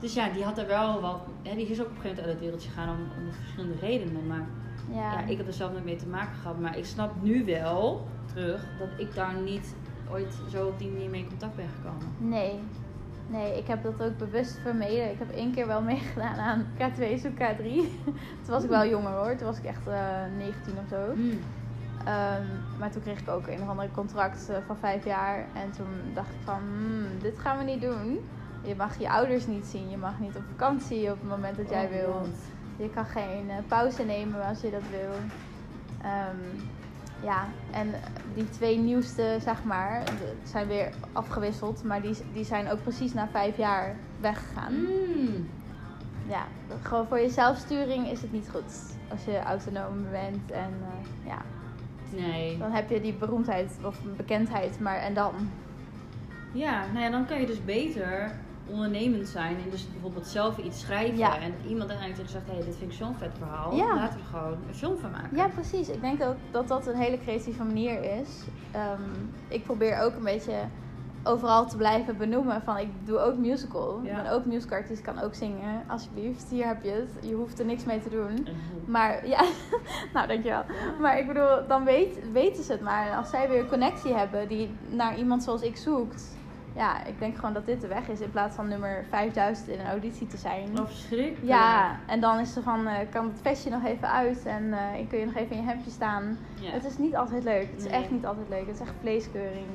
Dus 0.00 0.14
ja, 0.14 0.28
die 0.28 0.44
had 0.44 0.58
er 0.58 0.66
wel 0.66 1.00
wat... 1.00 1.20
Hè, 1.42 1.54
die 1.54 1.66
is 1.66 1.80
ook 1.80 1.86
op 1.86 1.96
een 1.96 2.00
gegeven 2.00 2.16
moment 2.16 2.26
uit 2.26 2.34
het 2.34 2.40
wereldje 2.40 2.68
gegaan 2.68 2.88
om, 2.88 3.24
om 3.24 3.32
verschillende 3.32 3.78
redenen. 3.80 4.26
Maar 4.26 4.46
ja. 4.88 5.12
Ja, 5.12 5.24
ik 5.26 5.36
heb 5.36 5.46
er 5.46 5.52
zelf 5.52 5.72
nooit 5.72 5.84
mee 5.84 5.96
te 5.96 6.06
maken 6.08 6.34
gehad, 6.34 6.58
maar 6.58 6.78
ik 6.78 6.84
snap 6.84 7.12
nu 7.22 7.44
wel 7.44 8.06
terug 8.32 8.64
dat 8.78 8.88
ik 8.96 9.14
daar 9.14 9.34
niet 9.34 9.74
ooit 10.10 10.38
zo 10.50 10.66
op 10.66 10.78
die 10.78 10.90
manier 10.90 11.10
mee 11.10 11.20
in 11.20 11.28
contact 11.28 11.56
ben 11.56 11.68
gekomen. 11.76 12.06
Nee. 12.18 12.58
Nee, 13.26 13.58
ik 13.58 13.66
heb 13.66 13.82
dat 13.82 14.02
ook 14.02 14.16
bewust 14.18 14.58
vermeden. 14.62 15.10
Ik 15.10 15.18
heb 15.18 15.30
één 15.30 15.52
keer 15.52 15.66
wel 15.66 15.82
meegedaan 15.92 16.36
aan 16.38 16.66
K2 16.78 17.20
zoek 17.20 17.34
K3. 17.34 17.62
toen 18.42 18.50
was 18.50 18.64
ik 18.64 18.70
wel 18.70 18.86
jonger 18.86 19.12
hoor. 19.12 19.36
Toen 19.36 19.46
was 19.46 19.58
ik 19.58 19.64
echt 19.64 19.86
eh 19.86 20.24
19 20.36 20.72
of 20.82 20.88
zo. 20.88 21.14
Ehm, 22.04 22.44
maar 22.78 22.90
toen 22.90 23.02
kreeg 23.02 23.20
ik 23.20 23.28
ook 23.28 23.46
een 23.46 23.62
of 23.62 23.68
ander 23.68 23.90
contract 23.90 24.48
eh, 24.48 24.56
van 24.66 24.76
vijf 24.76 25.04
jaar. 25.04 25.46
En 25.54 25.70
toen 25.70 26.14
dacht 26.14 26.28
ik 26.28 26.40
van, 26.44 26.58
hmm, 26.58 27.06
dit 27.22 27.38
gaan 27.38 27.58
we 27.58 27.64
niet 27.64 27.80
doen. 27.80 28.18
Je 28.62 28.74
mag 28.76 28.98
je 28.98 29.10
ouders 29.10 29.46
niet 29.46 29.66
zien. 29.66 29.90
Je 29.90 29.96
mag 29.96 30.18
niet 30.18 30.36
op 30.36 30.42
vakantie 30.50 31.10
op 31.10 31.20
het 31.20 31.28
moment 31.28 31.56
dat 31.56 31.70
jij 31.70 31.84
Oh, 31.84 31.90
wil. 31.90 32.22
Je 32.80 32.90
kan 32.94 33.04
geen 33.04 33.50
eh, 33.50 33.56
pauze 33.68 34.02
nemen 34.02 34.46
als 34.46 34.60
je 34.60 34.70
dat 34.70 34.82
wil. 34.90 35.12
Ehm, 36.02 36.36
ja, 37.22 37.46
en 37.70 37.94
die 38.34 38.50
twee 38.50 38.78
nieuwste, 38.78 39.36
zeg 39.40 39.64
maar, 39.64 40.02
zijn 40.42 40.66
weer 40.66 40.90
afgewisseld. 41.12 41.84
Maar 41.84 42.02
die, 42.02 42.16
die 42.32 42.44
zijn 42.44 42.70
ook 42.70 42.82
precies 42.82 43.14
na 43.14 43.28
vijf 43.28 43.56
jaar 43.56 43.96
weggegaan. 44.20 44.72
Mm. 44.74 45.48
Ja, 46.28 46.44
gewoon 46.82 47.06
voor 47.06 47.18
je 47.18 47.30
zelfsturing 47.30 48.10
is 48.10 48.22
het 48.22 48.32
niet 48.32 48.48
goed. 48.50 48.96
Als 49.10 49.24
je 49.24 49.38
autonoom 49.42 50.10
bent 50.10 50.50
en 50.50 50.74
eh, 50.82 51.26
ja, 51.26 51.42
Nee. 52.10 52.58
dan 52.58 52.70
heb 52.72 52.90
je 52.90 53.00
die 53.00 53.12
beroemdheid 53.14 53.78
of 53.84 54.00
bekendheid, 54.16 54.80
maar 54.80 54.96
en 54.96 55.14
dan? 55.14 55.34
Ja, 56.52 56.84
nou 56.92 57.04
ja, 57.04 57.10
dan 57.10 57.26
kan 57.26 57.40
je 57.40 57.46
dus 57.46 57.64
beter 57.64 58.32
ondernemend 58.72 59.28
zijn 59.28 59.56
en 59.56 59.70
dus 59.70 59.90
bijvoorbeeld 59.92 60.26
zelf 60.26 60.58
iets 60.58 60.80
schrijven 60.80 61.18
Ja. 61.18 61.38
en 61.38 61.52
dat 61.60 61.70
iemand 61.70 61.90
uiteindelijk 61.90 62.16
tegen 62.28 62.30
zegt, 62.30 62.46
hé, 62.46 62.52
hey, 62.54 62.64
dit 62.64 62.76
vind 62.76 62.90
ik 62.90 62.96
zo'n 62.96 63.14
vet 63.14 63.30
verhaal, 63.38 63.74
Ja. 63.74 63.94
laten 63.94 64.16
we 64.18 64.22
er 64.22 64.28
gewoon 64.38 64.58
een 64.68 64.74
film 64.74 64.98
van 64.98 65.10
maken. 65.10 65.36
Ja, 65.36 65.48
precies. 65.48 65.88
Ik 65.88 66.00
denk 66.00 66.22
ook 66.22 66.36
dat 66.50 66.68
dat 66.68 66.86
een 66.86 66.96
hele 66.96 67.18
creatieve 67.18 67.64
manier 67.64 68.02
is. 68.20 68.44
Ehm, 68.70 69.00
ik 69.48 69.64
probeer 69.64 69.98
ook 70.00 70.14
een 70.16 70.24
beetje 70.24 70.54
overal 71.22 71.66
te 71.66 71.76
blijven 71.76 72.16
benoemen 72.16 72.62
van 72.62 72.78
ik 72.78 72.88
doe 73.04 73.18
ook 73.18 73.36
musical. 73.36 74.00
Ja. 74.02 74.16
Ik 74.16 74.22
ben 74.22 74.32
ook 74.32 74.44
musicalartiest, 74.44 75.02
kan 75.02 75.20
ook 75.20 75.34
zingen. 75.34 75.82
Alsjeblieft, 75.86 76.46
hier 76.50 76.66
heb 76.66 76.82
je 76.84 76.90
het. 76.90 77.28
Je 77.28 77.34
hoeft 77.34 77.58
er 77.58 77.64
niks 77.64 77.84
mee 77.84 78.00
te 78.00 78.08
doen. 78.08 78.46
Maar 78.84 79.26
ja, 79.28 79.44
nou 80.14 80.26
dankjewel. 80.28 80.62
Maar 81.00 81.18
ik 81.18 81.26
bedoel, 81.26 81.66
dan 81.68 81.84
weet, 81.84 82.30
weten 82.32 82.64
ze 82.64 82.72
het 82.72 82.80
maar. 82.80 83.06
En 83.10 83.16
als 83.16 83.30
zij 83.30 83.48
weer 83.48 83.60
een 83.60 83.68
connectie 83.68 84.14
hebben 84.14 84.48
die 84.48 84.70
naar 84.90 85.18
iemand 85.18 85.42
zoals 85.42 85.62
ik 85.62 85.76
zoekt. 85.76 86.38
Ja, 86.76 87.04
ik 87.04 87.18
denk 87.18 87.34
gewoon 87.36 87.52
dat 87.52 87.66
dit 87.66 87.80
de 87.80 87.86
weg 87.86 88.08
is 88.08 88.20
in 88.20 88.30
plaats 88.30 88.54
van 88.56 88.68
nummer 88.68 89.04
5000 89.08 89.68
in 89.68 89.80
een 89.80 89.86
auditie 89.86 90.26
te 90.26 90.36
zijn. 90.36 90.78
Oh, 90.78 90.86
verschrikkelijk. 90.86 91.46
Ja, 91.46 91.96
en 92.06 92.20
dan 92.20 92.38
is 92.38 92.56
er 92.56 92.62
van, 92.62 92.86
eh, 92.86 92.96
kan 93.10 93.24
het 93.28 93.38
vestje 93.42 93.70
nog 93.70 93.84
even 93.84 94.10
uit 94.10 94.44
en 94.46 94.72
eh, 94.72 95.08
kun 95.08 95.18
je 95.18 95.24
nog 95.24 95.34
even 95.34 95.56
in 95.56 95.62
je 95.62 95.68
hemdje 95.68 95.90
staan. 95.90 96.38
Ja. 96.54 96.70
Het 96.70 96.84
is 96.84 96.98
niet 96.98 97.16
altijd 97.16 97.44
leuk. 97.44 97.68
Het 97.70 97.78
is 97.84 97.90
Nee. 97.90 97.92
echt 98.02 98.10
niet 98.10 98.26
altijd 98.26 98.48
leuk. 98.48 98.66
Het 98.66 98.74
is 98.74 98.80
echt 98.80 98.94
vleeskeuring. 99.00 99.66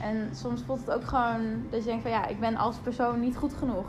En 0.00 0.28
soms 0.34 0.62
voelt 0.66 0.80
het 0.80 0.90
ook 0.90 1.04
gewoon 1.04 1.62
dat 1.70 1.80
je 1.80 1.86
denkt 1.86 2.02
van 2.02 2.10
ja, 2.10 2.26
ik 2.26 2.40
ben 2.40 2.56
als 2.56 2.76
persoon 2.76 3.20
niet 3.20 3.36
goed 3.36 3.54
genoeg. 3.54 3.86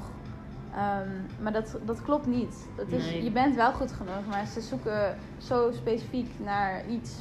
Ehm, 0.76 1.10
maar 1.41 1.51
dat, 1.51 1.78
dat 1.86 2.01
klopt 2.01 2.26
niet. 2.28 2.68
Het 2.76 2.91
is, 2.91 3.06
Nee. 3.12 3.24
Je 3.24 3.32
bent 3.32 3.56
wel 3.56 3.72
goed 3.72 3.91
genoeg, 3.91 4.26
maar 4.30 4.45
ze 4.45 4.62
zoeken 4.62 5.18
zo 5.38 5.72
specifiek 5.72 6.32
naar 6.38 6.86
iets. 6.88 7.18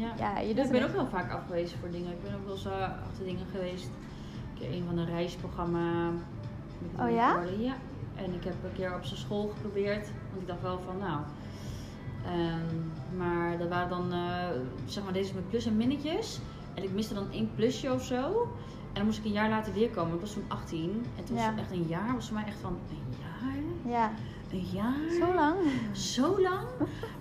Ja. 0.00 0.12
Ja, 0.18 0.38
je 0.38 0.54
doet 0.54 0.64
ik 0.64 0.70
ben 0.70 0.84
ook 0.84 0.92
wel 0.94 1.06
vaak 1.06 1.32
afgewezen 1.32 1.78
voor 1.78 1.90
dingen. 1.90 2.10
Ik 2.12 2.22
ben 2.22 2.34
ook 2.34 2.44
wel 2.44 2.54
eens 2.54 2.64
eh, 2.66 2.82
achter 3.08 3.24
dingen 3.24 3.46
geweest. 3.52 3.84
Een 3.86 4.58
keer 4.60 4.72
een 4.72 4.84
van 4.86 4.98
een 4.98 5.06
reisprogramma. 5.06 6.10
Oh 6.98 7.10
ja? 7.10 7.34
worden, 7.34 7.62
Ja. 7.62 7.74
En 8.14 8.34
ik 8.34 8.44
heb 8.44 8.54
een 8.64 8.72
keer 8.72 8.94
op 8.94 9.04
zijn 9.04 9.20
school 9.20 9.48
geprobeerd. 9.54 10.06
Want 10.30 10.40
ik 10.42 10.46
dacht 10.46 10.62
wel 10.62 10.80
van, 10.86 10.98
nou... 10.98 11.20
ehm, 12.24 13.16
maar 13.16 13.58
dat 13.58 13.68
waren 13.68 13.88
dan, 13.88 14.12
eh, 14.12 14.48
zeg 14.86 15.04
maar, 15.04 15.12
deze 15.12 15.34
met 15.34 15.48
plus 15.48 15.66
en 15.66 15.76
minnetjes. 15.76 16.40
En 16.74 16.82
ik 16.82 16.92
miste 16.92 17.14
dan 17.14 17.30
één 17.30 17.50
plusje 17.54 17.92
of 17.92 18.04
zo. 18.04 18.48
En 18.88 18.96
dan 18.96 19.04
moest 19.04 19.18
ik 19.18 19.24
een 19.24 19.32
jaar 19.32 19.48
later 19.48 19.72
weer 19.72 19.90
komen. 19.90 20.14
Ik 20.14 20.20
was 20.20 20.32
toen 20.32 20.44
18. 20.48 21.06
En 21.16 21.24
toen 21.24 21.36
Ja. 21.36 21.42
was 21.42 21.50
het 21.50 21.60
echt 21.60 21.70
een 21.70 21.86
jaar. 21.88 22.14
was 22.14 22.26
voor 22.26 22.34
mij 22.36 22.44
echt 22.46 22.58
van, 22.60 22.78
een 22.90 23.16
jaar? 23.20 23.92
Ja, 23.92 24.10
Een 24.52 24.66
jaar? 24.72 24.94
zo 25.20 25.34
lang. 25.34 25.56
Zo 25.92 26.40
lang? 26.40 26.66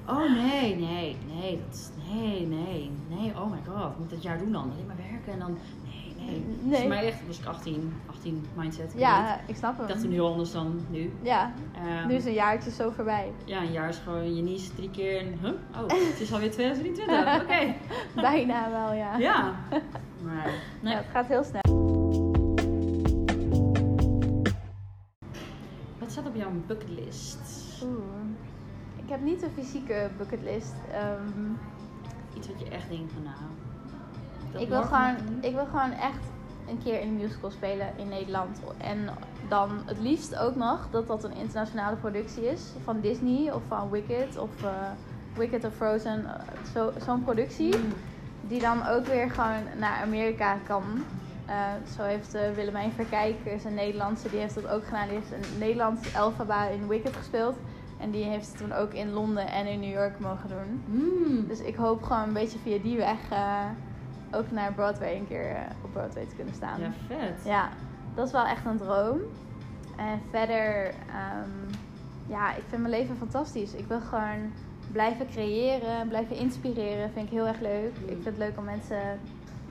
Oh 0.08 0.32
nee, 0.34 0.76
nee, 0.76 1.18
nee, 1.34 1.60
dat 1.66 1.76
is, 1.76 1.90
nee, 2.14 2.48
nee, 2.48 2.92
nee, 3.08 3.32
oh 3.36 3.52
my 3.52 3.58
god, 3.68 3.92
ik 3.92 3.98
moet 4.00 4.10
dat 4.10 4.24
jaar 4.24 4.38
doen 4.38 4.52
dan? 4.52 4.62
Alleen 4.74 4.86
maar 4.88 4.96
werken 5.12 5.34
en 5.34 5.40
dan, 5.40 5.58
nee, 5.84 6.14
nee. 6.26 6.40
Nee. 6.62 6.70
Dus 6.70 6.80
voor 6.80 6.88
mij 6.88 7.06
echt, 7.08 7.28
was 7.28 7.40
ik 7.40 7.46
18, 7.46 7.94
18 8.10 8.46
mindset. 8.56 8.80
ik 8.86 8.86
weet 8.86 8.94
niet. 8.94 9.02
Ja, 9.04 9.40
ik 9.46 9.56
snap 9.56 9.82
Ik 9.82 9.88
dacht 9.88 10.02
toen 10.02 10.12
heel 10.12 10.32
anders 10.32 10.52
dan 10.52 10.80
nu. 10.90 11.12
Ja, 11.22 11.52
Ehm, 11.76 12.08
nu 12.08 12.14
is 12.14 12.26
een 12.26 12.34
jaartje 12.34 12.72
zo 12.72 12.90
voorbij. 12.90 13.32
Ja, 13.46 13.62
een 13.62 13.72
jaar 13.72 13.90
is 13.90 13.98
gewoon 13.98 14.36
je 14.36 14.42
nies 14.42 14.70
drie 14.76 14.90
keer 14.90 15.20
en, 15.20 15.38
huh? 15.42 15.52
Oh, 15.82 15.88
het 15.90 16.20
is 16.20 16.34
alweer 16.34 16.52
2023, 16.58 17.42
oké. 17.42 17.74
Bijna 18.16 18.70
wel, 18.70 18.94
ja. 18.94 19.18
Ja, 19.18 19.54
maar, 20.26 20.50
nee. 20.80 20.94
Ja, 20.94 20.98
het 21.00 21.08
gaat 21.12 21.28
heel 21.28 21.44
snel. 21.44 21.69
Bucketlist? 26.74 27.38
Oeh. 27.84 28.04
Ik 29.04 29.10
heb 29.10 29.22
niet 29.22 29.42
een 29.44 29.52
fysieke 29.56 30.10
bucketlist. 30.18 30.74
Ehm, 30.92 31.50
Iets 32.38 32.48
wat 32.48 32.60
je 32.60 32.70
echt 32.70 32.90
denkt 32.90 33.12
van, 33.14 33.24
nou... 33.24 33.36
dat 34.52 34.62
ik, 34.62 34.68
wil 34.70 34.82
gewoon, 34.84 35.16
ik 35.42 35.54
wil 35.54 35.66
gewoon 35.66 35.92
echt 35.92 36.20
een 36.70 36.80
keer 36.84 37.02
in 37.02 37.08
een 37.08 37.18
musical 37.18 37.52
spelen 37.52 37.88
in 37.98 38.08
Nederland. 38.08 38.60
En 38.78 39.10
dan 39.48 39.70
het 39.86 40.00
liefst 40.00 40.36
ook 40.38 40.56
nog 40.56 40.88
dat 40.92 41.08
dat 41.08 41.24
een 41.24 41.34
internationale 41.34 41.96
productie 41.96 42.46
is. 42.52 42.62
Van 42.84 43.00
Disney 43.00 43.52
of 43.54 43.62
van 43.68 43.90
Wicked 43.90 44.38
of 44.38 44.64
eh, 44.64 44.72
Wicked 45.38 45.64
of 45.66 45.74
Frozen. 45.76 46.26
eh, 46.26 46.42
zo- 46.74 46.92
Zo'n 47.06 47.24
productie. 47.24 47.78
Mm. 47.78 47.94
Die 48.48 48.60
dan 48.62 48.86
ook 48.88 49.06
weer 49.06 49.30
gewoon 49.32 49.64
naar 49.80 50.02
Amerika 50.02 50.58
kan. 50.68 50.84
Eh, 51.50 51.94
zo 51.98 52.04
heeft 52.04 52.34
eh, 52.34 52.52
Willemijn 52.56 52.92
Verkijk, 52.92 53.36
is 53.44 53.64
een 53.64 53.74
Nederlandse, 53.74 54.30
die 54.30 54.40
heeft 54.40 54.56
dat 54.56 54.68
ook 54.68 54.84
gedaan. 54.84 55.08
Die 55.08 55.18
heeft 55.18 55.32
een 55.32 55.58
Nederlands 55.60 56.14
Elphaba 56.14 56.66
in 56.66 56.88
Wicked 56.88 57.16
gespeeld. 57.16 57.56
En 58.00 58.12
die 58.12 58.24
heeft 58.24 58.48
het 58.48 58.58
toen 58.58 58.74
ook 58.74 58.94
in 58.94 59.12
Londen 59.12 59.48
en 59.48 59.66
in 59.66 59.80
New 59.80 59.94
York 59.94 60.20
mogen 60.20 60.50
doen. 60.50 60.82
Mm. 60.86 61.48
Dus 61.48 61.60
ik 61.60 61.76
hoop 61.76 62.04
gewoon 62.04 62.28
een 62.28 62.34
beetje 62.34 62.60
via 62.60 62.78
die 62.78 62.98
weg 62.98 63.30
eh, 63.30 63.66
ook 64.32 64.52
naar 64.52 64.74
Broadway 64.74 65.16
een 65.16 65.28
keer 65.28 65.56
op 65.84 65.92
Broadway 65.92 66.26
te 66.26 66.36
kunnen 66.36 66.54
staan. 66.54 66.80
Ja, 66.80 66.92
vet. 67.08 67.46
Ja, 67.46 67.70
dat 68.16 68.26
is 68.26 68.32
wel 68.32 68.46
echt 68.46 68.66
een 68.66 68.78
droom. 68.78 69.20
En 69.98 70.22
verder, 70.30 70.86
ehm, 70.86 71.74
ja, 72.28 72.56
ik 72.56 72.64
vind 72.68 72.82
mijn 72.82 72.94
leven 72.94 73.18
fantastisch. 73.18 73.74
Ik 73.74 73.86
wil 73.88 74.02
gewoon 74.02 74.52
blijven 74.92 75.28
creëren, 75.28 76.08
blijven 76.08 76.36
inspireren. 76.36 77.12
Vind 77.12 77.26
ik 77.26 77.32
heel 77.32 77.48
erg 77.48 77.60
leuk. 77.60 77.92
Mm. 77.98 78.08
Ik 78.08 78.14
vind 78.24 78.26
het 78.26 78.38
leuk 78.38 78.58
om 78.58 78.64
mensen 78.64 79.20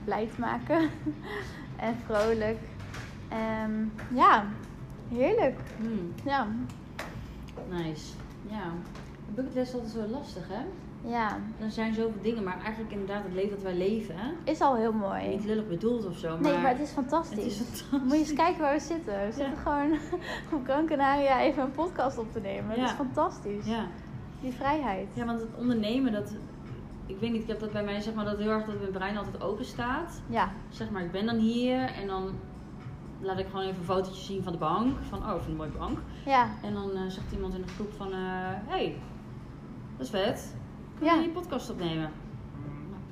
blij 0.03 0.29
te 0.35 0.39
maken. 0.39 0.79
en 1.81 1.95
vrolijk. 2.05 2.57
En 3.29 3.91
ja, 4.13 4.45
heerlijk. 5.09 5.59
Mm. 5.79 6.13
Ja, 6.25 6.47
Nice. 7.69 8.13
Ja. 8.49 8.63
De 9.25 9.33
bucketlist 9.35 9.73
is 9.73 9.73
altijd 9.73 9.93
zo 9.93 10.11
lastig, 10.11 10.47
hè? 10.47 10.61
ja. 11.09 11.37
Er 11.59 11.71
zijn 11.71 11.93
zoveel 11.93 12.21
dingen, 12.21 12.43
maar 12.43 12.61
eigenlijk 12.61 12.91
inderdaad 12.91 13.23
het 13.23 13.33
leven 13.33 13.49
dat 13.49 13.61
wij 13.61 13.75
leven, 13.75 14.15
hè? 14.17 14.31
Is 14.43 14.61
al 14.61 14.75
heel 14.75 14.91
mooi. 14.91 15.27
Niet 15.27 15.45
lullig 15.45 15.67
bedoeld 15.67 16.05
of 16.05 16.17
zo, 16.17 16.29
maar... 16.29 16.51
Nee, 16.51 16.57
maar 16.57 16.71
het 16.71 16.79
is 16.79 16.89
fantastisch. 16.89 17.43
het 17.43 17.45
is 17.45 17.57
fantastisch. 17.57 17.99
Moet 18.01 18.11
je 18.11 18.17
eens 18.17 18.33
kijken 18.33 18.61
waar 18.61 18.73
we 18.73 18.79
zitten. 18.79 19.25
We 19.25 19.31
zitten 19.31 19.57
gewoon 19.57 19.91
op 20.53 20.63
Gran 20.63 20.85
Canaria 20.85 21.41
even 21.41 21.63
een 21.63 21.71
podcast 21.71 22.17
op 22.17 22.31
te 22.31 22.39
nemen. 22.39 22.75
Ja. 22.75 22.81
Dat 22.81 22.89
is 22.89 22.95
fantastisch. 22.95 23.65
Ja. 23.65 23.85
Die 24.41 24.53
vrijheid. 24.53 25.07
ja, 25.13 25.25
want 25.25 25.41
het 25.41 25.49
ondernemen, 25.57 26.11
dat... 26.11 26.31
Ik 27.09 27.19
weet 27.19 27.31
niet, 27.31 27.41
ik 27.41 27.47
heb 27.47 27.59
dat 27.59 27.71
bij 27.71 27.83
mij, 27.83 27.99
zeg 28.01 28.13
maar, 28.13 28.25
dat 28.25 28.37
heel 28.37 28.49
erg 28.51 28.65
dat 28.65 28.79
mijn 28.79 28.91
brein 28.91 29.17
altijd 29.17 29.41
open 29.41 29.65
staat. 29.65 30.21
Ja, 30.27 30.51
Zeg 30.69 30.89
maar, 30.89 31.01
ik 31.03 31.11
ben 31.11 31.25
dan 31.25 31.35
hier 31.37 31.79
en 32.01 32.07
dan 32.07 32.29
laat 33.21 33.39
ik 33.39 33.45
gewoon 33.45 33.61
even 33.65 33.77
een 33.79 33.83
fotootje 33.85 34.21
zien 34.23 34.43
van 34.43 34.51
de 34.51 34.57
bank. 34.57 34.97
Van, 35.09 35.19
oh, 35.19 35.27
ik 35.29 35.39
het 35.39 35.47
een 35.47 35.55
mooie 35.55 35.69
bank. 35.77 35.99
ja, 36.25 36.47
En 36.63 36.73
dan 36.73 36.91
eh, 36.95 37.01
zegt 37.07 37.31
iemand 37.33 37.53
in 37.53 37.61
de 37.61 37.67
groep 37.67 37.93
van, 37.97 38.07
eh 38.11 38.17
hey, 38.65 38.97
dat 39.97 40.05
is 40.05 40.09
vet. 40.09 40.55
Kun 40.97 41.05
Ja. 41.05 41.13
je 41.13 41.21
je 41.21 41.29
podcast 41.29 41.69
opnemen? 41.69 42.11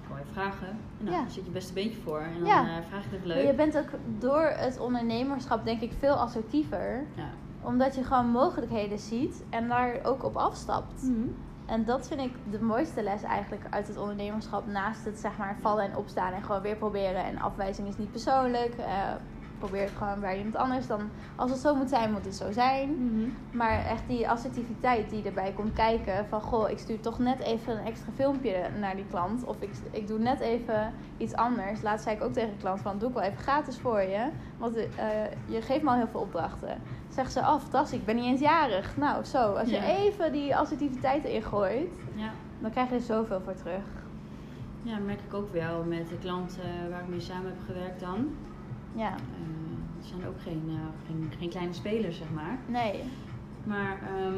Nou, 0.10 0.20
ik 0.20 0.26
vragen. 0.32 0.68
En 1.00 1.12
Ja. 1.12 1.28
zit 1.30 1.46
je 1.46 1.52
beste 1.52 1.74
beentje 1.74 2.02
voor. 2.02 2.20
En 2.20 2.34
dan 2.40 2.46
Ja. 2.48 2.62
eh, 2.78 2.84
vraag 2.90 3.04
je 3.10 3.16
het 3.16 3.26
leuk. 3.26 3.46
je 3.48 3.54
bent 3.54 3.78
ook 3.78 3.90
door 4.20 4.44
het 4.56 4.80
ondernemerschap 4.80 5.66
denk 5.66 5.82
ik 5.82 5.92
veel 6.00 6.14
assertiever. 6.16 7.06
Ja. 7.16 7.30
Omdat 7.62 7.96
je 7.96 8.04
gewoon 8.04 8.28
mogelijkheden 8.30 9.00
ziet 9.00 9.44
en 9.50 9.68
daar 9.68 10.00
ook 10.04 10.24
op 10.24 10.36
afstapt. 10.36 11.04
Mhm. 11.04 11.28
En 11.68 11.86
dat 11.86 12.08
vind 12.08 12.22
ik 12.22 12.52
de 12.52 12.62
mooiste 12.62 13.04
les 13.04 13.24
eigenlijk 13.24 13.64
uit 13.70 13.88
het 13.88 13.98
ondernemerschap. 13.98 14.66
Naast 14.66 15.06
het 15.06 15.20
zeg 15.20 15.38
maar 15.38 15.58
vallen 15.62 15.84
en 15.84 15.96
opstaan 15.96 16.34
en 16.34 16.44
gewoon 16.44 16.62
weer 16.62 16.76
proberen. 16.76 17.24
En 17.24 17.40
afwijzing 17.40 17.88
is 17.88 17.98
niet 17.98 18.12
persoonlijk. 18.12 18.74
Eh, 18.78 19.14
probeer 19.58 19.82
het 19.82 19.92
gewoon 19.98 20.20
bij 20.20 20.38
iemand 20.38 20.56
anders. 20.56 20.88
Dan, 20.88 21.02
als 21.36 21.52
het 21.52 21.60
zo 21.60 21.76
moet 21.76 21.90
zijn, 21.90 22.12
moet 22.12 22.26
het 22.26 22.36
zo 22.36 22.52
zijn. 22.52 22.90
Mhm. 22.90 23.30
Maar 23.52 23.86
echt 23.86 24.08
die 24.08 24.30
assertiviteit 24.30 25.10
die 25.10 25.24
erbij 25.24 25.52
komt 25.56 25.74
kijken. 25.74 26.26
Van 26.30 26.42
goh, 26.42 26.70
ik 26.70 26.78
stuur 26.80 27.00
toch 27.00 27.20
net 27.20 27.40
even 27.40 27.78
een 27.80 27.86
extra 27.86 28.12
filmpje 28.16 28.56
naar 28.80 28.96
die 28.96 29.06
klant. 29.10 29.44
Of 29.44 29.56
ik, 29.60 29.70
ik 29.92 30.08
doe 30.08 30.20
net 30.20 30.40
even 30.40 30.94
iets 31.18 31.34
anders. 31.34 31.82
Laatst 31.82 32.04
zei 32.04 32.16
ik 32.16 32.24
ook 32.24 32.34
tegen 32.34 32.50
de 32.50 32.58
klant 32.58 32.82
van 32.82 32.98
doe 32.98 33.10
ik 33.10 33.16
wel 33.16 33.24
even 33.24 33.38
gratis 33.38 33.78
voor 33.78 34.02
je. 34.02 34.28
Want 34.58 34.76
eh, 34.76 34.86
je 35.46 35.62
geeft 35.62 35.84
me 35.84 35.90
al 35.90 35.96
heel 35.96 36.08
veel 36.08 36.20
opdrachten. 36.22 36.78
Zegt 37.10 37.32
ze, 37.32 37.40
oh 37.40 37.60
fantastisch, 37.60 38.00
ik 38.00 38.06
ben 38.06 38.16
niet 38.16 38.26
eens 38.26 38.40
jarig. 38.42 38.98
Nou 38.98 39.24
zo, 39.24 39.54
als 39.54 39.70
je 39.70 39.76
Ja. 39.76 39.84
even 39.84 40.32
die 40.32 40.56
assertiviteit 40.56 41.24
erin 41.24 41.44
gooit. 41.44 41.94
Ja. 42.16 42.30
Dan 42.60 42.72
krijg 42.72 42.90
je 42.90 42.96
er 42.96 43.02
zoveel 43.02 43.42
voor 43.42 43.54
terug. 43.56 43.84
ja, 44.82 44.98
merk 44.98 45.20
ik 45.28 45.34
ook 45.34 45.54
wel 45.54 45.84
met 45.84 46.10
de 46.10 46.18
klanten 46.18 46.90
waar 46.90 47.02
ik 47.02 47.08
mee 47.08 47.20
samen 47.20 47.46
heb 47.46 47.60
gewerkt 47.66 48.00
dan. 48.00 48.28
Ja, 48.94 49.10
Eh, 49.10 49.98
het 49.98 50.06
zijn 50.06 50.28
ook 50.28 50.42
geen, 50.42 50.64
eh, 50.68 50.76
geen, 51.08 51.32
geen 51.40 51.50
kleine 51.50 51.74
spelers, 51.74 52.18
zeg 52.18 52.28
maar. 52.34 52.58
nee. 52.66 53.04
Maar 53.64 53.98
ehm, 54.16 54.36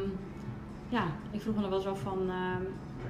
ja, 0.89 1.03
ik 1.31 1.41
vroeg 1.41 1.55
me 1.55 1.61
dan 1.61 1.69
wel 1.69 1.79
zo 1.79 1.95
van, 1.95 2.17
ehm, 2.29 2.61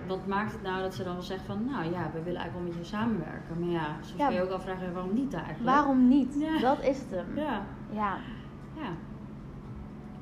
wat 0.08 0.28
maakt 0.28 0.52
het 0.52 0.62
nou 0.62 0.82
dat 0.82 0.94
ze 0.96 1.04
dan 1.04 1.14
wel 1.14 1.22
zeggen 1.24 1.46
van, 1.46 1.66
nou 1.66 1.84
ja, 1.84 2.10
we 2.14 2.24
willen 2.24 2.40
eigenlijk 2.42 2.54
wel 2.54 2.62
met 2.64 2.74
je 2.76 2.84
samenwerken. 2.84 3.60
Maar 3.60 3.70
ja, 3.70 3.96
soms 4.02 4.20
Ja. 4.20 4.28
kun 4.28 4.36
je 4.36 4.44
ook 4.44 4.50
al 4.52 4.60
vragen, 4.60 4.94
waarom 4.94 5.14
niet 5.14 5.34
eigenlijk? 5.34 5.64
Waarom 5.66 6.08
niet? 6.08 6.36
Ja. 6.40 6.60
Dat 6.60 6.82
is 6.84 6.98
het 7.00 7.10
hem. 7.12 7.26
Ja, 7.36 7.62
Ja, 7.92 8.18
ja. 8.76 8.90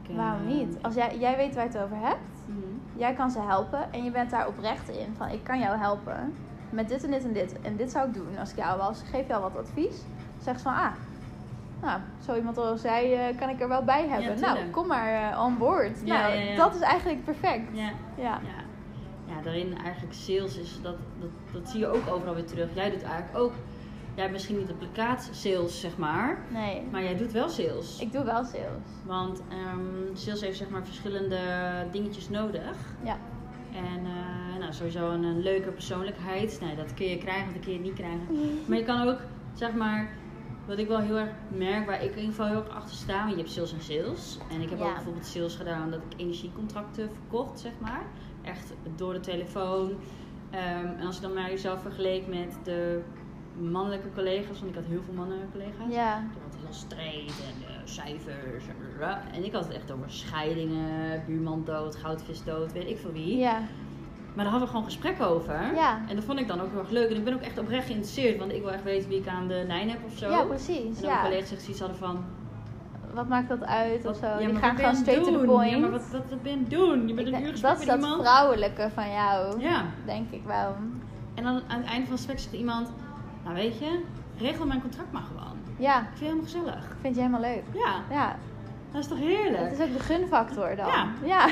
Ik, 0.03 0.09
eh, 0.09 0.15
waarom 0.15 0.47
niet? 0.47 0.77
Als 0.81 0.95
jij, 0.95 1.17
jij 1.19 1.35
weet 1.37 1.55
waar 1.55 1.63
je 1.63 1.69
het 1.69 1.81
over 1.83 1.97
hebt. 1.97 2.19
mhm. 2.45 2.99
Jij 2.99 3.13
kan 3.13 3.31
ze 3.31 3.39
helpen 3.39 3.91
en 3.93 4.03
je 4.03 4.11
bent 4.11 4.29
daar 4.29 4.47
oprecht 4.47 4.89
in. 4.89 5.13
Van 5.17 5.29
ik 5.29 5.43
kan 5.43 5.59
jou 5.59 5.77
helpen 5.77 6.33
met 6.69 6.89
dit 6.89 7.03
en 7.03 7.11
dit 7.11 7.23
en 7.25 7.33
dit. 7.33 7.61
En 7.61 7.75
dit 7.75 7.91
zou 7.91 8.07
ik 8.07 8.13
doen 8.13 8.37
als 8.39 8.51
ik 8.51 8.57
jou 8.57 8.77
was. 8.77 9.01
Geef 9.03 9.27
jou 9.27 9.41
wat 9.41 9.57
advies. 9.57 10.03
Zeg 10.41 10.55
ze 10.57 10.63
van 10.63 10.73
ah, 10.73 10.91
nou, 11.81 11.99
zo 12.25 12.35
iemand 12.35 12.57
als 12.57 12.81
jij 12.81 13.29
eh, 13.29 13.37
kan 13.37 13.49
ik 13.49 13.61
er 13.61 13.67
wel 13.67 13.83
bij 13.83 14.07
hebben. 14.07 14.39
nou, 14.39 14.69
kom 14.69 14.87
maar 14.87 15.31
eh, 15.31 15.43
on 15.45 15.57
board. 15.57 16.01
Ja, 16.03 16.21
nou, 16.21 16.33
ja, 16.39 16.55
dat 16.55 16.75
is 16.75 16.81
eigenlijk 16.81 17.23
perfect. 17.23 17.63
Ja, 17.71 17.91
Ja. 18.17 18.39
ja. 18.43 18.65
Ja, 19.35 19.41
daarin 19.43 19.77
eigenlijk 19.83 20.13
sales 20.13 20.57
is, 20.57 20.79
dat, 20.81 20.95
dat, 21.19 21.29
dat 21.51 21.69
zie 21.69 21.79
je 21.79 21.87
ook 21.87 22.07
overal 22.09 22.33
weer 22.33 22.45
terug. 22.45 22.69
Jij 22.73 22.89
doet 22.89 23.03
eigenlijk 23.03 23.37
ook 23.37 23.53
jij 24.15 24.29
misschien 24.31 24.57
niet 24.57 24.67
de 24.67 24.73
plakaatsales, 24.73 25.79
zeg 25.79 25.97
maar. 25.97 26.37
Nee. 26.49 26.83
Maar 26.91 27.03
jij 27.03 27.15
doet 27.15 27.31
wel 27.31 27.49
sales. 27.49 27.99
Ik 27.99 28.11
doe 28.11 28.23
wel 28.23 28.43
sales. 28.43 28.87
Want 29.05 29.41
ehm, 29.49 30.15
sales 30.15 30.41
heeft 30.41 30.57
zeg 30.57 30.69
maar 30.69 30.85
verschillende 30.85 31.39
dingetjes 31.91 32.29
nodig. 32.29 32.75
Ja. 33.03 33.17
En 33.73 34.05
eh, 34.05 34.59
nou, 34.59 34.73
sowieso 34.73 35.09
een, 35.11 35.23
een 35.23 35.41
leuke 35.41 35.71
persoonlijkheid. 35.71 36.57
Nee, 36.61 36.75
dat 36.75 36.93
kun 36.93 37.05
je 37.07 37.17
krijgen 37.17 37.47
of 37.47 37.53
dat 37.53 37.63
kun 37.63 37.73
je 37.73 37.79
niet 37.79 37.93
krijgen. 37.93 38.27
Maar 38.67 38.77
je 38.77 38.83
kan 38.83 39.07
ook, 39.07 39.19
zeg 39.53 39.73
maar, 39.73 40.09
wat 40.67 40.77
ik 40.77 40.87
wel 40.87 40.99
heel 40.99 41.17
erg 41.17 41.29
merk, 41.47 41.85
waar 41.85 41.95
ik 42.03 42.09
in 42.11 42.15
ieder 42.15 42.23
geval 42.29 42.45
heel 42.47 42.63
erg 42.63 42.69
achter 42.69 42.95
sta. 42.95 43.17
Want 43.19 43.29
je 43.31 43.37
hebt 43.37 43.51
sales 43.51 43.73
en 43.73 43.81
sales. 43.81 44.37
En 44.51 44.61
ik 44.61 44.69
heb 44.69 44.79
Ja. 44.79 44.85
ook 44.85 44.93
bijvoorbeeld 44.93 45.25
sales 45.25 45.55
gedaan 45.55 45.91
dat 45.91 45.99
ik 46.09 46.19
energiecontracten 46.21 47.09
verkocht, 47.13 47.59
zeg 47.59 47.71
maar. 47.79 48.05
Echt 48.41 48.73
door 48.95 49.13
de 49.13 49.19
telefoon. 49.19 49.91
Ehm, 50.49 50.85
en 50.85 51.05
als 51.05 51.15
je 51.15 51.21
dan 51.21 51.33
maar 51.33 51.49
jezelf 51.49 51.81
vergeleek 51.81 52.27
met 52.27 52.57
de 52.63 53.01
mannelijke 53.59 54.07
collega's, 54.15 54.59
want 54.59 54.69
ik 54.71 54.75
had 54.75 54.85
heel 54.87 55.01
veel 55.05 55.13
mannelijke 55.13 55.51
collega's. 55.51 55.93
Ja. 55.93 56.19
Die 56.19 56.41
hadden 56.41 56.59
heel 56.63 56.73
streed 56.73 57.29
en 57.29 57.87
cijfers. 57.87 58.63
En, 58.67 59.33
en 59.33 59.43
ik 59.43 59.51
had 59.53 59.63
het 59.65 59.73
echt 59.73 59.91
over 59.91 60.11
scheidingen, 60.11 61.23
buurman 61.25 61.63
dood, 61.65 61.95
goudvis 61.95 62.43
dood, 62.43 62.71
weet 62.73 62.89
ik 62.89 62.97
veel 62.97 63.11
wie. 63.11 63.37
Ja. 63.37 63.61
Maar 64.37 64.45
daar 64.45 64.55
hadden 64.55 64.61
we 64.61 64.75
gewoon 64.77 64.91
gesprek 64.91 65.21
over. 65.21 65.59
Ja. 65.75 65.99
En 66.07 66.15
dat 66.15 66.23
vond 66.25 66.39
ik 66.39 66.47
dan 66.47 66.61
ook 66.61 66.69
heel 66.71 66.79
erg 66.79 66.89
leuk. 66.89 67.09
En 67.09 67.15
ik 67.15 67.23
ben 67.23 67.33
ook 67.33 67.41
echt 67.41 67.57
oprecht 67.59 67.85
geïnteresseerd, 67.85 68.37
want 68.39 68.51
ik 68.53 68.61
wil 68.61 68.71
echt 68.71 68.83
weten 68.83 69.09
wie 69.09 69.19
ik 69.19 69.27
aan 69.27 69.47
de 69.47 69.63
lijn 69.67 69.89
heb 69.89 69.99
of 70.05 70.17
zo. 70.17 70.29
Ja, 70.29 70.43
precies. 70.43 70.77
en 70.95 71.01
dan 71.01 71.09
Ja. 71.09 71.21
collega's 71.21 71.51
echt 71.51 71.61
zoiets 71.61 71.79
hadden 71.79 71.97
van... 71.97 72.23
Wat 73.13 73.27
maakt 73.27 73.49
dat 73.49 73.63
uit 73.65 74.03
Wat, 74.03 74.13
of 74.13 74.19
zo? 74.19 74.25
ja, 74.27 74.37
Die 74.37 74.55
gaan 74.55 74.75
gewoon 74.75 74.91
je 74.91 74.97
straight 74.97 75.23
to 75.25 75.31
the 75.31 75.37
doen? 75.37 75.45
point. 75.45 75.71
Ja, 75.71 75.77
maar 75.77 75.91
wat, 75.91 76.09
wat, 76.11 76.21
wat 76.29 76.41
ben 76.43 76.51
je 76.59 76.67
doen? 76.67 77.07
Je 77.07 77.13
bent 77.13 77.27
Ik 77.27 77.33
een 77.33 77.39
uur 77.41 77.45
dat 77.45 77.51
gesprek 77.59 77.71
is 77.73 77.77
met 77.79 77.87
dat 77.87 77.97
iemand. 78.03 78.21
vrouwelijke 78.21 78.89
van 78.93 79.09
jou. 79.11 79.59
Ja. 79.61 79.83
Denk 80.05 80.31
ik 80.31 80.43
wel. 80.45 80.75
En 81.35 81.43
dan 81.43 81.61
aan 81.67 81.77
het 81.79 81.85
einde 81.87 82.07
van 82.07 82.15
het 82.15 82.25
gesprek 82.25 82.39
zegt 82.39 82.53
iemand... 82.53 82.89
Nou 83.43 83.55
weet 83.55 83.79
je, 83.79 83.99
regel 84.37 84.65
mijn 84.65 84.81
contract 84.81 85.11
maar 85.11 85.21
gewoon. 85.21 85.57
Ja. 85.77 85.99
Ik 85.99 86.05
vind 86.13 86.19
het 86.19 86.19
helemaal 86.19 86.43
gezellig. 86.43 86.85
Ik 86.91 86.97
vind 87.01 87.15
je 87.15 87.21
helemaal 87.21 87.41
leuk. 87.41 87.63
Ja, 87.73 87.93
Ja. 88.15 88.35
dat 88.91 89.01
is 89.01 89.07
toch 89.07 89.17
heerlijk? 89.17 89.63
Het 89.69 89.79
is 89.79 89.85
ook 89.87 89.93
de 89.93 89.99
gunfactor 89.99 90.75
dan. 90.75 90.87
Ja. 90.87 91.07
ja. 91.23 91.45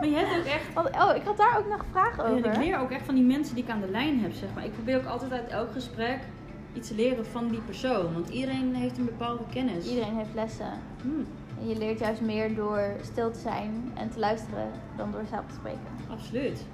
Maar 0.00 0.08
je 0.08 0.16
hebt 0.16 0.38
ook 0.38 0.44
echt... 0.44 1.00
Oh, 1.08 1.16
ik 1.16 1.22
had 1.22 1.36
daar 1.36 1.58
ook 1.58 1.68
nog 1.68 1.84
Ja, 1.94 2.24
over. 2.24 2.46
ik 2.50 2.56
leer 2.56 2.78
ook 2.78 2.90
echt 2.90 3.04
van 3.04 3.14
die 3.14 3.24
mensen 3.24 3.54
die 3.54 3.64
ik 3.64 3.70
aan 3.70 3.80
de 3.80 3.88
lijn 3.90 4.20
heb, 4.20 4.32
zeg 4.32 4.48
maar. 4.54 4.64
Ik 4.64 4.72
probeer 4.72 4.96
ook 4.96 5.04
altijd 5.06 5.32
uit 5.32 5.48
elk 5.48 5.72
gesprek 5.72 6.18
iets 6.74 6.88
te 6.88 6.94
leren 6.94 7.26
van 7.26 7.48
die 7.48 7.60
persoon. 7.60 8.12
Want 8.12 8.28
iedereen 8.28 8.74
heeft 8.74 8.98
een 8.98 9.04
bepaalde 9.04 9.42
kennis. 9.50 9.88
Iedereen 9.88 10.16
heeft 10.16 10.34
lessen. 10.34 10.70
Hmm, 11.02 11.26
En 11.60 11.68
je 11.68 11.76
leert 11.78 11.98
juist 11.98 12.20
meer 12.20 12.54
door 12.54 12.82
stil 13.02 13.30
te 13.30 13.38
zijn 13.38 13.92
en 13.94 14.10
te 14.10 14.18
luisteren 14.18 14.70
dan 14.96 15.10
door 15.10 15.22
zelf 15.30 15.44
te 15.46 15.54
spreken. 15.54 15.80
absoluut. 16.10 16.64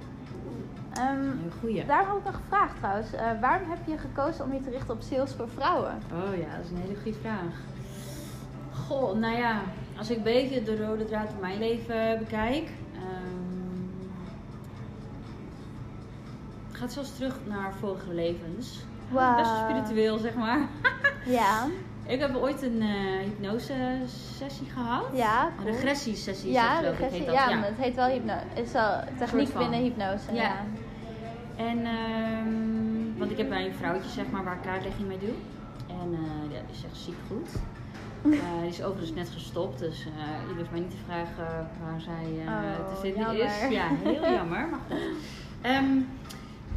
Een 0.93 1.51
goeie. 1.59 1.85
daar 1.85 2.05
had 2.05 2.17
ik 2.17 2.23
nog 2.23 2.35
gevraagd 2.35 2.77
trouwens. 2.77 3.13
Eh, 3.13 3.25
waarom 3.41 3.69
heb 3.69 3.77
je 3.85 3.97
gekozen 3.97 4.45
om 4.45 4.53
je 4.53 4.59
te 4.59 4.69
richten 4.69 4.93
op 4.93 5.01
sales 5.01 5.33
voor 5.33 5.49
vrouwen? 5.49 5.91
Oh 6.13 6.37
ja, 6.37 6.55
dat 6.55 6.65
is 6.65 6.71
een 6.71 6.77
hele 6.77 6.95
goede 7.03 7.17
vraag. 7.19 7.53
Goh, 8.71 9.17
nou 9.17 9.37
ja, 9.37 9.61
als 9.97 10.09
ik 10.09 10.17
een 10.17 10.23
beetje 10.23 10.63
de 10.63 10.85
rode 10.85 11.05
draad 11.05 11.29
van 11.29 11.39
mijn 11.39 11.59
leven 11.59 12.19
bekijk. 12.19 12.69
Ehm, 13.11 13.45
het 16.67 16.77
gaat 16.77 16.91
zelfs 16.93 17.15
terug 17.15 17.35
naar 17.45 17.73
vorige 17.79 18.13
levens. 18.13 18.79
Wauw. 19.09 19.35
Best 19.35 19.51
spiritueel, 19.63 20.17
zeg 20.17 20.33
maar. 20.35 20.59
Ja. 21.25 21.65
Ik 22.05 22.19
heb 22.19 22.35
ooit 22.35 22.61
een 22.61 22.81
eh 22.81 23.23
hypnose 23.23 23.73
sessie 24.37 24.67
gehad. 24.69 25.05
Ja, 25.13 25.45
Een 25.45 25.51
cool. 25.57 25.71
regressiesessie. 25.71 26.51
Ja, 26.51 26.79
ik, 26.79 26.97
heet 26.97 27.25
dat. 27.25 27.35
Ja, 27.35 27.49
ja. 27.49 27.55
maar 27.57 27.67
het 27.67 27.77
heet 27.77 27.95
wel 27.95 28.07
hypnose. 28.07 28.43
Het 28.53 28.65
is 28.65 28.71
wel 28.71 28.99
techniek 29.17 29.53
binnen 29.53 29.79
hypnose. 29.79 30.33
Ja. 30.33 30.41
Ja. 30.41 30.55
En, 31.55 31.85
ehm, 31.85 33.17
want 33.17 33.31
ik 33.31 33.37
heb 33.37 33.49
bij 33.49 33.65
een 33.65 33.73
vrouwtje, 33.73 34.09
zeg 34.09 34.29
maar, 34.31 34.43
waar 34.43 34.55
ik 34.55 34.61
kaartlegging 34.61 35.07
mee 35.07 35.19
doe. 35.19 35.33
En 35.87 36.11
ja, 36.51 36.59
die 36.67 36.75
is 36.75 36.83
echt 36.83 36.97
ziek 36.97 37.17
goed. 37.27 37.49
Eh, 38.23 38.59
die 38.61 38.69
is 38.69 38.83
overigens 38.83 39.13
net 39.13 39.29
gestopt, 39.29 39.79
dus 39.79 40.05
eh 40.05 40.47
je 40.49 40.55
hoeft 40.57 40.71
mij 40.71 40.79
niet 40.79 40.89
te 40.89 40.97
vragen 41.05 41.67
waar 41.83 42.01
zij 42.01 42.45
eh, 42.45 42.51
Oh, 42.53 42.93
te 42.93 42.99
vinden 43.01 43.21
jammer. 43.21 43.45
is. 43.45 43.69
Ja, 43.69 43.87
heel 44.03 44.31
jammer, 44.31 44.67
maar 44.69 44.79
goed. 44.89 44.97
Ehm, 45.61 45.85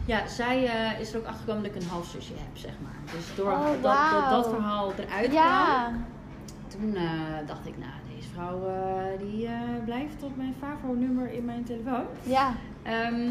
ja, 0.05 0.27
zij 0.27 0.67
eh, 0.67 1.01
is 1.01 1.13
er 1.13 1.19
ook 1.19 1.27
achter 1.27 1.41
gekomen 1.41 1.63
dat 1.63 1.75
ik 1.75 1.83
een 1.83 1.89
halfzusje 1.89 2.33
heb, 2.37 2.57
zeg 2.57 2.73
maar. 2.83 3.15
Dus 3.17 3.35
door 3.37 3.51
Oh, 3.53 3.67
dat, 3.83 4.31
dat, 4.31 4.49
verhaal 4.49 4.93
eruit 4.99 5.33
Ja. 5.33 5.83
kwam, 5.89 6.05
toen 6.69 6.95
eh, 6.97 7.03
dacht 7.47 7.67
ik, 7.67 7.79
nou, 7.79 7.91
deze 8.17 8.29
vrouw 8.29 8.69
eh, 8.69 9.19
die 9.29 9.47
eh, 9.47 9.53
blijft 9.85 10.23
op 10.23 10.37
mijn 10.37 10.55
Favo-nummer 10.61 11.33
in 11.33 11.45
mijn 11.45 11.65
telefoon. 11.65 12.05
Ja. 12.23 12.53
Ehm, 12.83 13.29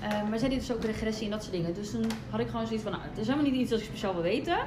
eh, 0.00 0.28
maar 0.28 0.38
zij 0.38 0.48
deed 0.48 0.58
dus 0.58 0.72
ook 0.72 0.84
regressie 0.84 1.24
en 1.24 1.30
dat 1.30 1.42
soort 1.42 1.54
dingen. 1.54 1.74
Dus 1.74 1.90
toen 1.90 2.04
had 2.30 2.40
ik 2.40 2.48
gewoon 2.48 2.64
zoiets 2.66 2.82
van, 2.84 2.92
nou, 2.92 3.04
het 3.08 3.18
is 3.18 3.26
helemaal 3.26 3.50
niet 3.50 3.60
iets 3.60 3.70
dat 3.70 3.78
ik 3.78 3.84
speciaal 3.84 4.12
wil 4.12 4.22
weten. 4.22 4.58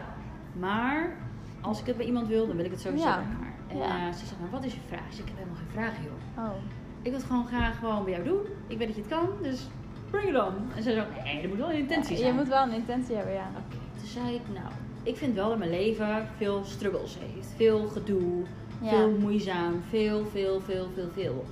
Maar 0.60 1.16
als 1.64 1.80
ik 1.80 1.86
het 1.86 1.98
bij 1.98 2.06
iemand 2.06 2.28
wil, 2.28 2.48
dan 2.48 2.56
wil 2.56 2.66
ik 2.66 2.72
het 2.72 2.82
sowieso 2.82 3.06
Ja. 3.08 3.16
bij 3.16 3.26
haar. 3.26 3.54
En 3.68 3.78
Ja. 3.78 4.08
eh, 4.08 4.14
ze 4.14 4.26
zegt, 4.26 4.40
nou, 4.40 4.52
wat 4.52 4.64
is 4.64 4.74
je 4.74 4.80
vraag? 4.88 5.06
Ik 5.08 5.12
zeg, 5.12 5.20
ik 5.20 5.28
heb 5.28 5.38
helemaal 5.38 5.58
geen 5.58 5.72
vraag, 5.72 5.94
joh. 6.04 6.46
Oh. 6.46 6.56
Ik 7.02 7.10
wil 7.12 7.20
het 7.20 7.24
gewoon 7.30 7.46
graag 7.48 7.80
gewoon 7.80 8.04
bij 8.04 8.14
jou 8.14 8.26
doen. 8.26 8.40
Ik 8.68 8.78
weet 8.78 8.88
dat 8.88 8.96
je 8.96 9.02
het 9.02 9.12
kan, 9.12 9.28
dus 9.42 9.68
bring 10.10 10.30
it 10.30 10.42
on. 10.42 10.54
En 10.76 10.84
zij 10.84 10.94
zo, 10.94 11.04
nee, 11.24 11.42
er 11.42 11.50
moet 11.50 11.58
wel 11.58 11.70
een 11.70 11.78
intentie 11.78 12.18
zijn. 12.18 12.28
Je 12.34 12.40
moet 12.40 12.48
wel 12.48 12.64
een 12.64 12.74
intentie 12.74 13.16
hebben, 13.16 13.34
ja. 13.34 13.48
Oké, 13.58 13.76
toen 14.00 14.08
zei 14.08 14.36
ik, 14.36 14.42
nou, 14.54 14.72
ik 15.04 15.18
vind 15.18 15.36
wel 15.36 15.50
dat 15.50 15.58
mijn 15.58 15.70
leven 15.70 16.28
veel 16.38 16.62
struggles 16.64 17.18
heeft. 17.20 17.54
Veel 17.56 17.88
gedoe, 17.88 18.44
Ja. 18.82 18.90
veel 18.90 19.12
moeizaam, 19.20 19.82
veel, 19.90 20.26
veel, 20.26 20.62
veel, 20.62 20.88
veel, 20.96 21.10
veel. 21.14 21.46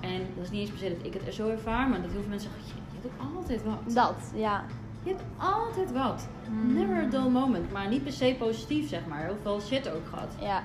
En 0.00 0.18
dat 0.36 0.44
is 0.44 0.50
niet 0.50 0.60
eens 0.60 0.70
per 0.70 0.78
se 0.78 0.88
dat 0.96 1.06
ik 1.06 1.12
het 1.14 1.26
er 1.26 1.32
zo 1.32 1.48
ervaar, 1.48 1.88
maar 1.88 2.02
dat 2.02 2.10
heel 2.10 2.20
veel 2.20 2.28
mensen 2.30 2.50
zeggen, 2.50 2.68
je, 2.76 2.80
je 2.92 2.98
hebt 3.08 3.14
ook 3.14 3.36
altijd 3.36 3.62
wat. 3.64 3.94
Dat, 3.94 4.32
ja. 4.34 4.64
Je 5.02 5.10
hebt 5.10 5.22
altijd 5.36 5.92
wat. 5.92 6.28
Hmm. 6.46 6.74
Never 6.74 6.96
a 6.96 7.06
dull 7.06 7.30
moment, 7.30 7.72
maar 7.72 7.88
niet 7.88 8.02
per 8.02 8.12
se 8.12 8.36
positief, 8.38 8.88
zeg 8.88 9.06
maar. 9.06 9.24
Heel 9.24 9.36
veel 9.42 9.60
shit 9.60 9.90
ook 9.90 10.06
gehad. 10.06 10.34
Ja. 10.40 10.62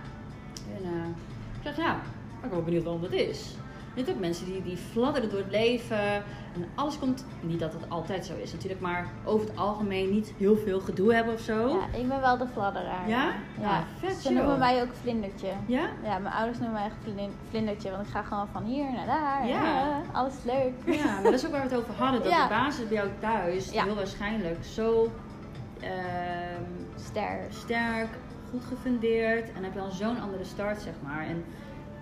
En 0.78 0.84
eh, 0.84 1.08
ik 1.56 1.64
zeg, 1.64 1.78
ja, 1.78 1.96
ik 1.96 2.42
ben 2.42 2.50
wel 2.50 2.64
benieuwd 2.64 2.84
waarom 2.84 3.02
dat 3.02 3.12
is. 3.12 3.56
Je 3.98 4.04
hebt 4.04 4.16
ook 4.16 4.22
mensen 4.22 4.46
die, 4.46 4.62
die 4.62 4.78
fladderen 4.78 5.30
door 5.30 5.40
het 5.40 5.52
leven. 5.52 6.00
En 6.54 6.66
alles 6.76 7.00
komt, 7.00 7.26
niet 7.42 7.60
dat 7.60 7.74
het 7.74 7.90
altijd 7.90 8.26
zo 8.26 8.34
is 8.42 8.52
natuurlijk, 8.54 8.82
maar 8.82 9.06
over 9.26 9.48
het 9.48 9.58
algemeen 9.58 10.10
niet 10.12 10.34
heel 10.38 10.58
veel 10.58 10.80
gedoe 10.80 11.14
hebben 11.14 11.34
of 11.34 11.40
zo. 11.40 11.68
ja, 11.68 11.98
ik 12.00 12.08
ben 12.08 12.20
wel 12.22 12.38
de 12.38 12.48
fladderaar. 12.54 13.10
Ja? 13.10 13.32
Ja. 13.60 13.70
Ah, 13.70 13.80
vet 14.00 14.16
Ze 14.16 14.34
noemen 14.34 14.60
mij 14.60 14.82
ook 14.82 14.90
vlindertje. 15.02 15.48
Ja? 15.66 15.90
Ja, 16.04 16.18
mijn 16.18 16.34
ouders 16.34 16.58
noemen 16.60 16.76
mij 16.76 16.86
echt 16.86 16.96
vlin- 17.04 17.36
vlindertje, 17.50 17.92
want 17.92 18.04
ik 18.06 18.12
ga 18.12 18.22
gewoon 18.22 18.48
van 18.52 18.64
hier 18.64 18.92
naar 18.92 19.06
daar. 19.06 19.48
Ja. 19.48 19.82
Eh, 19.82 20.16
alles 20.16 20.34
leuk. 20.46 20.96
Ja, 20.98 21.04
maar 21.14 21.24
dat 21.24 21.34
is 21.34 21.46
ook 21.46 21.52
waar 21.52 21.68
we 21.68 21.70
het 21.76 21.78
over 21.78 21.94
hadden. 21.94 22.22
Dat 22.24 22.32
Ja. 22.32 22.48
de 22.48 22.54
basis 22.54 22.88
bij 22.88 22.98
jou 22.98 23.10
thuis 23.20 23.72
Ja. 23.72 23.84
heel 23.84 23.96
waarschijnlijk 23.96 24.64
zo 24.66 25.12
ehm, 25.82 26.64
Ster. 26.96 27.40
sterk, 27.50 28.10
goed 28.50 28.64
gefundeerd. 28.66 29.54
En 29.54 29.64
heb 29.64 29.74
je 29.74 29.80
al 29.80 29.92
zo'n 29.92 30.22
andere 30.22 30.44
start, 30.44 30.82
zeg 30.82 30.94
maar. 31.04 31.26
En 31.28 31.44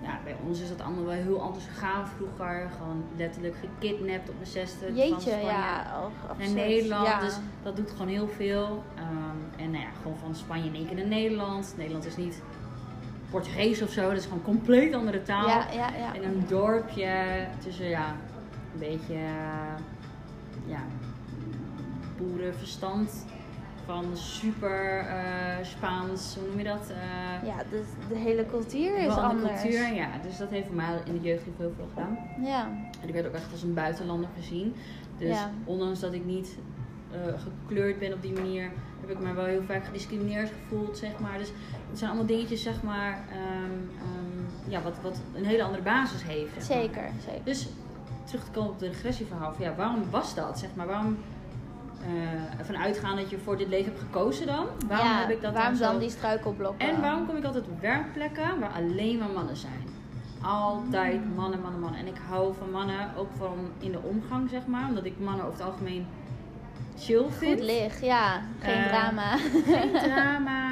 ja, 0.06 0.20
bij 0.24 0.36
ons 0.48 0.62
is 0.62 0.70
dat 0.70 0.82
allemaal 0.82 1.06
wel 1.06 1.14
heel 1.14 1.42
anders 1.42 1.66
gegaan 1.66 2.08
vroeger. 2.08 2.70
Gewoon 2.78 3.04
letterlijk 3.18 3.56
gekidnapt 3.56 4.30
op 4.30 4.36
mijn 4.36 4.48
zesde. 4.48 4.86
van 4.86 4.96
Jeetje, 4.96 5.20
Spanje 5.20 5.46
ja. 5.46 6.02
Oh, 6.04 6.38
Naar. 6.38 6.50
Nederland. 6.50 7.08
Ja. 7.08 7.20
Dus 7.20 7.38
dat 7.64 7.76
doet 7.76 7.92
gewoon 7.92 8.08
heel 8.08 8.28
veel. 8.28 8.84
Ehm, 8.96 9.62
en 9.62 9.72
nou 9.72 9.84
ja, 9.84 9.90
gewoon 10.02 10.18
van 10.18 10.36
Spanje 10.36 10.68
in 10.68 10.76
één 10.76 10.88
keer 10.88 10.96
naar 10.96 11.08
Nederland. 11.08 11.74
Nederland 11.78 12.06
is 12.06 12.18
niet 12.18 12.42
Portugees 13.30 13.82
of 13.82 13.92
zo. 13.92 14.10
Dat 14.10 14.18
is 14.18 14.24
gewoon 14.24 14.38
een 14.38 14.44
compleet 14.44 14.94
andere 14.94 15.22
taal. 15.22 15.48
ja, 15.48 15.68
ja, 15.72 15.90
ja. 15.98 16.14
In 16.14 16.24
een 16.24 16.44
dorpje 16.48 17.48
tussen 17.64 17.88
ja, 17.88 18.16
een 18.74 18.80
beetje 18.80 19.14
eh, 19.14 19.76
ja, 20.66 20.84
boerenverstand 22.18 23.26
van 23.86 24.06
super 24.18 25.00
eh, 25.00 25.66
Spaans, 25.66 26.36
hoe 26.40 26.48
noem 26.48 26.58
je 26.58 26.64
dat? 26.64 26.90
Eh, 26.90 27.48
Ja, 27.48 27.56
dus 27.70 27.86
de 28.10 28.16
hele 28.18 28.46
cultuur 28.46 28.98
is 28.98 29.16
anders. 29.18 29.62
cultuur, 29.62 29.94
ja. 29.94 30.08
Dus 30.28 30.38
dat 30.38 30.50
heeft 30.50 30.66
voor 30.68 30.76
mij 30.76 31.02
in 31.06 31.14
de 31.14 31.22
jeugd 31.28 31.44
heel 31.58 31.74
veel 31.76 31.88
gedaan. 31.94 32.18
Ja. 32.42 32.68
En 33.02 33.08
ik 33.08 33.14
werd 33.14 33.28
ook 33.28 33.34
echt 33.34 33.52
als 33.52 33.64
een 33.64 33.74
buitenlander 33.74 34.30
gezien. 34.36 34.76
Dus 35.18 35.28
Ja. 35.38 35.52
ondanks 35.64 36.00
dat 36.00 36.14
ik 36.14 36.26
niet 36.26 36.58
eh, 37.12 37.20
gekleurd 37.42 38.00
ben 38.00 38.14
op 38.14 38.22
die 38.22 38.34
manier, 38.34 38.72
heb 39.02 39.10
ik 39.10 39.20
me 39.20 39.34
wel 39.34 39.46
heel 39.46 39.64
vaak 39.64 39.86
gediscrimineerd 39.86 40.52
gevoeld, 40.62 40.98
zeg 40.98 41.20
maar. 41.20 41.38
Dus 41.38 41.52
het 41.90 41.98
zijn 41.98 42.10
allemaal 42.10 42.28
dingetjes, 42.28 42.62
zeg 42.64 42.84
maar, 42.84 43.20
ehm, 43.32 43.72
ehm, 44.02 44.72
ja, 44.72 44.82
wat, 44.82 44.94
wat 45.02 45.22
een 45.36 45.46
hele 45.46 45.64
andere 45.64 45.84
basis 45.84 46.24
heeft. 46.24 46.64
zeg 46.66 46.76
maar. 46.78 46.86
Zeker, 46.86 47.10
zeker. 47.26 47.44
Dus 47.44 47.68
terug 48.24 48.44
te 48.44 48.52
komen 48.52 48.70
op 48.72 48.80
het 48.80 48.90
regressieverhaal. 48.90 49.54
Van, 49.54 49.66
ja, 49.66 49.76
waarom 49.76 50.10
was 50.10 50.36
dat? 50.36 50.60
Zeg 50.60 50.70
maar, 50.76 50.88
waarom 50.88 51.18
uitgaan 52.78 53.16
dat 53.16 53.30
je 53.30 53.38
voor 53.38 53.58
dit 53.58 53.68
leven 53.68 53.86
hebt 53.92 54.00
gekozen 54.04 54.46
dan? 54.48 54.66
Waarom 54.88 55.08
ja, 55.08 55.20
heb 55.20 55.30
ik 55.30 55.42
dat 55.42 55.54
waarom 55.54 55.78
dan 55.78 56.00
die 56.00 56.10
struikelblokken? 56.10 56.90
En 56.90 57.02
waarom 57.02 57.28
kom 57.28 57.36
ik 57.36 57.44
altijd 57.44 57.68
op 57.68 57.82
werkplekken 57.82 58.60
waar 58.60 58.72
alleen 58.72 59.18
maar 59.18 59.30
mannen 59.30 59.56
zijn? 59.58 59.84
Altijd 60.42 61.36
mannen, 61.36 61.62
mannen, 61.62 61.80
mannen. 61.80 62.00
En 62.00 62.08
ik 62.08 62.18
hou 62.30 62.54
van 62.58 62.72
mannen 62.72 63.16
ook 63.18 63.30
van 63.38 63.58
in 63.80 63.92
de 63.92 64.00
omgang, 64.04 64.50
zeg 64.50 64.66
maar. 64.66 64.88
Omdat 64.88 65.06
ik 65.06 65.20
mannen 65.20 65.46
over 65.46 65.58
het 65.60 65.68
algemeen 65.68 66.08
chill 67.00 67.26
vind. 67.30 67.60
Goed 67.60 67.70
licht, 67.70 68.02
ja. 68.02 68.42
Geen 68.60 68.74
Eh, 68.76 68.88
drama. 68.88 69.38
Geen 69.66 69.92
drama. 70.12 70.70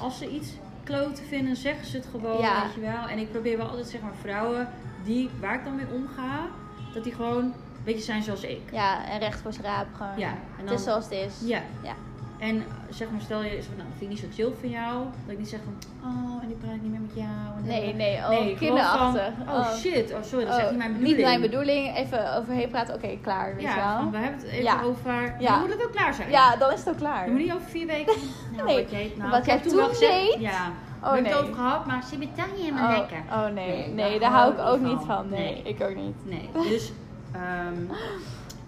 Als 0.00 0.18
ze 0.18 0.28
iets 0.30 0.52
kloten 0.84 1.24
vinden, 1.24 1.56
zeggen 1.56 1.86
ze 1.86 1.96
het 1.96 2.06
gewoon, 2.10 2.40
Ja. 2.40 2.62
weet 2.62 2.74
je 2.74 2.80
wel. 2.80 3.08
En 3.08 3.18
ik 3.18 3.30
probeer 3.30 3.56
wel 3.56 3.66
altijd, 3.68 3.86
zeg 3.86 4.00
maar, 4.00 4.14
vrouwen 4.20 4.68
die, 5.04 5.30
waar 5.40 5.54
ik 5.54 5.64
dan 5.64 5.74
mee 5.74 5.86
omga, 5.94 6.46
dat 6.94 7.04
die 7.04 7.12
gewoon 7.14 7.52
beetje 7.86 8.02
zijn 8.04 8.22
zoals 8.22 8.42
ik. 8.42 8.60
Ja, 8.72 9.08
en 9.08 9.18
recht 9.18 9.40
voor 9.40 9.52
zijn 9.52 9.64
raap 9.64 9.86
gewoon. 9.96 10.18
Ja, 10.18 10.28
en 10.28 10.36
Het 10.56 10.66
dan- 10.66 10.74
is 10.76 10.82
zoals 10.84 11.04
het 11.04 11.12
is. 11.12 11.34
Ja. 11.48 11.60
Ja. 11.82 11.92
En 12.38 12.56
eh, 12.56 12.62
zeg 12.90 13.10
maar, 13.10 13.20
stel 13.20 13.42
je, 13.42 13.62
van, 13.62 13.76
nou, 13.76 13.88
vind 13.98 14.00
ik 14.02 14.08
niet 14.08 14.18
zo 14.18 14.26
chill 14.42 14.52
van 14.60 14.68
jou. 14.70 15.04
Dat 15.24 15.32
ik 15.32 15.38
niet 15.38 15.48
zeg 15.48 15.60
van, 15.64 15.74
oh, 16.10 16.42
en 16.42 16.48
die 16.48 16.56
praat 16.56 16.80
niet 16.82 16.90
meer 16.90 17.00
met 17.00 17.14
jou. 17.14 17.26
En 17.56 17.64
Nee, 17.64 17.94
nee, 17.94 18.16
oh, 18.16 18.58
kinderachtig. 18.58 19.30
van, 19.46 19.54
oh, 19.54 19.72
shit, 19.74 20.12
oh 20.14 20.22
sorry, 20.22 20.44
dat 20.44 20.54
is 20.54 20.60
echt 20.60 20.64
Oh, 20.64 20.70
niet 20.70 20.78
mijn 20.78 20.92
bedoeling. 20.92 21.16
Niet 21.16 21.26
mijn 21.26 21.40
bedoeling. 21.40 21.96
Even 21.96 22.36
overheen 22.36 22.68
praten. 22.68 22.94
Oké, 22.94 23.18
klaar. 23.22 23.52
Weet 23.54 23.60
je 23.62 23.68
Ja, 23.68 23.76
wel? 23.76 23.96
van, 24.02 24.10
we 24.10 24.16
hebben 24.18 24.40
het 24.40 24.48
even 24.48 24.62
Ja. 24.64 24.82
over, 24.82 25.34
Ja. 25.38 25.50
dan 25.50 25.60
moet 25.60 25.70
het 25.72 25.84
ook 25.84 25.92
klaar 25.92 26.14
zijn. 26.14 26.30
Ja, 26.30 26.56
dan 26.56 26.72
is 26.72 26.78
het 26.78 26.88
ook 26.88 26.96
klaar. 26.96 27.24
Je 27.24 27.30
moet 27.30 27.40
niet 27.40 27.52
over 27.52 27.68
vier 27.68 27.86
weken. 27.86 28.14
Nou, 28.56 28.68
Nee, 28.68 28.82
wat 28.82 28.90
jij, 28.90 29.12
nou, 29.18 29.30
wat 29.30 29.44
jij 29.46 29.54
heb 29.54 29.64
toen 29.64 29.76
wel 29.76 29.88
deed? 29.98 30.36
Ja, 30.38 30.70
Oh, 31.02 31.12
we 31.12 31.14
hebben 31.18 31.22
nee. 31.22 31.32
het 31.32 31.42
over 31.42 31.54
gehad, 31.54 31.86
maar 31.86 32.02
ze 32.10 32.18
betaal 32.18 32.46
je 32.56 32.62
helemaal 32.62 32.90
oh, 32.92 32.98
lekker. 32.98 33.18
oh 33.30 33.44
nee, 33.44 33.52
Nee, 33.76 33.88
nee, 33.92 34.10
daar 34.10 34.20
daar 34.20 34.30
hou 34.30 34.52
ik 34.52 34.58
ook 34.58 34.80
niet 34.80 35.00
van. 35.06 35.28
Nee, 35.28 35.40
Nee. 35.52 35.62
ik 35.74 35.80
ook 35.82 35.94
niet. 35.96 36.14
Nee, 36.24 36.50
dus, 36.70 36.92
ehm, 37.36 37.96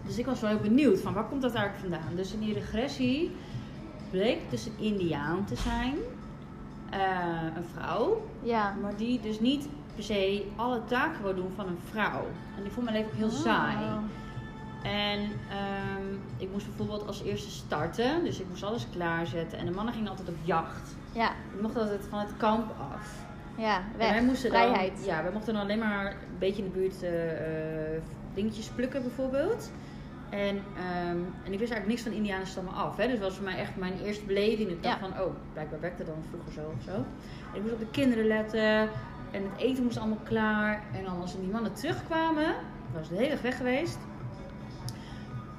dus 0.06 0.18
ik 0.18 0.26
was 0.26 0.40
wel 0.40 0.50
heel 0.50 0.58
benieuwd 0.60 1.00
van 1.00 1.12
waar 1.14 1.24
komt 1.24 1.42
dat 1.42 1.54
eigenlijk 1.54 1.94
vandaan. 1.94 2.16
Dus 2.16 2.32
in 2.32 2.40
die 2.40 2.54
regressie 2.54 3.36
bleek 4.10 4.38
dus 4.50 4.66
een 4.66 4.84
indiaan 4.84 5.44
te 5.44 5.56
zijn, 5.56 5.94
eh, 6.90 7.56
een 7.56 7.64
vrouw, 7.74 8.26
Ja. 8.42 8.74
maar 8.82 8.96
die 8.96 9.20
dus 9.20 9.40
niet 9.40 9.68
per 9.94 10.04
se 10.04 10.46
alle 10.56 10.80
taken 10.84 11.22
wil 11.22 11.34
doen 11.34 11.52
van 11.56 11.66
een 11.66 11.78
vrouw. 11.90 12.24
En 12.56 12.62
die 12.62 12.72
vond 12.72 12.84
mijn 12.84 12.96
leven 12.96 13.12
ook 13.12 13.18
heel 13.18 13.30
saai. 13.30 13.76
Oh. 13.76 13.96
En 14.82 15.18
ehm, 15.50 16.06
ik 16.36 16.48
moest 16.52 16.66
bijvoorbeeld 16.66 17.06
als 17.06 17.22
eerste 17.22 17.50
starten, 17.50 18.24
dus 18.24 18.40
ik 18.40 18.46
moest 18.48 18.62
alles 18.62 18.86
klaarzetten. 18.92 19.58
En 19.58 19.66
de 19.66 19.72
mannen 19.72 19.94
gingen 19.94 20.08
altijd 20.10 20.28
op 20.28 20.34
jacht. 20.42 20.96
Ja, 21.12 21.30
Ik 21.54 21.60
mocht 21.62 21.76
altijd 21.76 22.00
van 22.08 22.18
het 22.18 22.30
kamp 22.36 22.70
af. 22.92 23.14
ja, 23.56 23.76
En 23.76 23.82
weg. 23.98 24.10
wij 24.10 24.22
moesten 24.24 24.50
Vrijheid. 24.50 24.92
Dan, 24.96 25.04
ja, 25.04 25.22
wij 25.22 25.32
mochten 25.32 25.52
dan 25.54 25.62
alleen 25.62 25.78
maar 25.78 26.06
een 26.06 26.38
beetje 26.38 26.62
in 26.62 26.70
de 26.72 26.78
buurt 26.78 27.02
eh, 27.02 27.10
dingetjes 28.38 28.68
plukken 28.68 29.02
bijvoorbeeld. 29.02 29.70
En, 30.30 30.56
ehm, 30.76 31.20
en 31.44 31.52
ik 31.52 31.58
wist 31.58 31.72
eigenlijk 31.72 31.86
niks 31.86 32.02
van 32.02 32.12
Indianenstammen 32.12 32.74
af. 32.74 32.96
Hè? 32.96 33.04
Dus 33.06 33.18
dat 33.18 33.28
was 33.28 33.34
voor 33.34 33.44
mij 33.44 33.58
echt 33.58 33.76
mijn 33.76 34.00
eerste 34.04 34.24
beleving. 34.24 34.70
Ik 34.70 34.82
dacht 34.82 35.00
Ja. 35.00 35.08
van, 35.08 35.20
oh, 35.22 35.34
blijkbaar 35.52 35.80
werkte 35.80 36.04
dan 36.04 36.22
vroeger 36.28 36.52
zo 36.52 36.72
of 36.76 36.82
zo. 36.82 36.94
En 37.50 37.54
ik 37.54 37.60
moest 37.62 37.72
op 37.74 37.78
de 37.80 37.90
kinderen 37.90 38.26
letten. 38.26 38.88
En 39.30 39.42
het 39.42 39.60
eten 39.60 39.84
moest 39.84 39.98
allemaal 39.98 40.20
klaar. 40.24 40.82
En 40.92 41.04
dan 41.04 41.20
als 41.20 41.38
die 41.40 41.48
mannen 41.50 41.72
terugkwamen, 41.72 42.54
was 42.94 43.08
de 43.08 43.14
hele 43.16 43.30
dag 43.30 43.40
weg 43.40 43.56
geweest. 43.56 43.98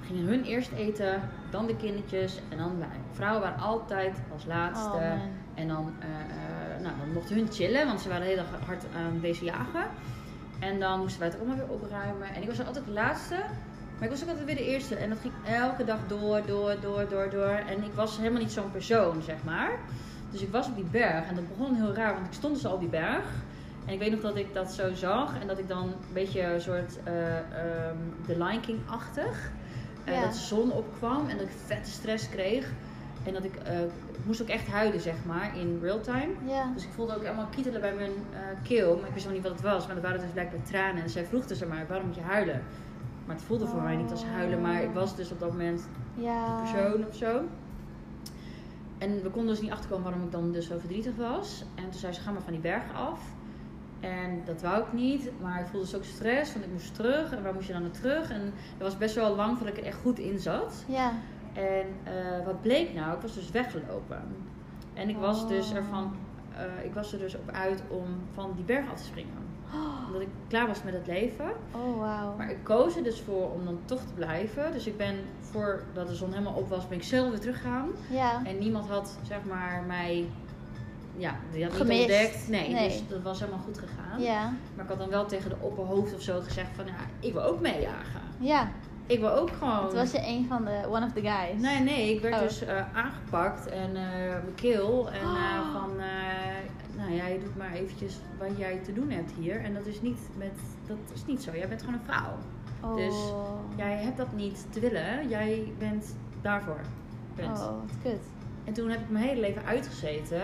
Gingen 0.06 0.26
hun 0.26 0.44
eerst 0.44 0.72
eten, 0.72 1.22
dan 1.50 1.66
de 1.66 1.76
kindertjes 1.76 2.40
en 2.50 2.58
dan 2.58 2.80
wij. 2.80 3.00
Vrouwen 3.12 3.42
waren 3.42 3.60
altijd 3.60 4.18
als 4.34 4.46
laatste. 4.46 4.90
Oh. 4.98 5.14
En 5.54 5.68
dan, 5.68 5.94
eh, 6.00 6.08
eh, 6.10 6.82
nou, 6.82 6.94
dan 7.00 7.14
mochten 7.14 7.36
hun 7.36 7.48
chillen, 7.52 7.86
want 7.86 8.02
ze 8.02 8.08
waren 8.10 8.24
de 8.24 8.30
hele 8.30 8.42
dag 8.52 8.66
hard 8.66 8.84
aan 8.96 9.20
deze 9.22 9.44
jagen. 9.44 9.86
En 10.60 10.80
dan 10.80 11.00
moesten 11.00 11.20
wij 11.20 11.30
het 11.30 11.38
allemaal 11.38 11.56
weer 11.58 11.70
opruimen. 11.70 12.28
En 12.36 12.42
ik 12.42 12.48
was 12.48 12.58
dan 12.58 12.66
altijd 12.66 12.86
de 12.86 12.92
laatste. 12.92 13.36
Maar 13.96 14.04
ik 14.08 14.10
was 14.10 14.24
ook 14.24 14.28
altijd 14.30 14.46
weer 14.46 14.56
de 14.56 14.66
eerste. 14.66 14.96
En 14.96 15.10
dat 15.10 15.18
ging 15.20 15.34
elke 15.46 15.84
dag 15.84 15.98
door, 16.08 16.42
door, 16.46 16.76
door, 16.82 17.10
door, 17.10 17.30
door. 17.30 17.48
En 17.68 17.84
ik 17.84 17.94
was 17.94 18.18
helemaal 18.18 18.42
niet 18.42 18.52
zo'n 18.52 18.72
persoon, 18.72 19.22
zeg 19.22 19.44
maar. 19.44 19.72
Dus 20.32 20.42
ik 20.42 20.52
was 20.52 20.68
op 20.68 20.76
die 20.76 20.88
berg. 20.92 21.28
En 21.28 21.36
dat 21.36 21.48
begon 21.48 21.76
heel 21.76 21.94
raar, 21.94 22.14
want 22.14 22.26
ik 22.28 22.34
stond 22.34 22.54
dus 22.56 22.66
al 22.66 22.74
op 22.74 22.80
die 22.80 22.90
berg. 22.90 23.26
En 23.86 23.94
ik 23.94 24.00
weet 24.00 24.12
nog 24.12 24.20
dat 24.22 24.36
ik 24.36 24.54
dat 24.54 24.72
zo 24.74 24.94
zag. 24.94 25.40
En 25.42 25.48
dat 25.48 25.60
ik 25.60 25.68
dan 25.68 25.84
een 25.88 26.14
beetje 26.14 26.42
een 26.44 26.62
soort 26.62 27.04
eh 27.04 27.38
ehm 27.38 27.98
The 28.26 28.38
Lion 28.44 28.60
King-achtig. 28.62 29.52
eh, 30.04 30.14
Ja. 30.14 30.22
Dat 30.22 30.32
de 30.34 30.40
zon 30.40 30.72
opkwam 30.72 31.28
en 31.30 31.38
dat 31.38 31.46
ik 31.46 31.54
vette 31.66 31.90
stress 31.92 32.30
kreeg. 32.30 32.72
En 33.24 33.34
dat 33.34 33.44
ik, 33.44 33.56
eh, 33.56 33.80
ik 33.82 34.26
moest 34.26 34.42
ook 34.42 34.48
echt 34.48 34.68
huilen, 34.68 35.00
zeg 35.02 35.16
maar, 35.26 35.58
in 35.58 35.80
real 35.82 36.00
time. 36.00 36.30
Ja. 36.48 36.72
Dus 36.74 36.84
ik 36.84 36.90
voelde 36.96 37.16
ook 37.16 37.26
allemaal 37.26 37.48
kietelen 37.56 37.82
bij 37.82 37.94
mijn 37.94 38.12
eh, 38.34 38.40
keel. 38.64 38.98
Maar 38.98 39.08
ik 39.08 39.14
wist 39.14 39.26
nog 39.26 39.34
niet 39.34 39.44
wat 39.44 39.52
het 39.52 39.62
was. 39.62 39.86
Maar 39.86 39.96
dat 39.96 40.04
waren 40.04 40.20
dus 40.20 40.30
blijkbaar 40.30 40.62
tranen. 40.64 41.04
En 41.04 41.10
zij 41.10 41.26
vroeg 41.26 41.46
dus 41.46 41.66
maar, 41.66 41.86
waarom 41.88 42.06
moet 42.08 42.16
je 42.16 42.22
huilen? 42.22 42.62
Maar 43.26 43.36
het 43.36 43.46
voelde 43.46 43.68
voor 43.68 43.82
mij 43.82 43.96
niet 43.96 44.12
als 44.12 44.26
huilen. 44.26 44.62
Maar 44.62 44.84
ik 44.84 44.94
was 44.94 45.16
dus 45.16 45.32
op 45.32 45.40
dat 45.40 45.52
moment 45.52 45.88
Ja. 46.16 46.60
persoon 46.62 47.06
of 47.08 47.16
zo. 47.16 47.42
En 48.98 49.24
we 49.24 49.30
konden 49.30 49.52
dus 49.54 49.62
niet 49.62 49.72
achterkomen 49.72 50.04
waarom 50.04 50.24
ik 50.24 50.32
dan 50.32 50.52
dus 50.52 50.68
zo 50.68 50.78
verdrietig 50.80 51.16
was. 51.16 51.64
En 51.76 51.84
toen 51.84 52.00
zei 52.00 52.14
ze, 52.14 52.22
ga 52.22 52.32
maar 52.32 52.42
van 52.42 52.54
die 52.54 52.62
berg 52.62 52.84
af. 52.96 53.20
En 54.00 54.42
dat 54.46 54.62
wou 54.62 54.82
ik 54.84 54.94
niet. 54.94 55.32
Maar 55.42 55.60
ik 55.60 55.66
voelde 55.68 55.86
dus 55.86 55.96
ook 55.96 56.04
stress, 56.04 56.54
want 56.54 56.66
ik 56.66 56.72
moest 56.72 56.96
terug. 56.96 57.32
En 57.32 57.44
waar 57.44 57.54
moest 57.54 57.68
je 57.68 57.74
dan 57.74 57.82
naar 57.82 57.92
terug? 57.92 58.30
En 58.32 58.42
dat 58.78 58.88
was 58.88 58.98
best 58.98 59.16
wel 59.16 59.36
lang 59.36 59.58
voordat 59.58 59.78
ik 59.78 59.82
er 59.82 59.88
echt 59.90 59.98
goed 60.02 60.20
in 60.20 60.40
zat. 60.40 60.84
Ja. 60.88 61.12
En 61.60 61.86
eh, 62.04 62.46
wat 62.46 62.62
bleek 62.62 62.94
nou? 62.94 63.16
Ik 63.16 63.22
was 63.22 63.34
dus 63.34 63.52
weggelopen. 63.52 64.22
En 64.94 65.10
ik 65.10 65.18
was 65.18 65.48
dus 65.48 65.70
Oh. 65.70 65.76
ervan, 65.76 66.16
eh, 66.56 66.86
ik 66.86 66.94
was 66.94 67.14
er 67.14 67.20
dus 67.20 67.36
op 67.36 67.50
uit 67.52 67.82
om 67.88 68.06
van 68.34 68.52
die 68.56 68.64
berg 68.66 68.92
af 68.92 68.98
te 68.98 69.04
springen. 69.06 69.34
Omdat 70.08 70.22
ik 70.22 70.28
klaar 70.48 70.68
was 70.68 70.84
met 70.84 70.94
het 70.94 71.08
leven. 71.08 71.46
Oh, 71.72 71.98
wauw. 72.00 72.36
Maar 72.38 72.50
ik 72.52 72.64
koos 72.64 72.96
er 72.96 73.04
dus 73.04 73.22
voor 73.22 73.52
om 73.52 73.66
dan 73.66 73.80
toch 73.86 74.00
te 74.02 74.14
blijven. 74.14 74.72
Dus 74.72 74.88
ik 74.88 74.98
ben 74.98 75.16
voordat 75.40 76.08
de 76.08 76.16
zon 76.16 76.32
helemaal 76.32 76.54
op 76.54 76.70
was, 76.70 76.88
ben 76.88 76.98
ik 76.98 77.04
zelf 77.04 77.30
weer 77.30 77.40
teruggegaan. 77.40 77.90
Ja. 78.10 78.46
En 78.46 78.58
niemand 78.58 78.90
had 78.90 79.18
zeg 79.28 79.38
maar 79.44 79.84
mij, 79.88 80.26
ja, 81.18 81.36
die 81.52 81.64
had 81.64 81.72
niet 81.88 82.00
ontdekt. 82.00 82.48
Nee, 82.48 82.70
Nee. 82.74 82.88
dus 82.88 83.04
dat 83.08 83.22
was 83.22 83.40
helemaal 83.40 83.60
goed 83.62 83.78
gegaan. 83.78 84.22
Ja. 84.22 84.54
Maar 84.76 84.84
ik 84.84 84.90
had 84.90 85.00
dan 85.00 85.10
wel 85.10 85.26
tegen 85.26 85.50
de 85.50 85.56
opperhoofd 85.60 86.14
of 86.16 86.22
zo 86.22 86.40
gezegd 86.42 86.70
van, 86.76 86.86
ja, 86.86 86.94
ik 87.20 87.34
wil 87.34 87.44
ook 87.44 87.60
meejagen. 87.60 88.22
Ja. 88.40 88.70
Ik 89.10 89.20
wil 89.20 89.32
ook 89.32 89.50
gewoon... 89.52 89.84
Het 89.84 89.94
was 89.94 90.12
je 90.12 90.28
een 90.28 90.46
van 90.48 90.66
de, 90.66 90.82
one 90.90 91.06
of 91.06 91.12
the 91.14 91.22
guys. 91.22 91.62
Nee, 91.62 91.80
nee, 91.80 92.14
ik 92.16 92.22
werd 92.22 92.36
Oh. 92.36 92.42
dus 92.42 92.62
eh, 92.62 92.96
aangepakt 92.98 93.68
en 93.68 93.96
eh 93.96 94.04
mijn 94.20 94.56
keel. 94.56 95.10
En 95.12 95.22
eh, 95.22 95.28
Oh. 95.28 95.74
van, 95.74 95.92
nou 96.98 97.12
ja, 97.12 97.28
je 97.28 97.40
doet 97.40 97.58
maar 97.58 97.72
eventjes 97.74 98.20
wat 98.40 98.58
jij 98.58 98.78
te 98.84 98.94
doen 98.94 99.10
hebt 99.10 99.32
hier. 99.40 99.64
En 99.64 99.74
dat 99.74 99.86
is 99.86 100.02
niet, 100.02 100.20
met, 100.38 100.52
dat 100.88 100.98
is 101.14 101.26
niet 101.26 101.44
zo. 101.44 101.52
Jij 101.56 101.68
bent 101.68 101.82
gewoon 101.82 102.00
een 102.00 102.06
vrouw. 102.06 102.38
Oh. 102.84 102.96
Dus 102.96 103.16
Jij 103.76 103.96
hebt 103.98 104.18
dat 104.18 104.34
niet 104.34 104.66
te 104.70 104.80
willen. 104.80 105.28
Jij 105.28 105.74
bent 105.78 106.16
daarvoor. 106.42 106.80
Punt. 107.36 107.60
Oh, 107.60 107.66
wat 107.66 107.96
kut. 108.04 108.22
En 108.64 108.74
toen 108.74 108.90
heb 108.90 109.00
ik 109.00 109.10
mijn 109.10 109.26
hele 109.26 109.40
leven 109.42 109.66
uitgezeten. 109.66 110.42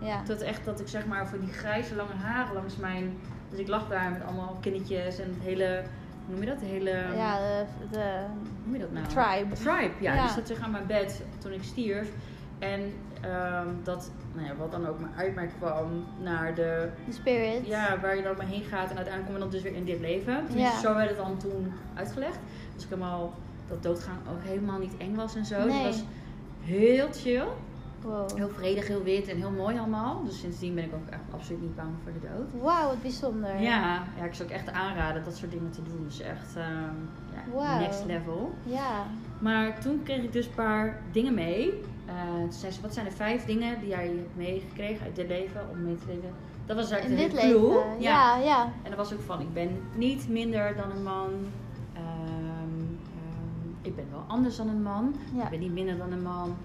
Ja. 0.00 0.22
Tot 0.22 0.40
echt 0.40 0.64
dat 0.64 0.80
ik 0.80 0.88
zeg 0.88 1.06
maar 1.06 1.28
voor 1.28 1.40
die 1.40 1.52
grijze 1.52 1.94
lange 1.94 2.14
haren 2.14 2.54
langs 2.54 2.76
mijn... 2.76 3.16
Dus 3.50 3.58
ik 3.58 3.68
lag 3.68 3.88
daar 3.88 4.10
met 4.10 4.22
allemaal 4.24 4.56
kindertjes 4.60 5.18
en 5.18 5.28
het 5.28 5.42
hele... 5.42 5.82
Hoe 6.28 6.36
noem 6.36 6.44
je 6.44 6.50
dat? 6.50 6.60
De 6.60 6.66
hele... 6.66 6.90
Ja, 7.16 7.38
de, 7.38 7.64
de 7.90 8.24
Hoe 8.62 8.64
noem 8.64 8.72
je 8.74 8.78
dat 8.78 8.92
nou? 8.92 9.06
tribe. 9.06 9.54
Tribe, 9.54 9.94
ja. 10.00 10.14
Ja. 10.14 10.22
Die 10.22 10.30
zat 10.30 10.46
zich 10.46 10.60
aan 10.60 10.70
mijn 10.70 10.86
bed 10.86 11.22
toen 11.38 11.52
ik 11.52 11.62
stierf. 11.62 12.10
En 12.58 12.92
ehm, 13.20 13.66
dat, 13.82 14.10
nou 14.34 14.46
ja, 14.46 14.54
wat 14.56 14.70
dan 14.70 14.86
ook 14.86 15.00
maar 15.00 15.10
uit 15.16 15.34
mij 15.34 15.46
kwam 15.58 16.04
naar 16.22 16.54
de, 16.54 16.88
De 17.06 17.12
spirit. 17.12 17.66
ja, 17.66 18.00
waar 18.00 18.16
je 18.16 18.22
dan 18.22 18.36
maar 18.36 18.46
heen 18.46 18.62
gaat. 18.62 18.90
En 18.90 18.96
uiteindelijk 18.96 19.24
kom 19.24 19.34
je 19.34 19.40
dan 19.40 19.50
dus 19.50 19.62
weer 19.62 19.74
in 19.74 19.84
dit 19.84 20.00
leven. 20.00 20.44
Ja. 20.54 20.80
zo 20.80 20.94
werd 20.94 21.08
het 21.08 21.18
dan 21.18 21.36
toen 21.38 21.72
uitgelegd. 21.94 22.38
Dus 22.74 22.82
ik 22.84 22.88
helemaal, 22.90 23.34
dat 23.68 23.82
doodgaan 23.82 24.18
ook 24.30 24.42
helemaal 24.42 24.78
niet 24.78 24.96
eng 24.98 25.14
was 25.14 25.34
en 25.34 25.44
zo. 25.44 25.64
Nee. 25.66 25.76
Het 25.76 25.84
was 25.84 26.04
heel 26.62 27.08
chill. 27.12 27.46
Wow. 28.02 28.36
Heel 28.36 28.48
vredig, 28.48 28.86
heel 28.86 29.02
wit 29.02 29.28
en 29.28 29.36
heel 29.36 29.50
mooi 29.50 29.78
allemaal. 29.78 30.24
Dus 30.24 30.40
sindsdien 30.40 30.74
ben 30.74 30.84
ik 30.84 30.94
ook 30.94 31.08
echt 31.10 31.22
absoluut 31.30 31.60
niet 31.60 31.76
bang 31.76 31.88
voor 32.02 32.12
de 32.12 32.28
dood. 32.28 32.62
Wauw, 32.62 32.86
wat 32.88 33.02
bijzonder. 33.02 33.60
Ja, 33.60 34.02
ja, 34.18 34.24
ik 34.24 34.34
zou 34.34 34.48
ook 34.48 34.54
echt 34.54 34.72
aanraden 34.72 35.24
dat 35.24 35.36
soort 35.36 35.50
dingen 35.50 35.70
te 35.70 35.82
doen. 35.82 36.04
Dus 36.04 36.20
echt 36.20 36.56
ehm, 36.56 36.94
ja, 37.56 37.78
next 37.78 38.04
level. 38.04 38.54
Ja. 38.62 39.06
Maar 39.38 39.80
toen 39.80 40.02
kreeg 40.02 40.22
ik 40.22 40.32
dus 40.32 40.46
een 40.46 40.54
paar 40.54 41.00
dingen 41.12 41.34
mee. 41.34 41.82
Toen 42.40 42.52
zei 42.52 42.72
ze, 42.72 42.80
wat 42.80 42.94
zijn 42.94 43.04
de 43.06 43.12
vijf 43.12 43.44
dingen 43.44 43.80
die 43.80 43.88
jij 43.88 44.06
hebt 44.06 44.36
meegekregen 44.36 45.04
uit 45.06 45.16
dit 45.16 45.28
leven 45.28 45.60
om 45.70 45.82
mee 45.82 45.96
te 45.96 46.06
leven? 46.06 46.30
Dat 46.66 46.76
was 46.76 46.90
In 46.90 46.96
eigenlijk 46.96 47.30
dit 47.30 47.40
de 47.40 47.46
hele 47.46 47.58
clue. 47.58 47.72
leven. 47.74 48.00
Ja, 48.00 48.36
ja. 48.36 48.62
En 48.64 48.88
dat 48.90 48.96
was 48.96 49.12
ook 49.12 49.20
van, 49.20 49.40
ik 49.40 49.52
ben 49.52 49.80
niet 49.94 50.28
minder 50.28 50.76
dan 50.76 50.90
een 50.90 51.02
man. 51.02 51.30
Ehm, 51.92 52.04
ehm, 53.14 53.68
ik 53.82 53.96
ben 53.96 54.06
wel 54.10 54.24
anders 54.26 54.56
dan 54.56 54.68
een 54.68 54.82
man. 54.82 55.14
Ja. 55.34 55.44
Ik 55.44 55.50
ben 55.50 55.60
niet 55.60 55.72
minder 55.72 55.96
dan 55.96 56.12
een 56.12 56.22
man. 56.22 56.56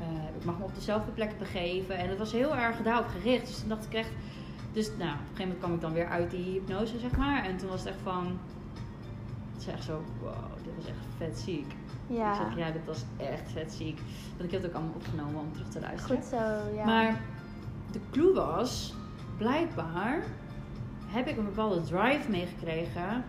Eh, 0.00 0.06
ik 0.38 0.44
mag 0.44 0.58
me 0.58 0.64
op 0.64 0.74
dezelfde 0.74 1.10
plek 1.10 1.38
begeven. 1.38 1.96
En 1.98 2.08
het 2.08 2.18
was 2.18 2.32
heel 2.32 2.56
erg 2.56 2.76
daarop 2.82 3.06
gericht. 3.08 3.46
Dus 3.46 3.58
toen 3.58 3.68
dacht 3.68 3.84
ik 3.86 3.92
echt... 3.94 4.10
Dus 4.72 4.86
nou, 4.86 5.10
op 5.10 5.18
een 5.18 5.18
gegeven 5.18 5.42
moment 5.42 5.58
kwam 5.58 5.74
ik 5.74 5.80
dan 5.80 5.92
weer 5.92 6.06
uit 6.08 6.30
die 6.30 6.44
hypnose, 6.52 6.98
zeg 6.98 7.16
maar. 7.16 7.44
En 7.44 7.56
toen 7.56 7.68
was 7.68 7.80
het 7.80 7.88
echt 7.88 8.00
van... 8.02 8.38
Het 9.52 9.68
is 9.68 9.74
echt 9.74 9.84
zo, 9.84 10.02
wow, 10.22 10.34
dit 10.64 10.72
was 10.76 10.86
echt 10.86 10.96
vet 11.16 11.38
ziek. 11.38 11.74
Ja. 12.06 12.30
Ik 12.30 12.36
zeg, 12.36 12.56
ja, 12.66 12.70
dit 12.70 12.86
was 12.86 13.04
echt 13.16 13.50
vet 13.52 13.72
ziek. 13.72 14.00
Want 14.30 14.42
ik 14.44 14.50
heb 14.50 14.62
het 14.62 14.70
ook 14.70 14.76
allemaal 14.76 14.94
opgenomen 14.94 15.40
om 15.40 15.52
terug 15.52 15.68
te 15.68 15.80
luisteren. 15.80 16.16
Goed 16.16 16.26
zo, 16.26 16.74
ja. 16.74 16.84
Maar 16.84 17.20
de 17.92 18.00
clue 18.10 18.34
was, 18.34 18.94
blijkbaar 19.38 20.22
heb 21.06 21.26
ik 21.26 21.36
een 21.36 21.44
bepaalde 21.44 21.82
drive 21.82 22.30
meegekregen. 22.30 23.24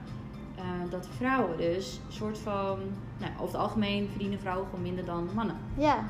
eh, 0.56 0.64
dat 0.90 1.08
vrouwen 1.18 1.58
dus 1.58 2.00
een 2.08 2.14
soort 2.14 2.38
van, 2.38 2.80
nou, 3.20 3.32
over 3.34 3.46
het 3.46 3.56
algemeen 3.56 4.08
verdienen 4.10 4.40
vrouwen 4.40 4.66
gewoon 4.66 4.82
minder 4.82 5.06
dan 5.06 5.30
mannen. 5.34 5.56
Ja. 5.78 6.04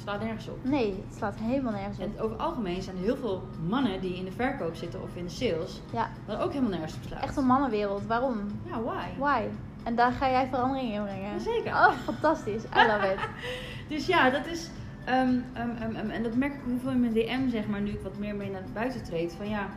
Het 0.00 0.08
slaat 0.08 0.20
nergens 0.22 0.48
op. 0.48 0.58
Nee, 0.64 1.04
het 1.08 1.16
slaat 1.16 1.34
helemaal 1.40 1.72
nergens 1.72 1.98
op. 1.98 2.04
En 2.04 2.12
over 2.20 2.30
het 2.36 2.40
algemeen 2.40 2.82
zijn 2.82 2.96
er 2.96 3.02
heel 3.02 3.16
veel 3.16 3.42
mannen 3.68 4.00
die 4.00 4.16
in 4.16 4.24
de 4.24 4.32
verkoop 4.32 4.74
zitten 4.74 5.02
of 5.02 5.08
in 5.14 5.24
de 5.24 5.30
sales, 5.30 5.80
Ja. 5.92 6.10
wat 6.26 6.38
ook 6.38 6.50
helemaal 6.52 6.70
nergens 6.70 6.94
op 6.94 7.00
slaat. 7.06 7.22
Echt 7.22 7.36
een 7.36 7.46
mannenwereld. 7.46 8.06
Waarom? 8.06 8.60
Ja, 8.64 8.80
why? 8.82 9.06
Why? 9.18 9.42
En 9.82 9.94
daar 9.94 10.12
ga 10.12 10.30
jij 10.30 10.46
verandering 10.48 10.92
in 10.94 11.02
brengen. 11.02 11.40
Zeker. 11.40 11.72
Oh, 11.72 11.92
fantastisch. 12.04 12.62
I 12.64 12.86
love 12.86 13.12
it. 13.12 13.18
Dus 13.96 14.06
ja, 14.06 14.30
dat 14.30 14.46
is. 14.46 14.70
ehm, 15.04 15.34
ehm, 15.52 15.70
ehm, 15.96 16.10
en 16.10 16.22
dat 16.22 16.34
merk 16.34 16.52
ik 16.54 16.60
hoeveel 16.64 16.90
in 16.90 17.00
mijn 17.00 17.12
DM, 17.12 17.48
zeg 17.50 17.66
maar, 17.66 17.80
nu 17.80 17.90
ik 17.90 18.00
wat 18.02 18.18
meer 18.18 18.34
mee 18.34 18.50
naar 18.50 18.62
buiten 18.72 19.02
treed. 19.04 19.34
Van 19.34 19.48
ja, 19.48 19.68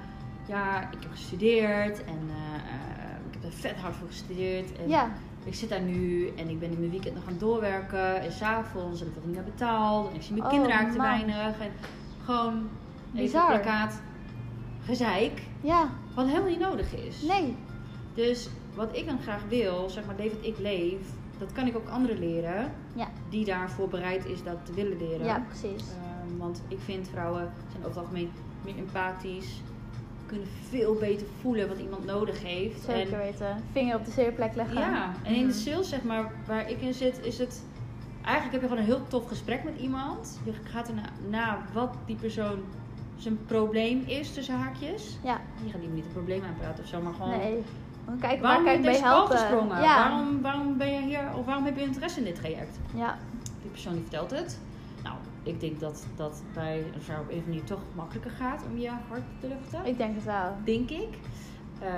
ja 0.48 0.82
ik 0.82 0.98
heb 1.02 1.12
gestudeerd 1.12 2.04
en 2.06 2.30
eh, 2.30 2.56
eh, 2.56 3.18
ik 3.28 3.34
heb 3.34 3.44
er 3.44 3.58
vet 3.58 3.76
hard 3.76 3.96
voor 3.96 4.08
gestudeerd. 4.08 4.76
En 4.78 4.90
Ja. 4.90 5.10
Ik 5.44 5.56
zit 5.56 5.70
daar 5.70 5.82
nu 5.82 6.28
en 6.36 6.50
ik 6.50 6.60
ben 6.60 6.72
in 6.72 6.80
mijn 6.80 6.92
weekend 6.92 7.16
nog 7.16 7.24
aan 7.24 7.30
het 7.32 7.40
doorwerken. 7.40 8.22
En 8.22 8.32
s'avonds 8.32 9.02
en 9.02 9.08
ik 9.08 9.14
word 9.14 9.26
niet 9.26 9.36
meer 9.36 9.44
betaald. 9.44 10.10
En 10.10 10.16
ik 10.16 10.22
zie 10.22 10.32
mijn 10.34 10.44
Oh, 10.46 10.50
kinderen 10.52 10.76
eigenlijk 10.78 11.10
te 11.10 11.26
weinig. 11.26 11.60
En 11.60 11.72
gewoon 12.24 12.54
even 13.14 13.24
Bizar. 13.26 13.48
plakkaat 13.48 14.02
gezeik. 14.86 15.42
Ja, 15.62 15.90
Wat 16.16 16.26
helemaal 16.26 16.50
niet 16.50 16.60
nodig 16.60 16.94
is. 16.96 17.22
nee. 17.22 17.56
Dus 18.14 18.50
wat 18.76 18.98
ik 18.98 19.06
dan 19.06 19.20
graag 19.22 19.42
wil, 19.50 19.90
zeg 19.90 20.06
maar, 20.06 20.16
leven 20.18 20.38
wat 20.38 20.46
ik 20.48 20.58
leef, 20.60 20.98
dat 21.38 21.52
kan 21.52 21.68
ik 21.68 21.76
ook 21.76 21.90
anderen 21.90 22.20
leren. 22.20 22.72
Ja. 22.96 23.08
Die 23.30 23.46
daarvoor 23.46 23.88
bereid 23.88 24.26
is 24.26 24.44
dat 24.44 24.66
te 24.66 24.74
willen 24.74 24.98
leren. 24.98 25.26
Ja, 25.26 25.44
precies. 25.48 25.84
Ehm, 25.90 26.38
want 26.38 26.62
ik 26.68 26.78
vind 26.84 27.10
vrouwen 27.10 27.52
zijn 27.72 27.86
over 27.86 27.88
het 27.88 27.98
algemeen 27.98 28.32
meer 28.66 28.78
empathisch. 28.78 29.62
Kunnen 30.26 30.48
veel 30.70 30.94
beter 30.96 31.28
voelen 31.42 31.68
wat 31.68 31.78
iemand 31.80 32.06
nodig 32.06 32.44
heeft. 32.44 32.82
Zeker 32.84 33.14
En, 33.14 33.18
weten. 33.20 33.64
Vinger 33.72 33.96
op 33.96 34.06
de 34.06 34.12
zeer 34.12 34.32
plek 34.32 34.56
leggen. 34.56 34.80
ja, 34.80 35.12
en 35.24 35.34
in 35.36 35.42
de 35.48 35.54
Mhm. 35.54 35.58
sales, 35.58 35.90
zeg 35.90 36.04
maar, 36.04 36.32
waar 36.48 36.70
ik 36.70 36.82
in 36.82 36.94
zit, 36.94 37.20
is 37.24 37.38
het. 37.38 37.64
Eigenlijk 38.22 38.52
heb 38.54 38.62
je 38.62 38.68
gewoon 38.68 38.78
een 38.90 38.98
heel 38.98 39.08
tof 39.08 39.28
gesprek 39.28 39.64
met 39.64 39.74
iemand. 39.80 40.40
Je 40.44 40.52
gaat 40.64 40.88
erna 40.88 41.02
na 41.30 41.60
wat 41.74 41.94
die 42.06 42.16
persoon 42.16 42.60
zijn 43.18 43.46
probleem 43.46 44.04
is 44.06 44.34
tussen 44.34 44.56
haakjes. 44.56 45.18
Ja, 45.24 45.42
Je 45.66 45.72
gaat 45.72 45.82
niet 45.82 45.96
met 45.96 46.04
een 46.06 46.12
probleem 46.12 46.44
aanpraten 46.44 46.84
of 46.84 46.90
zo, 46.90 47.02
maar 47.02 47.14
gewoon. 47.14 47.30
nee. 47.38 47.64
Kijken 48.20 48.42
Waarom 48.42 48.64
waar 48.64 48.74
ben 48.74 48.84
kan 48.84 48.92
je 48.92 48.98
ik 48.98 49.04
helpen. 49.04 49.38
gesprongen? 49.38 49.82
Ja. 49.82 50.10
Waarom, 50.10 50.42
waarom 50.42 50.78
ben 50.78 50.94
je 50.94 51.02
hier, 51.02 51.22
of 51.38 51.46
waarom 51.46 51.66
heb 51.66 51.76
je 51.78 51.84
interesse 51.84 52.20
in 52.20 52.26
dit 52.26 52.36
traject? 52.36 52.78
ja, 52.96 53.18
Die 53.62 53.72
persoon 53.72 53.94
die 53.94 54.02
vertelt 54.02 54.32
het. 54.32 54.58
Ik 55.44 55.60
denk 55.60 55.80
dat 55.80 56.06
dat 56.16 56.44
bij 56.54 56.84
een 56.94 57.02
vrouw 57.02 57.22
op 57.22 57.30
een 57.30 57.32
of 57.32 57.40
andere 57.40 57.48
manier 57.48 57.64
toch 57.64 57.82
makkelijker 57.96 58.32
gaat 58.32 58.64
om 58.72 58.78
je 58.78 58.90
hart 58.90 59.24
te 59.40 59.48
luchten. 59.48 59.86
ik 59.86 59.98
denk 59.98 60.16
het 60.16 60.24
wel. 60.24 60.56
Denk 60.64 60.90
ik. 60.90 61.18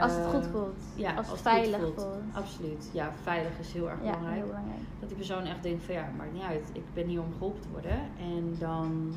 Als 0.01 0.11
het 0.13 0.23
Eh, 0.25 0.29
goed 0.29 0.47
voelt. 0.47 0.81
Ja, 0.95 1.09
als 1.09 1.17
het 1.17 1.27
goed 1.35 1.39
veilig 1.41 1.79
voelt. 1.79 1.93
voelt. 2.01 2.15
Absoluut. 2.33 2.89
Ja, 2.93 3.11
veilig 3.23 3.59
is 3.59 3.73
heel 3.73 3.89
erg 3.89 3.97
Ja, 4.03 4.03
belangrijk. 4.05 4.35
heel 4.35 4.45
belangrijk. 4.45 4.79
Dat 4.99 5.09
die 5.09 5.17
persoon 5.17 5.43
echt 5.43 5.63
denkt 5.63 5.83
van 5.83 5.93
ja, 5.93 6.09
maakt 6.17 6.33
niet 6.33 6.41
uit. 6.43 6.69
Ik 6.73 6.83
ben 6.93 7.07
hier 7.07 7.21
om 7.21 7.31
geholpen 7.33 7.61
te 7.61 7.69
worden. 7.71 7.99
En 8.19 8.55
dan 8.59 9.13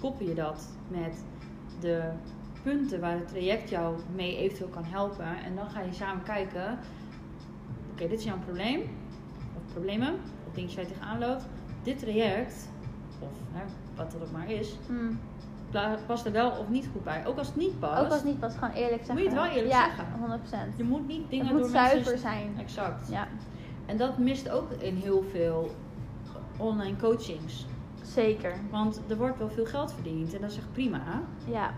koppel 0.00 0.26
je 0.26 0.34
dat 0.34 0.68
met 0.88 1.24
de 1.80 2.10
punten 2.62 3.00
waar 3.00 3.12
het 3.14 3.28
traject 3.28 3.70
jou 3.70 3.96
mee 4.14 4.36
eventueel 4.36 4.68
kan 4.70 4.84
helpen. 4.84 5.36
En 5.44 5.54
dan 5.54 5.70
ga 5.70 5.80
je 5.80 5.92
samen 5.92 6.22
kijken. 6.22 6.78
Oké, 7.92 8.08
dit 8.08 8.18
is 8.18 8.24
jouw 8.24 8.38
probleem. 8.44 8.80
Of 9.56 9.72
problemen. 9.72 10.14
Of 10.46 10.52
dingetjes 10.54 10.74
waar 10.74 10.84
je 10.84 10.92
tegenaan 10.92 11.18
loopt. 11.18 11.46
Dit 11.82 11.98
traject, 11.98 12.68
of 13.18 13.28
hè, 13.52 13.62
wat 13.96 14.12
het 14.12 14.22
ook 14.22 14.30
maar 14.32 14.50
is, 14.50 14.76
Mm. 14.88 15.18
pla- 15.70 15.96
past 16.06 16.26
er 16.26 16.32
wel 16.32 16.50
of 16.50 16.68
niet 16.68 16.88
goed 16.92 17.04
bij. 17.04 17.26
Ook 17.26 17.38
als 17.38 17.46
het 17.46 17.56
niet 17.56 17.78
past. 17.78 18.00
Ook 18.00 18.06
als 18.06 18.14
het 18.14 18.24
niet 18.24 18.38
was, 18.40 18.54
gewoon 18.54 18.74
eerlijk 18.74 19.04
zeggen. 19.04 19.14
Moet 19.14 19.22
je 19.22 19.28
het 19.28 19.38
wel 19.38 19.50
eerlijk 19.56 19.72
ja, 19.74 19.84
zeggen. 19.84 20.04
100%. 20.72 20.76
Je 20.76 20.84
moet 20.84 21.06
niet 21.06 21.30
dingen 21.30 21.46
het 21.46 21.54
moet 21.54 21.62
door 21.62 21.72
mensen... 21.72 21.90
zuiver 22.04 22.18
zijn. 22.18 22.54
Exact. 22.58 23.08
Ja, 23.10 23.26
En 23.86 23.96
dat 23.96 24.18
mist 24.18 24.50
ook 24.50 24.70
in 24.78 24.96
heel 24.96 25.24
veel 25.30 25.74
online 26.56 26.96
coachings. 26.96 27.66
zeker. 28.02 28.54
Want 28.70 29.00
er 29.08 29.16
wordt 29.16 29.38
wel 29.38 29.50
veel 29.50 29.64
geld 29.66 29.92
verdiend 29.92 30.34
en 30.34 30.40
dat 30.40 30.50
is 30.50 30.56
echt 30.56 30.72
prima. 30.72 31.00
Ja. 31.44 31.70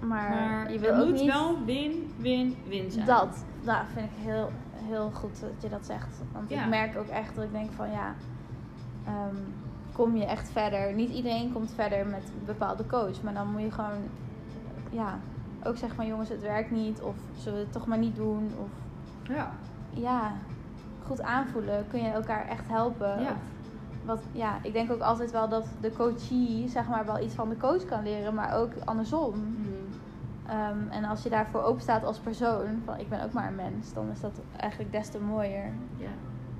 Maar, 0.00 0.30
Maar 0.30 0.72
je 0.72 0.78
wil 0.78 0.92
het 0.94 1.02
ook 1.02 1.08
moet 1.08 1.20
niet 1.20 1.32
wel 1.32 1.64
win, 1.64 2.12
win, 2.16 2.56
win 2.68 2.90
zijn. 2.90 3.06
dat. 3.06 3.44
Nou, 3.62 3.84
vind 3.94 4.06
ik 4.06 4.16
heel, 4.24 4.50
heel 4.74 5.10
goed 5.14 5.40
dat 5.40 5.50
je 5.62 5.68
dat 5.68 5.86
zegt. 5.86 6.20
Want 6.32 6.50
Ja. 6.50 6.62
ik 6.62 6.68
merk 6.68 6.96
ook 6.98 7.06
echt 7.08 7.34
dat 7.34 7.44
ik 7.44 7.52
denk 7.52 7.72
van 7.72 7.90
ja, 7.90 8.14
ehm, 9.06 9.34
kom 10.00 10.16
je 10.16 10.24
echt 10.24 10.48
verder. 10.50 10.92
Niet 10.92 11.10
iedereen 11.10 11.52
komt 11.52 11.72
verder 11.74 12.06
met 12.06 12.22
een 12.22 12.46
bepaalde 12.46 12.86
coach. 12.86 13.22
Maar 13.22 13.34
dan 13.34 13.50
moet 13.52 13.60
je 13.60 13.70
gewoon, 13.70 14.02
ja, 14.90 15.18
ook 15.64 15.76
zeggen 15.76 15.96
van 15.96 16.06
jongens, 16.06 16.28
het 16.28 16.40
werkt 16.42 16.70
niet. 16.70 17.00
Of 17.00 17.14
zullen 17.36 17.58
we 17.58 17.64
het 17.64 17.72
toch 17.72 17.86
maar 17.86 17.98
niet 17.98 18.16
doen. 18.16 18.50
Of 18.58 18.68
Ja. 19.22 19.50
ja, 19.90 20.32
goed 21.06 21.22
aanvoelen. 21.22 21.84
Kun 21.88 22.02
je 22.02 22.08
elkaar 22.08 22.48
echt 22.48 22.68
helpen. 22.68 23.20
Ja. 23.22 23.36
Wat, 24.04 24.20
ja, 24.32 24.58
ik 24.62 24.72
denk 24.72 24.92
ook 24.92 25.00
altijd 25.00 25.30
wel 25.30 25.48
dat 25.48 25.66
de 25.80 25.92
coachie 25.92 26.68
zeg 26.68 26.88
maar 26.88 27.06
wel 27.06 27.20
iets 27.20 27.34
van 27.34 27.48
de 27.48 27.56
coach 27.56 27.84
kan 27.84 28.02
leren. 28.02 28.34
Maar 28.34 28.56
ook 28.56 28.72
andersom. 28.84 29.30
Mhm. 29.30 29.68
Ehm, 30.46 30.88
en 30.90 31.04
als 31.04 31.22
je 31.22 31.28
daarvoor 31.30 31.62
open 31.62 31.82
staat 31.82 32.04
als 32.04 32.18
persoon, 32.18 32.82
van 32.84 32.98
ik 32.98 33.08
ben 33.08 33.24
ook 33.24 33.32
maar 33.32 33.48
een 33.48 33.54
mens, 33.54 33.92
dan 33.92 34.10
is 34.12 34.20
dat 34.20 34.40
eigenlijk 34.56 34.92
des 34.92 35.08
te 35.08 35.20
mooier. 35.20 35.72
Ja. 35.96 36.08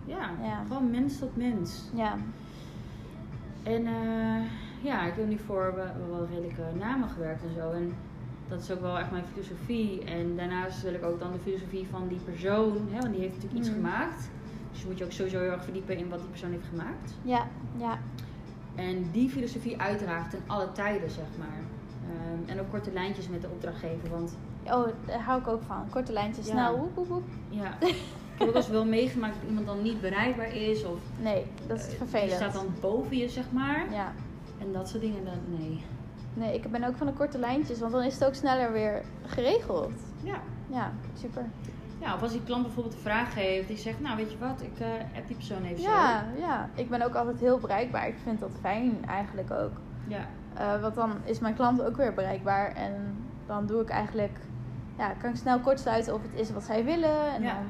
Ja. 0.05 0.30
Ja. 0.43 0.62
Gewoon 0.66 0.91
mens 0.91 1.18
tot 1.18 1.36
mens. 1.36 1.88
Ja, 1.95 2.14
En 3.63 3.87
eh, 3.87 4.43
ja, 4.83 5.07
ik 5.07 5.15
heb 5.17 5.27
nu 5.29 5.39
voor 5.39 5.73
wel, 5.75 6.09
wel 6.11 6.27
redelijke 6.27 6.63
namen 6.79 7.09
gewerkt 7.09 7.43
en 7.43 7.55
zo. 7.55 7.71
En 7.71 7.93
dat 8.49 8.61
is 8.61 8.71
ook 8.71 8.81
wel 8.81 8.99
echt 8.99 9.11
mijn 9.11 9.25
filosofie. 9.33 10.05
En 10.05 10.37
daarnaast 10.37 10.83
wil 10.83 10.95
ik 10.95 11.05
ook 11.05 11.19
dan 11.21 11.33
de 11.33 11.39
filosofie 11.39 11.87
van 11.91 12.09
die 12.09 12.19
persoon, 12.25 12.89
hè, 12.91 12.99
want 13.01 13.13
die 13.13 13.21
heeft 13.21 13.35
natuurlijk 13.35 13.61
iets 13.61 13.69
Mm. 13.69 13.75
gemaakt. 13.75 14.31
Dus 14.73 14.81
je 14.81 14.87
moet 14.87 14.99
je 14.99 15.05
ook 15.05 15.13
sowieso 15.13 15.39
heel 15.41 15.51
erg 15.51 15.65
verdiepen 15.65 15.97
in 15.97 16.09
wat 16.09 16.19
die 16.19 16.29
persoon 16.29 16.51
heeft 16.51 16.67
gemaakt. 16.69 17.15
ja, 17.23 17.47
ja, 17.77 17.99
En 18.75 19.11
die 19.13 19.31
filosofie 19.31 19.81
uitdraagt 19.81 20.31
ten 20.31 20.41
alle 20.47 20.73
tijden, 20.73 21.11
zeg 21.11 21.25
maar. 21.39 21.59
Ehm, 22.09 22.51
en 22.51 22.61
ook 22.61 22.71
korte 22.71 22.93
lijntjes 22.93 23.29
met 23.29 23.41
de 23.43 23.49
opdrachtgever. 23.49 24.11
Want 24.11 24.37
Oh, 24.65 24.89
daar 25.07 25.21
hou 25.23 25.41
ik 25.41 25.47
ook 25.49 25.63
van. 25.63 25.87
Korte 25.91 26.13
lijntjes, 26.13 26.47
Ja. 26.47 26.53
snel, 26.53 26.77
woep, 26.79 26.95
woep, 26.95 27.09
woep. 27.09 27.25
ja, 27.49 27.79
heb 28.41 28.49
ook 28.49 28.55
wel 28.55 28.62
eens 28.62 28.70
wel 28.70 28.84
meegemaakt 28.84 29.34
dat 29.41 29.49
iemand 29.49 29.66
dan 29.66 29.82
niet 29.82 30.01
bereikbaar 30.01 30.55
is. 30.55 30.84
Of 30.84 30.99
Nee, 31.18 31.47
dat 31.66 31.78
is 31.78 31.88
eh, 31.88 31.97
vervelend. 31.97 32.28
Die 32.28 32.36
staat 32.36 32.53
dan 32.53 32.66
boven 32.80 33.16
je, 33.16 33.28
zeg 33.28 33.45
maar. 33.53 33.86
Ja. 33.93 34.12
En 34.59 34.72
dat 34.72 34.88
soort 34.88 35.03
dingen, 35.03 35.24
dan, 35.24 35.38
nee. 35.59 35.84
Nee, 36.34 36.55
ik 36.55 36.70
ben 36.70 36.84
ook 36.84 36.97
van 36.97 37.07
de 37.07 37.12
korte 37.12 37.38
lijntjes, 37.38 37.78
want 37.80 37.93
dan 37.93 38.03
is 38.03 38.14
het 38.14 38.24
ook 38.24 38.34
sneller 38.34 38.72
weer 38.72 39.03
geregeld. 39.26 39.93
Ja. 40.22 40.41
Ja, 40.66 40.93
super. 41.18 41.45
ja, 41.99 42.14
of 42.14 42.22
als 42.22 42.32
die 42.32 42.43
klant 42.45 42.62
bijvoorbeeld 42.62 42.95
een 42.95 43.01
vraag 43.01 43.34
heeft, 43.34 43.68
die 43.68 43.76
zegt, 43.76 44.01
nou 44.01 44.16
weet 44.16 44.30
je 44.32 44.38
wat, 44.38 44.61
ik 44.62 44.78
eh 44.80 44.86
heb 45.12 45.26
die 45.26 45.36
persoon 45.36 45.64
even 45.64 45.82
Ja, 45.82 46.24
ja, 46.38 46.68
ik 46.74 46.91
ben 46.91 47.03
ook 47.03 47.14
altijd 47.14 47.41
heel 47.41 47.59
bereikbaar. 47.59 48.09
Ik 48.09 48.16
vind 48.22 48.41
dat 48.41 48.51
fijn 48.61 49.05
eigenlijk 49.07 49.51
ook. 49.51 49.72
zo. 50.09 50.14
Ja. 50.14 50.26
Eh, 50.55 50.80
want 50.80 50.95
dan 50.95 51.11
is 51.24 51.38
mijn 51.38 51.55
klant 51.55 51.82
ook 51.82 51.97
weer 51.97 52.14
bereikbaar. 52.14 52.72
En 52.74 53.16
dan 53.47 53.66
doe 53.66 53.82
ik 53.82 53.88
eigenlijk, 53.88 54.38
ja, 54.99 55.09
kan 55.12 55.30
ik 55.30 55.36
snel 55.36 55.59
kort 55.61 55.80
sluiten 55.80 56.14
of 56.14 56.22
het 56.22 56.41
is 56.41 56.51
wat 56.53 56.64
zij 56.64 56.84
willen. 56.84 57.32
En 57.34 57.43
Ja. 57.43 57.55
dan 57.55 57.64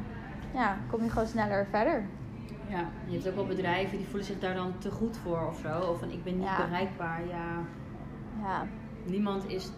ja, 0.54 0.76
kom 0.90 1.02
je 1.02 1.10
gewoon 1.10 1.26
sneller 1.28 1.66
verder. 1.70 2.04
ja. 2.68 2.84
Je 3.06 3.12
hebt 3.14 3.28
ook 3.28 3.34
wel 3.34 3.46
bedrijven 3.46 3.96
die 3.96 4.06
voelen 4.06 4.24
zich 4.24 4.38
daar 4.38 4.54
dan 4.54 4.72
te 4.78 4.90
goed 4.90 5.16
voor 5.16 5.46
of 5.48 5.58
zo. 5.58 5.80
Of 5.80 5.98
van, 5.98 6.10
ik 6.10 6.24
ben 6.24 6.36
niet 6.36 6.44
Ja. 6.46 6.56
bereikbaar. 6.66 7.20
Ja, 7.28 7.58
Ja, 8.42 8.66
niemand 9.04 9.48
is 9.48 9.70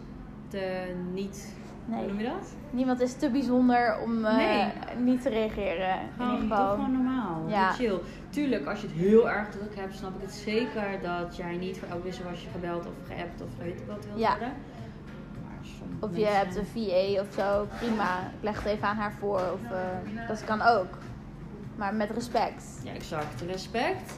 te 0.47 0.93
niet, 1.13 1.55
hoe 1.85 2.05
noem 2.07 2.17
je 2.19 2.23
dat? 2.23 2.55
Niemand 2.71 2.99
is 3.01 3.13
te 3.13 3.29
bijzonder 3.29 3.99
om 4.03 4.25
eh, 4.25 4.65
niet 4.97 5.21
te 5.21 5.29
reageren. 5.29 5.99
in 6.01 6.07
Gewoon, 6.17 6.31
ieder 6.33 6.47
doe 6.47 6.57
geval. 6.57 6.75
gewoon 6.75 6.91
normaal. 6.91 7.47
Ja. 7.47 7.71
Chill. 7.71 7.99
Tuurlijk, 8.29 8.65
als 8.67 8.81
je 8.81 8.87
het 8.87 8.95
heel 8.95 9.29
erg 9.29 9.49
druk 9.49 9.75
hebt, 9.75 9.95
snap 9.95 10.15
ik 10.15 10.21
het 10.21 10.31
zeker 10.33 10.99
dat 11.01 11.35
jij 11.35 11.57
niet 11.57 11.77
voor 11.79 11.87
elk 11.87 12.03
wisselwasje 12.03 12.47
gebeld 12.49 12.85
of 12.85 12.93
geappt 13.07 13.41
of 13.41 13.49
weet 13.57 13.79
ik 13.79 13.87
wat 13.87 14.05
wilt 14.05 14.19
Ja. 14.19 14.29
worden. 14.29 14.53
Of 15.99 16.09
je 16.15 16.21
mensen- 16.21 16.37
hebt 16.37 16.55
een 16.55 16.65
VA 16.65 17.21
of 17.21 17.27
zo, 17.35 17.67
prima. 17.77 18.19
Ik 18.19 18.43
leg 18.43 18.63
het 18.63 18.65
even 18.65 18.87
aan 18.87 18.95
haar 18.95 19.13
voor. 19.19 19.39
Of, 19.53 19.71
eh, 19.71 20.27
dat 20.27 20.43
kan 20.43 20.61
ook. 20.61 20.97
Maar 21.75 21.93
met 21.93 22.09
respect. 22.09 22.63
Ja, 22.83 22.91
exact. 22.91 23.41
Respect. 23.41 24.13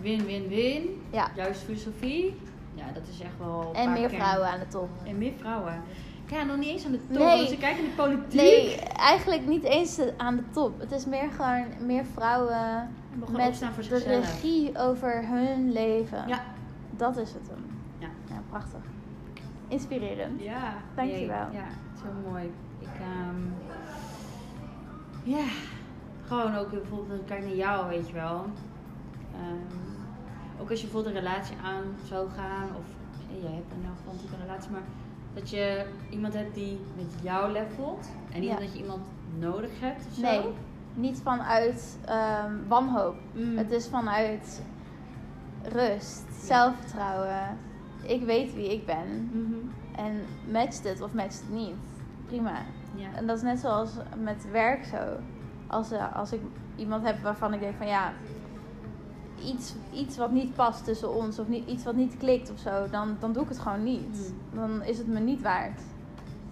Win, 0.00 0.24
win, 0.24 0.48
win. 0.48 1.02
Ja. 1.10 1.30
Juist 1.34 1.62
filosofie. 1.62 2.40
Ja, 2.74 2.84
dat 2.94 3.02
is 3.12 3.20
echt 3.20 3.38
wel. 3.38 3.72
En 3.74 3.92
meer 3.92 4.10
vrouwen 4.10 4.48
aan 4.48 4.58
de 4.58 4.68
top. 4.68 4.88
En 5.04 5.18
meer 5.18 5.32
vrouwen. 5.38 5.82
Ja, 6.26 6.42
nog 6.42 6.56
niet 6.56 6.68
eens 6.68 6.84
aan 6.84 6.92
de 6.92 7.06
top. 7.06 7.18
Nee. 7.18 7.56
Kijkt 7.58 7.78
in 7.78 7.84
de 7.84 7.90
politiek. 7.90 8.40
Nee, 8.40 8.76
eigenlijk 8.80 9.46
niet 9.46 9.64
eens 9.64 10.00
aan 10.16 10.36
de 10.36 10.42
top. 10.50 10.80
Het 10.80 10.92
is 10.92 11.06
meer 11.06 11.30
gewoon 11.30 11.64
meer 11.86 12.04
vrouwen 12.04 12.94
met 13.30 13.58
de 13.88 13.98
regie 13.98 14.78
over 14.78 15.26
hun 15.26 15.72
leven. 15.72 16.28
Ja. 16.28 16.42
Dat 16.90 17.16
is 17.16 17.32
het 17.32 17.48
hem. 17.48 17.64
Ja. 17.98 18.08
ja 18.28 18.42
prachtig. 18.50 18.80
Inspirerend. 19.68 20.40
Ja. 20.42 20.72
Dankjewel. 20.94 21.46
Ja, 21.52 21.66
heel 22.02 22.30
mooi. 22.30 22.52
Ik, 22.78 22.88
ehm 23.00 23.40
ja, 25.22 25.44
gewoon 26.26 26.54
ook 26.56 26.70
bijvoorbeeld, 26.70 27.24
kijk 27.26 27.42
naar 27.44 27.54
jou, 27.54 27.88
weet 27.88 28.08
je 28.08 28.14
wel. 28.14 28.44
Ehm, 29.34 30.60
ook 30.60 30.70
als 30.70 30.80
je 30.80 30.86
bijvoorbeeld 30.86 31.14
een 31.14 31.20
relatie 31.22 31.56
aan 31.64 31.84
zou 32.04 32.28
gaan, 32.30 32.68
of 32.78 32.84
jij 33.42 33.50
hebt 33.52 33.72
een 34.32 34.40
relatie, 34.46 34.70
maar 34.70 34.82
dat 35.34 35.50
je 35.50 35.86
iemand 36.10 36.34
hebt 36.34 36.54
die 36.54 36.80
met 36.96 37.06
jou 37.22 37.52
levelt. 37.52 38.10
En 38.32 38.40
niet 38.40 38.50
Ja. 38.50 38.56
dat 38.56 38.72
je 38.72 38.78
iemand 38.78 39.02
nodig 39.38 39.70
hebt 39.80 40.06
of 40.08 40.14
zo. 40.14 40.20
Nee, 40.20 40.44
niet 40.94 41.20
vanuit 41.22 41.98
ehm, 42.04 42.52
wanhoop. 42.68 43.14
Mm. 43.32 43.56
Het 43.56 43.70
is 43.70 43.88
vanuit 43.88 44.62
rust, 45.62 46.24
zelfvertrouwen. 46.40 47.58
Ik 48.06 48.22
weet 48.22 48.54
wie 48.54 48.72
ik 48.72 48.86
ben. 48.86 49.30
Mhm. 49.32 49.54
En 49.96 50.20
matcht 50.52 50.84
het 50.84 51.00
of 51.00 51.12
matcht 51.12 51.40
het 51.40 51.50
niet. 51.50 51.74
Prima. 52.26 52.62
Ja. 52.94 53.08
En 53.14 53.26
dat 53.26 53.36
is 53.36 53.42
net 53.42 53.58
zoals 53.58 53.90
met 54.22 54.50
werk 54.50 54.84
zo. 54.84 54.96
Als, 55.66 55.90
eh, 55.90 56.16
als 56.16 56.32
ik 56.32 56.40
iemand 56.76 57.04
heb 57.04 57.22
waarvan 57.22 57.54
ik 57.54 57.60
denk 57.60 57.76
van 57.76 57.86
ja, 57.86 58.12
iets, 59.44 59.74
iets 59.92 60.16
wat 60.16 60.30
niet 60.30 60.54
past 60.54 60.84
tussen 60.84 61.14
ons 61.14 61.38
of 61.38 61.48
niet, 61.48 61.68
iets 61.68 61.84
wat 61.84 61.94
niet 61.94 62.16
klikt 62.16 62.50
of 62.50 62.58
zo, 62.58 62.90
dan, 62.90 63.16
dan 63.20 63.32
doe 63.32 63.42
ik 63.42 63.48
het 63.48 63.58
gewoon 63.58 63.82
niet. 63.82 64.32
Mm. 64.52 64.58
Dan 64.58 64.82
is 64.82 64.98
het 64.98 65.06
me 65.06 65.20
niet 65.20 65.42
waard. 65.42 65.80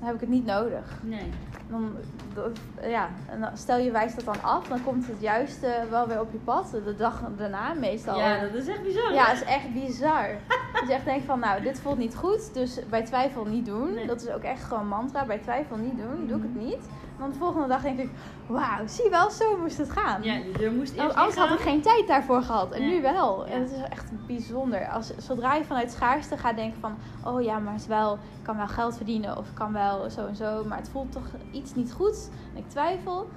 Dan 0.04 0.12
heb 0.12 0.22
ik 0.22 0.28
het 0.28 0.36
niet 0.38 0.46
nodig. 0.46 0.98
Nee. 1.02 1.30
Dan, 1.68 1.92
dat- 2.34 2.58
ja, 2.82 3.08
en 3.28 3.50
stel 3.54 3.78
je 3.78 3.90
wijst 3.90 4.16
dat 4.16 4.24
dan 4.24 4.42
af, 4.42 4.68
dan 4.68 4.82
komt 4.84 5.06
het 5.06 5.20
juiste 5.20 5.68
wel 5.90 6.06
weer 6.08 6.20
op 6.20 6.32
je 6.32 6.38
pad. 6.38 6.70
De 6.70 6.94
dag 6.96 7.22
daarna 7.36 7.72
meestal. 7.74 8.18
Ja, 8.18 8.40
dat 8.40 8.54
is 8.54 8.66
echt 8.66 8.82
bizar. 8.82 9.12
Ja, 9.12 9.24
het 9.24 9.40
is 9.40 9.44
echt 9.48 9.72
bizar. 9.72 10.28
Dus 10.80 10.88
je 10.88 10.94
echt 10.94 11.04
denkt 11.04 11.24
van, 11.24 11.38
nou, 11.38 11.62
dit 11.62 11.80
voelt 11.80 11.98
niet 11.98 12.14
goed, 12.16 12.54
dus 12.54 12.78
bij 12.90 13.04
twijfel 13.04 13.44
niet 13.44 13.66
doen. 13.66 13.94
Nee. 13.94 14.06
Dat 14.06 14.22
is 14.22 14.28
ook 14.30 14.42
echt 14.42 14.62
gewoon 14.64 14.88
mantra, 14.88 15.24
bij 15.24 15.38
twijfel 15.38 15.76
niet 15.76 15.96
doen, 15.96 16.26
doe 16.26 16.36
ik 16.36 16.42
het 16.42 16.54
Mhm. 16.54 16.64
niet. 16.64 16.88
Dan 17.18 17.30
de 17.30 17.38
volgende 17.38 17.68
dag 17.68 17.82
denk 17.82 17.98
ik, 17.98 18.10
wauw, 18.46 18.86
zie 18.86 19.04
je 19.04 19.10
wel, 19.10 19.30
zo 19.30 19.56
moest 19.56 19.78
het 19.78 19.90
gaan. 19.90 20.22
Ja, 20.22 20.34
je 20.34 20.52
deur 20.58 20.72
moest 20.72 20.94
Want 20.94 21.08
eerst 21.08 21.16
anders 21.18 21.36
had 21.36 21.50
ik 21.50 21.64
geen 21.64 21.82
tijd 21.82 22.06
daarvoor 22.06 22.42
gehad. 22.42 22.72
En 22.72 22.86
nu 22.86 23.02
wel. 23.02 23.46
Ja. 23.46 23.52
En 23.52 23.60
het 23.60 23.70
is 23.70 23.82
echt 23.88 24.26
bijzonder. 24.26 24.88
Als, 24.88 25.16
zodra 25.16 25.54
je 25.54 25.64
vanuit 25.64 25.90
schaarste 25.90 26.36
gaat 26.36 26.56
denken 26.56 26.80
van... 26.80 26.96
Oh 27.24 27.42
ja, 27.42 27.58
maar 27.58 27.72
het 27.72 27.86
wel, 27.86 28.14
ik 28.14 28.42
kan 28.42 28.56
wel 28.56 28.68
geld 28.68 28.96
verdienen. 28.96 29.36
Of 29.36 29.48
ik 29.48 29.54
kan 29.54 29.72
wel 29.72 30.10
zo 30.10 30.26
en 30.26 30.36
zo. 30.36 30.64
Maar 30.64 30.78
het 30.78 30.88
voelt 30.88 31.12
toch 31.12 31.26
iets 31.50 31.74
niet 31.74 31.92
goed. 31.92 32.30
En 32.52 32.58
ik 32.58 32.68
twijfel. 32.68 33.28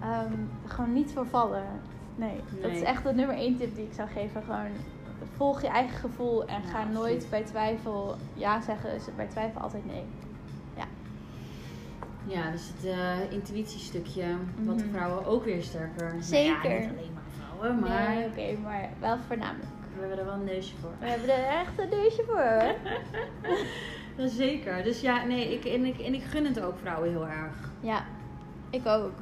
ehm, 0.00 0.32
gewoon 0.66 0.92
niet 0.92 1.12
vervallen. 1.12 1.64
Nee, 2.14 2.40
dat 2.62 2.70
is 2.70 2.82
echt 2.82 3.02
de 3.02 3.12
nummer 3.12 3.36
één 3.36 3.56
tip 3.56 3.74
die 3.74 3.84
ik 3.84 3.92
zou 3.92 4.08
geven. 4.08 4.42
Gewoon 4.42 4.70
volg 5.36 5.62
je 5.62 5.68
eigen 5.68 5.98
gevoel. 5.98 6.44
En 6.44 6.62
Ja, 6.62 6.68
ga 6.68 6.84
nooit 6.84 7.26
bij 7.30 7.42
twijfel 7.42 8.16
ja 8.34 8.60
zeggen. 8.60 8.94
Is 8.94 9.04
bij 9.16 9.26
twijfel 9.26 9.60
altijd 9.60 9.86
nee. 9.86 10.04
Ja, 12.26 12.50
dus 12.50 12.70
het 12.76 12.84
eh, 12.92 13.32
intuïtiestukje, 13.32 14.24
wat 14.62 14.78
de 14.78 14.84
Mhm. 14.84 14.94
vrouwen 14.94 15.26
ook 15.26 15.44
weer 15.44 15.62
sterker. 15.62 16.08
Nou 16.08 16.22
Zeker. 16.22 16.70
ja, 16.72 16.78
niet 16.78 16.90
alleen 16.90 17.12
maar 17.14 17.22
vrouwen, 17.56 17.80
maar 17.80 18.08
Nee, 18.14 18.26
oké, 18.26 18.60
maar 18.62 18.88
wel 19.00 19.16
voornamelijk. 19.26 19.68
we 19.94 20.00
hebben 20.00 20.18
er 20.18 20.24
wel 20.24 20.34
een 20.34 20.44
neusje 20.44 20.74
voor. 20.80 20.90
We 20.98 21.06
hebben 21.06 21.28
er 21.28 21.44
echt 21.44 21.78
een 21.78 21.88
neusje 21.98 22.22
voor. 22.26 22.62
Ja, 24.16 24.26
zeker. 24.28 24.82
Dus 24.82 25.00
ja, 25.00 25.24
nee, 25.24 25.52
ik, 25.54 25.64
en, 25.64 25.84
ik, 25.84 25.98
en 26.00 26.14
ik 26.14 26.22
gun 26.22 26.44
het 26.44 26.60
ook 26.60 26.78
vrouwen 26.82 27.10
heel 27.10 27.26
erg. 27.26 27.70
Ja, 27.80 28.04
ik 28.70 28.86
ook. 28.86 29.12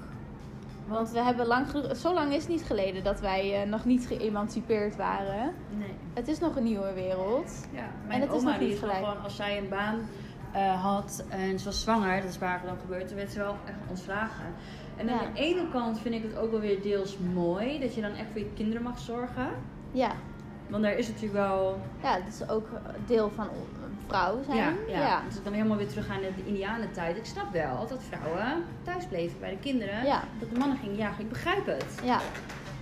Want 0.86 1.10
we 1.10 1.20
hebben 1.22 1.46
lang 1.46 1.70
genoeg, 1.70 1.96
zo 1.96 2.14
lang 2.14 2.32
is 2.32 2.40
het 2.42 2.48
niet 2.48 2.62
geleden 2.62 3.04
dat 3.04 3.20
wij 3.20 3.62
eh, 3.62 3.68
nog 3.68 3.84
niet 3.84 4.06
geëmancipeerd 4.06 4.96
waren. 4.96 5.54
Nee. 5.78 5.88
Het 6.14 6.28
is 6.28 6.38
nog 6.38 6.56
een 6.56 6.62
nieuwe 6.64 6.92
wereld. 6.92 7.66
Ja, 7.72 7.78
En 7.78 7.88
mijn 8.08 8.20
het 8.20 8.32
is 8.32 8.42
nog 8.42 8.58
die 8.58 8.66
niet 8.66 8.74
is 8.74 8.80
wel 8.80 8.90
gelijk. 8.90 9.06
gewoon, 9.06 9.22
als 9.24 9.36
zij 9.36 9.58
een 9.58 9.68
baan 9.68 9.98
eh, 10.52 10.82
had 10.82 11.24
en 11.28 11.58
ze 11.58 11.64
was 11.64 11.80
zwanger, 11.80 12.20
dat 12.20 12.30
is 12.30 12.36
vaker 12.36 12.66
dan 12.66 12.78
gebeurd, 12.80 13.08
toen 13.08 13.16
werd 13.16 13.32
ze 13.32 13.38
wel 13.38 13.56
echt 13.66 13.78
ontslagen. 13.88 14.54
En 14.96 15.10
aan 15.10 15.32
de 15.34 15.40
ene 15.40 15.68
kant 15.70 16.00
vind 16.00 16.14
ik 16.14 16.22
het 16.22 16.36
ook 16.36 16.50
wel 16.50 16.60
weer 16.60 16.82
deels 16.82 17.18
mooi, 17.34 17.80
dat 17.80 17.94
je 17.94 18.00
dan 18.00 18.12
echt 18.12 18.30
voor 18.30 18.40
je 18.40 18.52
kinderen 18.54 18.82
mag 18.82 18.98
zorgen. 18.98 19.48
Ja, 19.92 20.12
Want 20.68 20.82
daar 20.82 20.96
is 20.96 21.06
natuurlijk 21.06 21.32
wel 21.32 21.80
ja 22.02 22.18
dat 22.18 22.28
is 22.28 22.48
ook 22.48 22.68
deel 23.06 23.30
van 23.34 23.48
vrouw 24.06 24.42
zijn. 24.42 24.56
Ja, 24.56 24.72
ja. 24.88 25.00
ja. 25.00 25.22
Dus 25.28 25.42
dan 25.42 25.52
helemaal 25.52 25.76
weer 25.76 25.88
terug 25.88 26.08
aan 26.08 26.20
de 26.20 26.44
indianentijd. 26.44 27.16
Ik 27.16 27.24
snap 27.24 27.52
wel 27.52 27.86
dat 27.88 28.02
vrouwen 28.02 28.64
thuis 28.82 29.06
bleven 29.06 29.40
bij 29.40 29.50
de 29.50 29.58
kinderen. 29.58 30.04
Ja. 30.04 30.22
Dat 30.40 30.50
de 30.50 30.58
mannen 30.58 30.78
gingen 30.78 30.96
jagen. 30.96 31.24
Ik 31.24 31.28
begrijp 31.28 31.66
het. 31.66 32.00
Ja, 32.04 32.20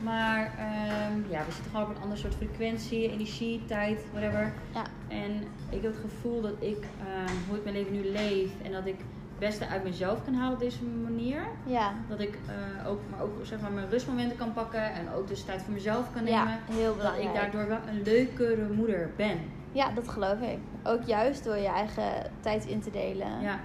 Maar 0.03 0.51
ehm, 0.59 1.31
ja, 1.31 1.45
we 1.45 1.53
zitten 1.53 1.71
gewoon 1.71 1.87
op 1.91 1.97
een 1.97 2.03
ander 2.03 2.19
soort 2.19 2.35
frequentie, 2.35 3.11
energie, 3.11 3.63
tijd, 3.67 4.01
whatever. 4.13 4.53
ja, 4.75 4.83
En 5.09 5.31
ik 5.71 5.83
heb 5.83 5.93
het 5.93 6.01
gevoel 6.01 6.41
dat 6.41 6.53
ik, 6.59 6.85
ehm, 7.01 7.35
hoe 7.49 7.57
ik 7.57 7.65
mijn 7.65 7.77
leven 7.77 7.93
nu 7.93 8.05
leef 8.11 8.51
en 8.63 8.73
dat 8.73 8.87
ik 8.87 8.95
het 8.99 9.39
beste 9.49 9.67
uit 9.67 9.85
mezelf 9.85 10.25
kan 10.25 10.35
halen 10.35 10.53
op 10.55 10.61
deze 10.61 10.85
manier. 10.85 11.41
ja. 11.67 11.93
Dat 12.09 12.21
ik 12.21 12.39
eh, 12.47 12.89
ook, 12.89 13.01
maar 13.11 13.21
ook 13.23 13.33
zeg 13.43 13.61
maar, 13.61 13.73
mijn 13.73 13.89
rustmomenten 13.91 14.37
kan 14.37 14.53
pakken 14.53 14.93
en 14.93 15.11
ook 15.17 15.29
dus 15.29 15.43
tijd 15.45 15.63
voor 15.63 15.73
mezelf 15.75 16.13
kan 16.15 16.27
Ja, 16.27 16.45
nemen. 16.45 16.61
heel 16.71 16.87
dat 16.87 16.97
belangrijk. 16.97 17.29
ik 17.29 17.35
daardoor 17.35 17.69
wel 17.69 17.79
een 17.89 18.03
leukere 18.03 18.69
moeder 18.73 19.11
ben. 19.17 19.39
Ja, 19.73 19.91
dat 19.91 20.09
geloof 20.09 20.41
ik. 20.41 20.59
Ook 20.85 21.03
juist 21.03 21.45
door 21.45 21.57
je 21.57 21.69
eigen 21.69 22.31
tijd 22.41 22.65
in 22.67 22.81
te 22.81 22.91
delen. 22.91 23.41
Ja. 23.41 23.59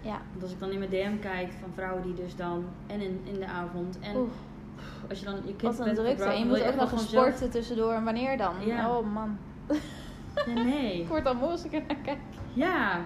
Ja. 0.00 0.20
Want 0.30 0.42
als 0.42 0.52
ik 0.52 0.58
dan 0.58 0.70
in 0.70 0.78
mijn 0.78 0.90
DM 0.90 1.18
kijk 1.20 1.48
van 1.60 1.70
vrouwen 1.74 2.02
die 2.02 2.14
dus 2.14 2.36
dan 2.36 2.64
en 2.86 3.00
in, 3.00 3.20
in 3.24 3.34
de 3.38 3.46
avond 3.46 3.98
en 4.00 4.16
als 5.08 5.18
je 5.18 5.24
dan 5.24 5.34
je 5.34 5.54
kind 5.56 5.76
wat 5.76 5.78
een 5.78 5.94
bent 5.94 5.96
drukte. 6.06 6.24
En 6.24 6.38
je 6.38 6.44
moet 6.44 6.62
ook 6.62 6.74
nog 6.74 6.88
zelf- 6.90 7.02
sporten 7.02 7.50
tussendoor. 7.50 7.92
En 7.92 8.04
wanneer 8.04 8.36
dan? 8.38 8.54
Ja. 8.66 8.96
Oh 8.96 9.12
man. 9.12 9.38
Ja, 10.46 10.52
nee. 10.62 11.00
Ik 11.02 11.08
word 11.08 11.26
al 11.26 11.34
moe 11.34 11.48
als 11.48 11.64
ik 11.64 11.72
er 11.72 11.82
naar 11.88 11.96
kijk. 12.04 12.18
Ja. 12.52 13.00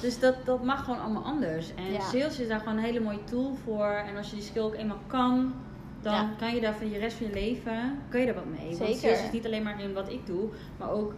Dus 0.00 0.18
dat, 0.18 0.34
dat 0.44 0.64
mag 0.64 0.84
gewoon 0.84 1.00
allemaal 1.00 1.22
anders. 1.24 1.74
En 1.74 1.92
Ja. 1.92 2.00
sales 2.00 2.40
is 2.40 2.48
daar 2.48 2.58
gewoon 2.60 2.76
een 2.76 2.84
hele 2.84 3.00
mooie 3.00 3.24
tool 3.24 3.56
voor. 3.64 3.86
En 3.86 4.16
als 4.16 4.30
je 4.30 4.36
die 4.36 4.44
skill 4.44 4.62
ook 4.62 4.74
eenmaal 4.74 5.00
kan, 5.06 5.54
dan 6.02 6.12
Ja. 6.14 6.30
kan 6.38 6.54
je 6.54 6.60
daar 6.60 6.74
voor 6.74 6.86
je 6.86 6.98
rest 6.98 7.16
van 7.16 7.26
je 7.26 7.32
leven, 7.32 7.98
kan 8.08 8.20
je 8.20 8.26
daar 8.26 8.34
wat 8.34 8.44
mee. 8.44 8.64
Want 8.66 8.76
Zeker. 8.76 8.98
sales 8.98 9.22
is 9.22 9.30
niet 9.32 9.46
alleen 9.46 9.62
maar 9.62 9.80
in 9.80 9.92
wat 9.92 10.12
ik 10.12 10.26
doe, 10.26 10.48
maar 10.76 10.90
ook 10.90 11.14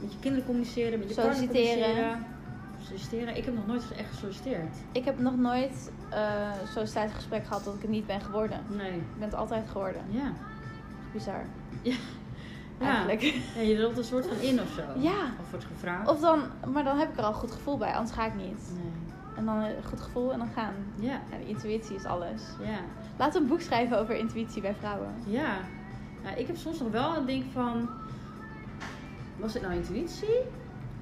met 0.00 0.12
je 0.12 0.18
kinderen 0.18 0.46
communiceren, 0.46 0.98
met 0.98 1.08
je 1.08 1.14
partner 1.14 1.36
communiceren. 1.48 2.26
Solliciteren. 2.80 3.36
Ik 3.36 3.44
heb 3.44 3.54
nog 3.54 3.66
nooit 3.66 3.82
echt 3.96 4.08
gesolliciteerd. 4.08 4.76
Ik 4.92 5.04
heb 5.04 5.18
nog 5.18 5.36
nooit 5.36 5.90
eh 6.10 6.50
zo'n 6.74 6.84
tijdgesprek 6.84 7.46
gehad 7.46 7.64
dat 7.64 7.74
ik 7.74 7.80
het 7.80 7.90
niet 7.90 8.06
ben 8.06 8.20
geworden. 8.20 8.60
Nee. 8.68 8.92
Ik 8.92 9.18
ben 9.18 9.28
het 9.28 9.34
altijd 9.34 9.68
geworden. 9.68 10.02
Ja. 10.08 10.32
Bizar. 11.12 11.44
Ja. 12.80 12.86
Eigenlijk. 12.86 13.20
Ja, 13.54 13.60
je 13.60 13.78
loopt 13.78 13.98
een 13.98 14.04
soort 14.04 14.26
van 14.26 14.36
in 14.36 14.60
of 14.60 14.68
zo. 14.68 15.00
Ja. 15.00 15.30
Of 15.40 15.50
wordt 15.50 15.64
gevraagd. 15.64 16.08
Of 16.08 16.20
dan, 16.20 16.42
maar 16.72 16.84
dan 16.84 16.98
heb 16.98 17.10
ik 17.10 17.16
er 17.18 17.22
al 17.22 17.28
een 17.28 17.34
goed 17.34 17.52
gevoel 17.52 17.78
bij, 17.78 17.92
anders 17.92 18.12
ga 18.12 18.26
ik 18.26 18.34
niet. 18.34 18.70
Nee. 18.74 18.92
En 19.36 19.44
dan 19.44 19.56
een 19.56 19.84
goed 19.84 20.00
gevoel 20.00 20.32
en 20.32 20.38
dan 20.38 20.48
gaan. 20.54 20.74
Ja. 20.94 21.20
Ja, 21.30 21.36
de 21.38 21.46
intuïtie 21.46 21.96
is 21.96 22.04
alles. 22.04 22.42
Ja. 22.60 22.78
We 23.16 23.38
een 23.38 23.46
boek 23.46 23.60
schrijven 23.60 23.98
over 23.98 24.16
intuïtie 24.16 24.62
bij 24.62 24.74
vrouwen. 24.74 25.14
Ja. 25.26 25.58
Nou, 26.22 26.36
ik 26.36 26.46
heb 26.46 26.56
soms 26.56 26.78
nog 26.78 26.90
wel 26.90 27.16
een 27.16 27.26
ding 27.26 27.44
van... 27.52 27.88
Was 29.36 29.52
het 29.54 29.62
nou 29.62 29.74
intuïtie? 29.74 30.38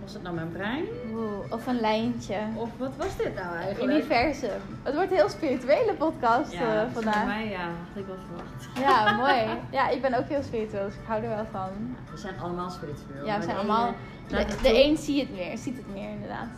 Was 0.08 0.16
het 0.16 0.26
nou 0.26 0.36
mijn 0.36 0.52
brein? 0.52 0.84
Oeh, 1.12 1.52
of 1.52 1.66
een 1.66 1.80
lijntje. 1.80 2.38
Of 2.56 2.70
wat 2.78 2.96
was 2.96 3.16
dit 3.16 3.34
nou 3.34 3.56
eigenlijk? 3.56 3.92
Universum. 3.92 4.60
Het 4.82 4.94
wordt 4.94 5.10
een 5.10 5.16
heel 5.16 5.28
spirituele 5.28 5.94
podcast 5.94 6.52
ja, 6.52 6.60
eh, 6.60 6.82
dus 6.84 6.92
voor 6.92 7.02
vandaag. 7.02 7.26
mij 7.26 7.48
ja, 7.48 7.60
had 7.60 8.02
ik 8.02 8.06
wel 8.06 8.16
verwacht. 8.26 8.68
Ja, 8.78 9.12
mooi. 9.22 9.58
Ja, 9.70 9.88
ik 9.88 10.02
ben 10.02 10.14
ook 10.14 10.28
heel 10.28 10.42
spiritueel, 10.42 10.84
dus 10.84 10.94
ik 10.94 11.00
hou 11.06 11.22
er 11.22 11.28
wel 11.28 11.46
van. 11.50 11.96
We 12.10 12.16
zijn 12.16 12.40
allemaal 12.40 12.70
spiritueel. 12.70 13.26
Ja, 13.26 13.36
we 13.36 13.42
zijn 13.42 13.54
de 13.54 13.60
allemaal... 13.60 13.94
De, 14.28 14.84
een 14.84 14.96
ziet 14.96 15.20
het 15.20 15.30
meer, 15.36 15.58
ziet 15.58 15.76
het 15.76 15.92
meer 15.92 16.10
inderdaad. 16.10 16.48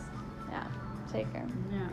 Ja, 0.51 0.61
zeker. 1.11 1.41
Ja. 1.69 1.87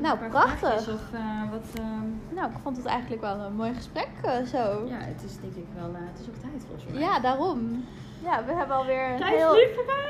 Nou, 0.00 0.18
prachtig. 0.28 0.88
Of 0.88 1.12
eh, 1.12 1.50
wat... 1.50 1.64
ehm, 1.74 2.34
Nou, 2.34 2.50
ik 2.50 2.56
vond 2.62 2.76
het 2.76 2.86
eigenlijk 2.86 3.20
wel 3.20 3.38
een 3.38 3.54
mooi 3.54 3.74
gesprek 3.74 4.08
eh, 4.22 4.42
zo. 4.42 4.86
ja, 4.86 4.98
het 4.98 5.22
is 5.26 5.36
denk 5.40 5.54
ik 5.54 5.66
wel... 5.76 5.90
het 5.94 6.20
is 6.20 6.28
ook 6.28 6.40
tijd 6.40 6.64
volgens 6.66 6.92
mij. 6.92 7.00
Ja, 7.00 7.20
daarom. 7.20 7.84
Ja, 8.24 8.44
we 8.44 8.52
hebben 8.52 8.76
alweer 8.76 9.10
een 9.10 9.18
Tijd 9.18 9.34
heel, 9.36 9.56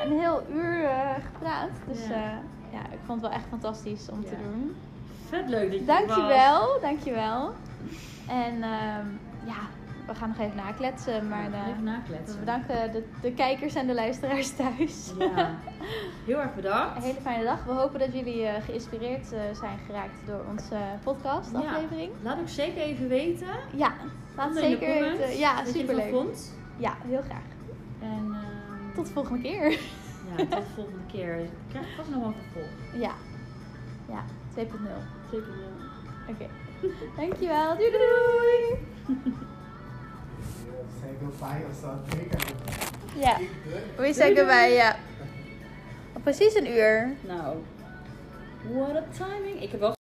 een 0.05 0.19
heel 0.19 0.43
uur 0.53 0.85
eh, 0.85 1.11
gepraat. 1.33 1.71
Dus 1.89 2.07
Ja. 2.09 2.15
ja. 2.15 2.41
ja, 2.73 2.79
ik 2.81 2.99
vond 3.07 3.21
het 3.23 3.31
wel 3.31 3.39
echt 3.41 3.49
fantastisch 3.49 4.09
om 4.11 4.25
te 4.25 4.37
doen. 4.43 4.77
Vet 5.29 5.49
leuk 5.49 5.71
dat 5.71 5.81
je 5.81 5.93
er 5.93 6.07
was. 6.07 6.07
Dankjewel, 6.07 6.81
dankjewel. 6.81 7.53
En 8.29 8.53
ehm, 8.63 9.07
ja, 9.47 9.61
we 10.07 10.15
gaan 10.15 10.29
nog 10.29 10.39
even 10.39 10.57
nakletsen. 10.57 11.29
Maar 11.29 11.51
Ja, 11.51 11.57
eh, 11.63 11.69
Even 11.69 11.85
nakletsen. 11.85 12.35
we 12.35 12.39
bedanken 12.39 12.93
de, 12.93 13.05
de 13.21 13.33
kijkers 13.33 13.75
en 13.75 13.87
de 13.87 13.95
luisteraars 13.95 14.51
thuis. 14.57 15.13
Ja. 15.19 15.51
Heel 16.27 16.41
erg 16.41 16.55
bedankt. 16.55 16.97
Een 16.97 17.03
hele 17.03 17.21
fijne 17.21 17.45
dag. 17.45 17.65
We 17.65 17.73
hopen 17.73 17.99
dat 17.99 18.13
jullie 18.13 18.47
eh, 18.47 18.63
geïnspireerd 18.65 19.33
eh, 19.33 19.41
zijn 19.53 19.79
geraakt 19.87 20.27
door 20.27 20.41
onze 20.51 20.77
podcast 21.05 21.51
Ja. 21.53 21.59
aflevering. 21.59 22.11
Laat 22.23 22.39
ook 22.41 22.49
zeker 22.49 22.83
even 22.83 23.09
weten. 23.09 23.47
Ja, 23.75 23.93
laat 24.37 24.55
zeker 24.57 24.89
weten. 25.03 25.39
Ja, 25.39 25.65
superleuk. 25.65 26.11
vond. 26.11 26.53
Ja, 26.77 26.95
heel 27.09 27.23
graag. 27.23 27.43
En 28.05 28.35
ehm, 28.35 28.95
Tot 28.95 29.07
de 29.07 29.13
volgende 29.13 29.43
keer. 29.43 29.71
ja, 30.29 30.37
tot 30.37 30.51
de 30.51 30.63
volgende 30.75 31.07
keer. 31.13 31.37
Ik 31.39 31.51
krijg 31.69 31.87
vast 31.97 32.09
nog 32.11 32.19
wel 32.19 32.29
een 32.29 32.35
vervolg. 32.35 33.01
Ja. 33.01 33.15
Ja, 34.09 34.25
2.0. 34.55 34.55
Zeker 34.55 35.57
wel. 35.57 35.73
Oké. 36.29 36.47
Dankjewel. 37.21 37.77
Doei 37.77 37.91
doei. 37.91 38.79
Say 41.01 41.17
goodbye 41.21 41.65
of 41.71 41.77
something. 41.81 42.33
Ja. 43.17 43.39
We 43.97 44.13
zeggen 44.13 44.47
bij 44.47 44.73
ja. 44.73 44.97
Precies 46.23 46.55
een 46.55 46.71
uur. 46.71 47.17
Nou, 47.21 47.57
what 48.73 48.97
a 48.97 49.05
timing. 49.13 49.63
Ik 49.63 49.71
heb 49.71 49.81
wel 49.81 49.95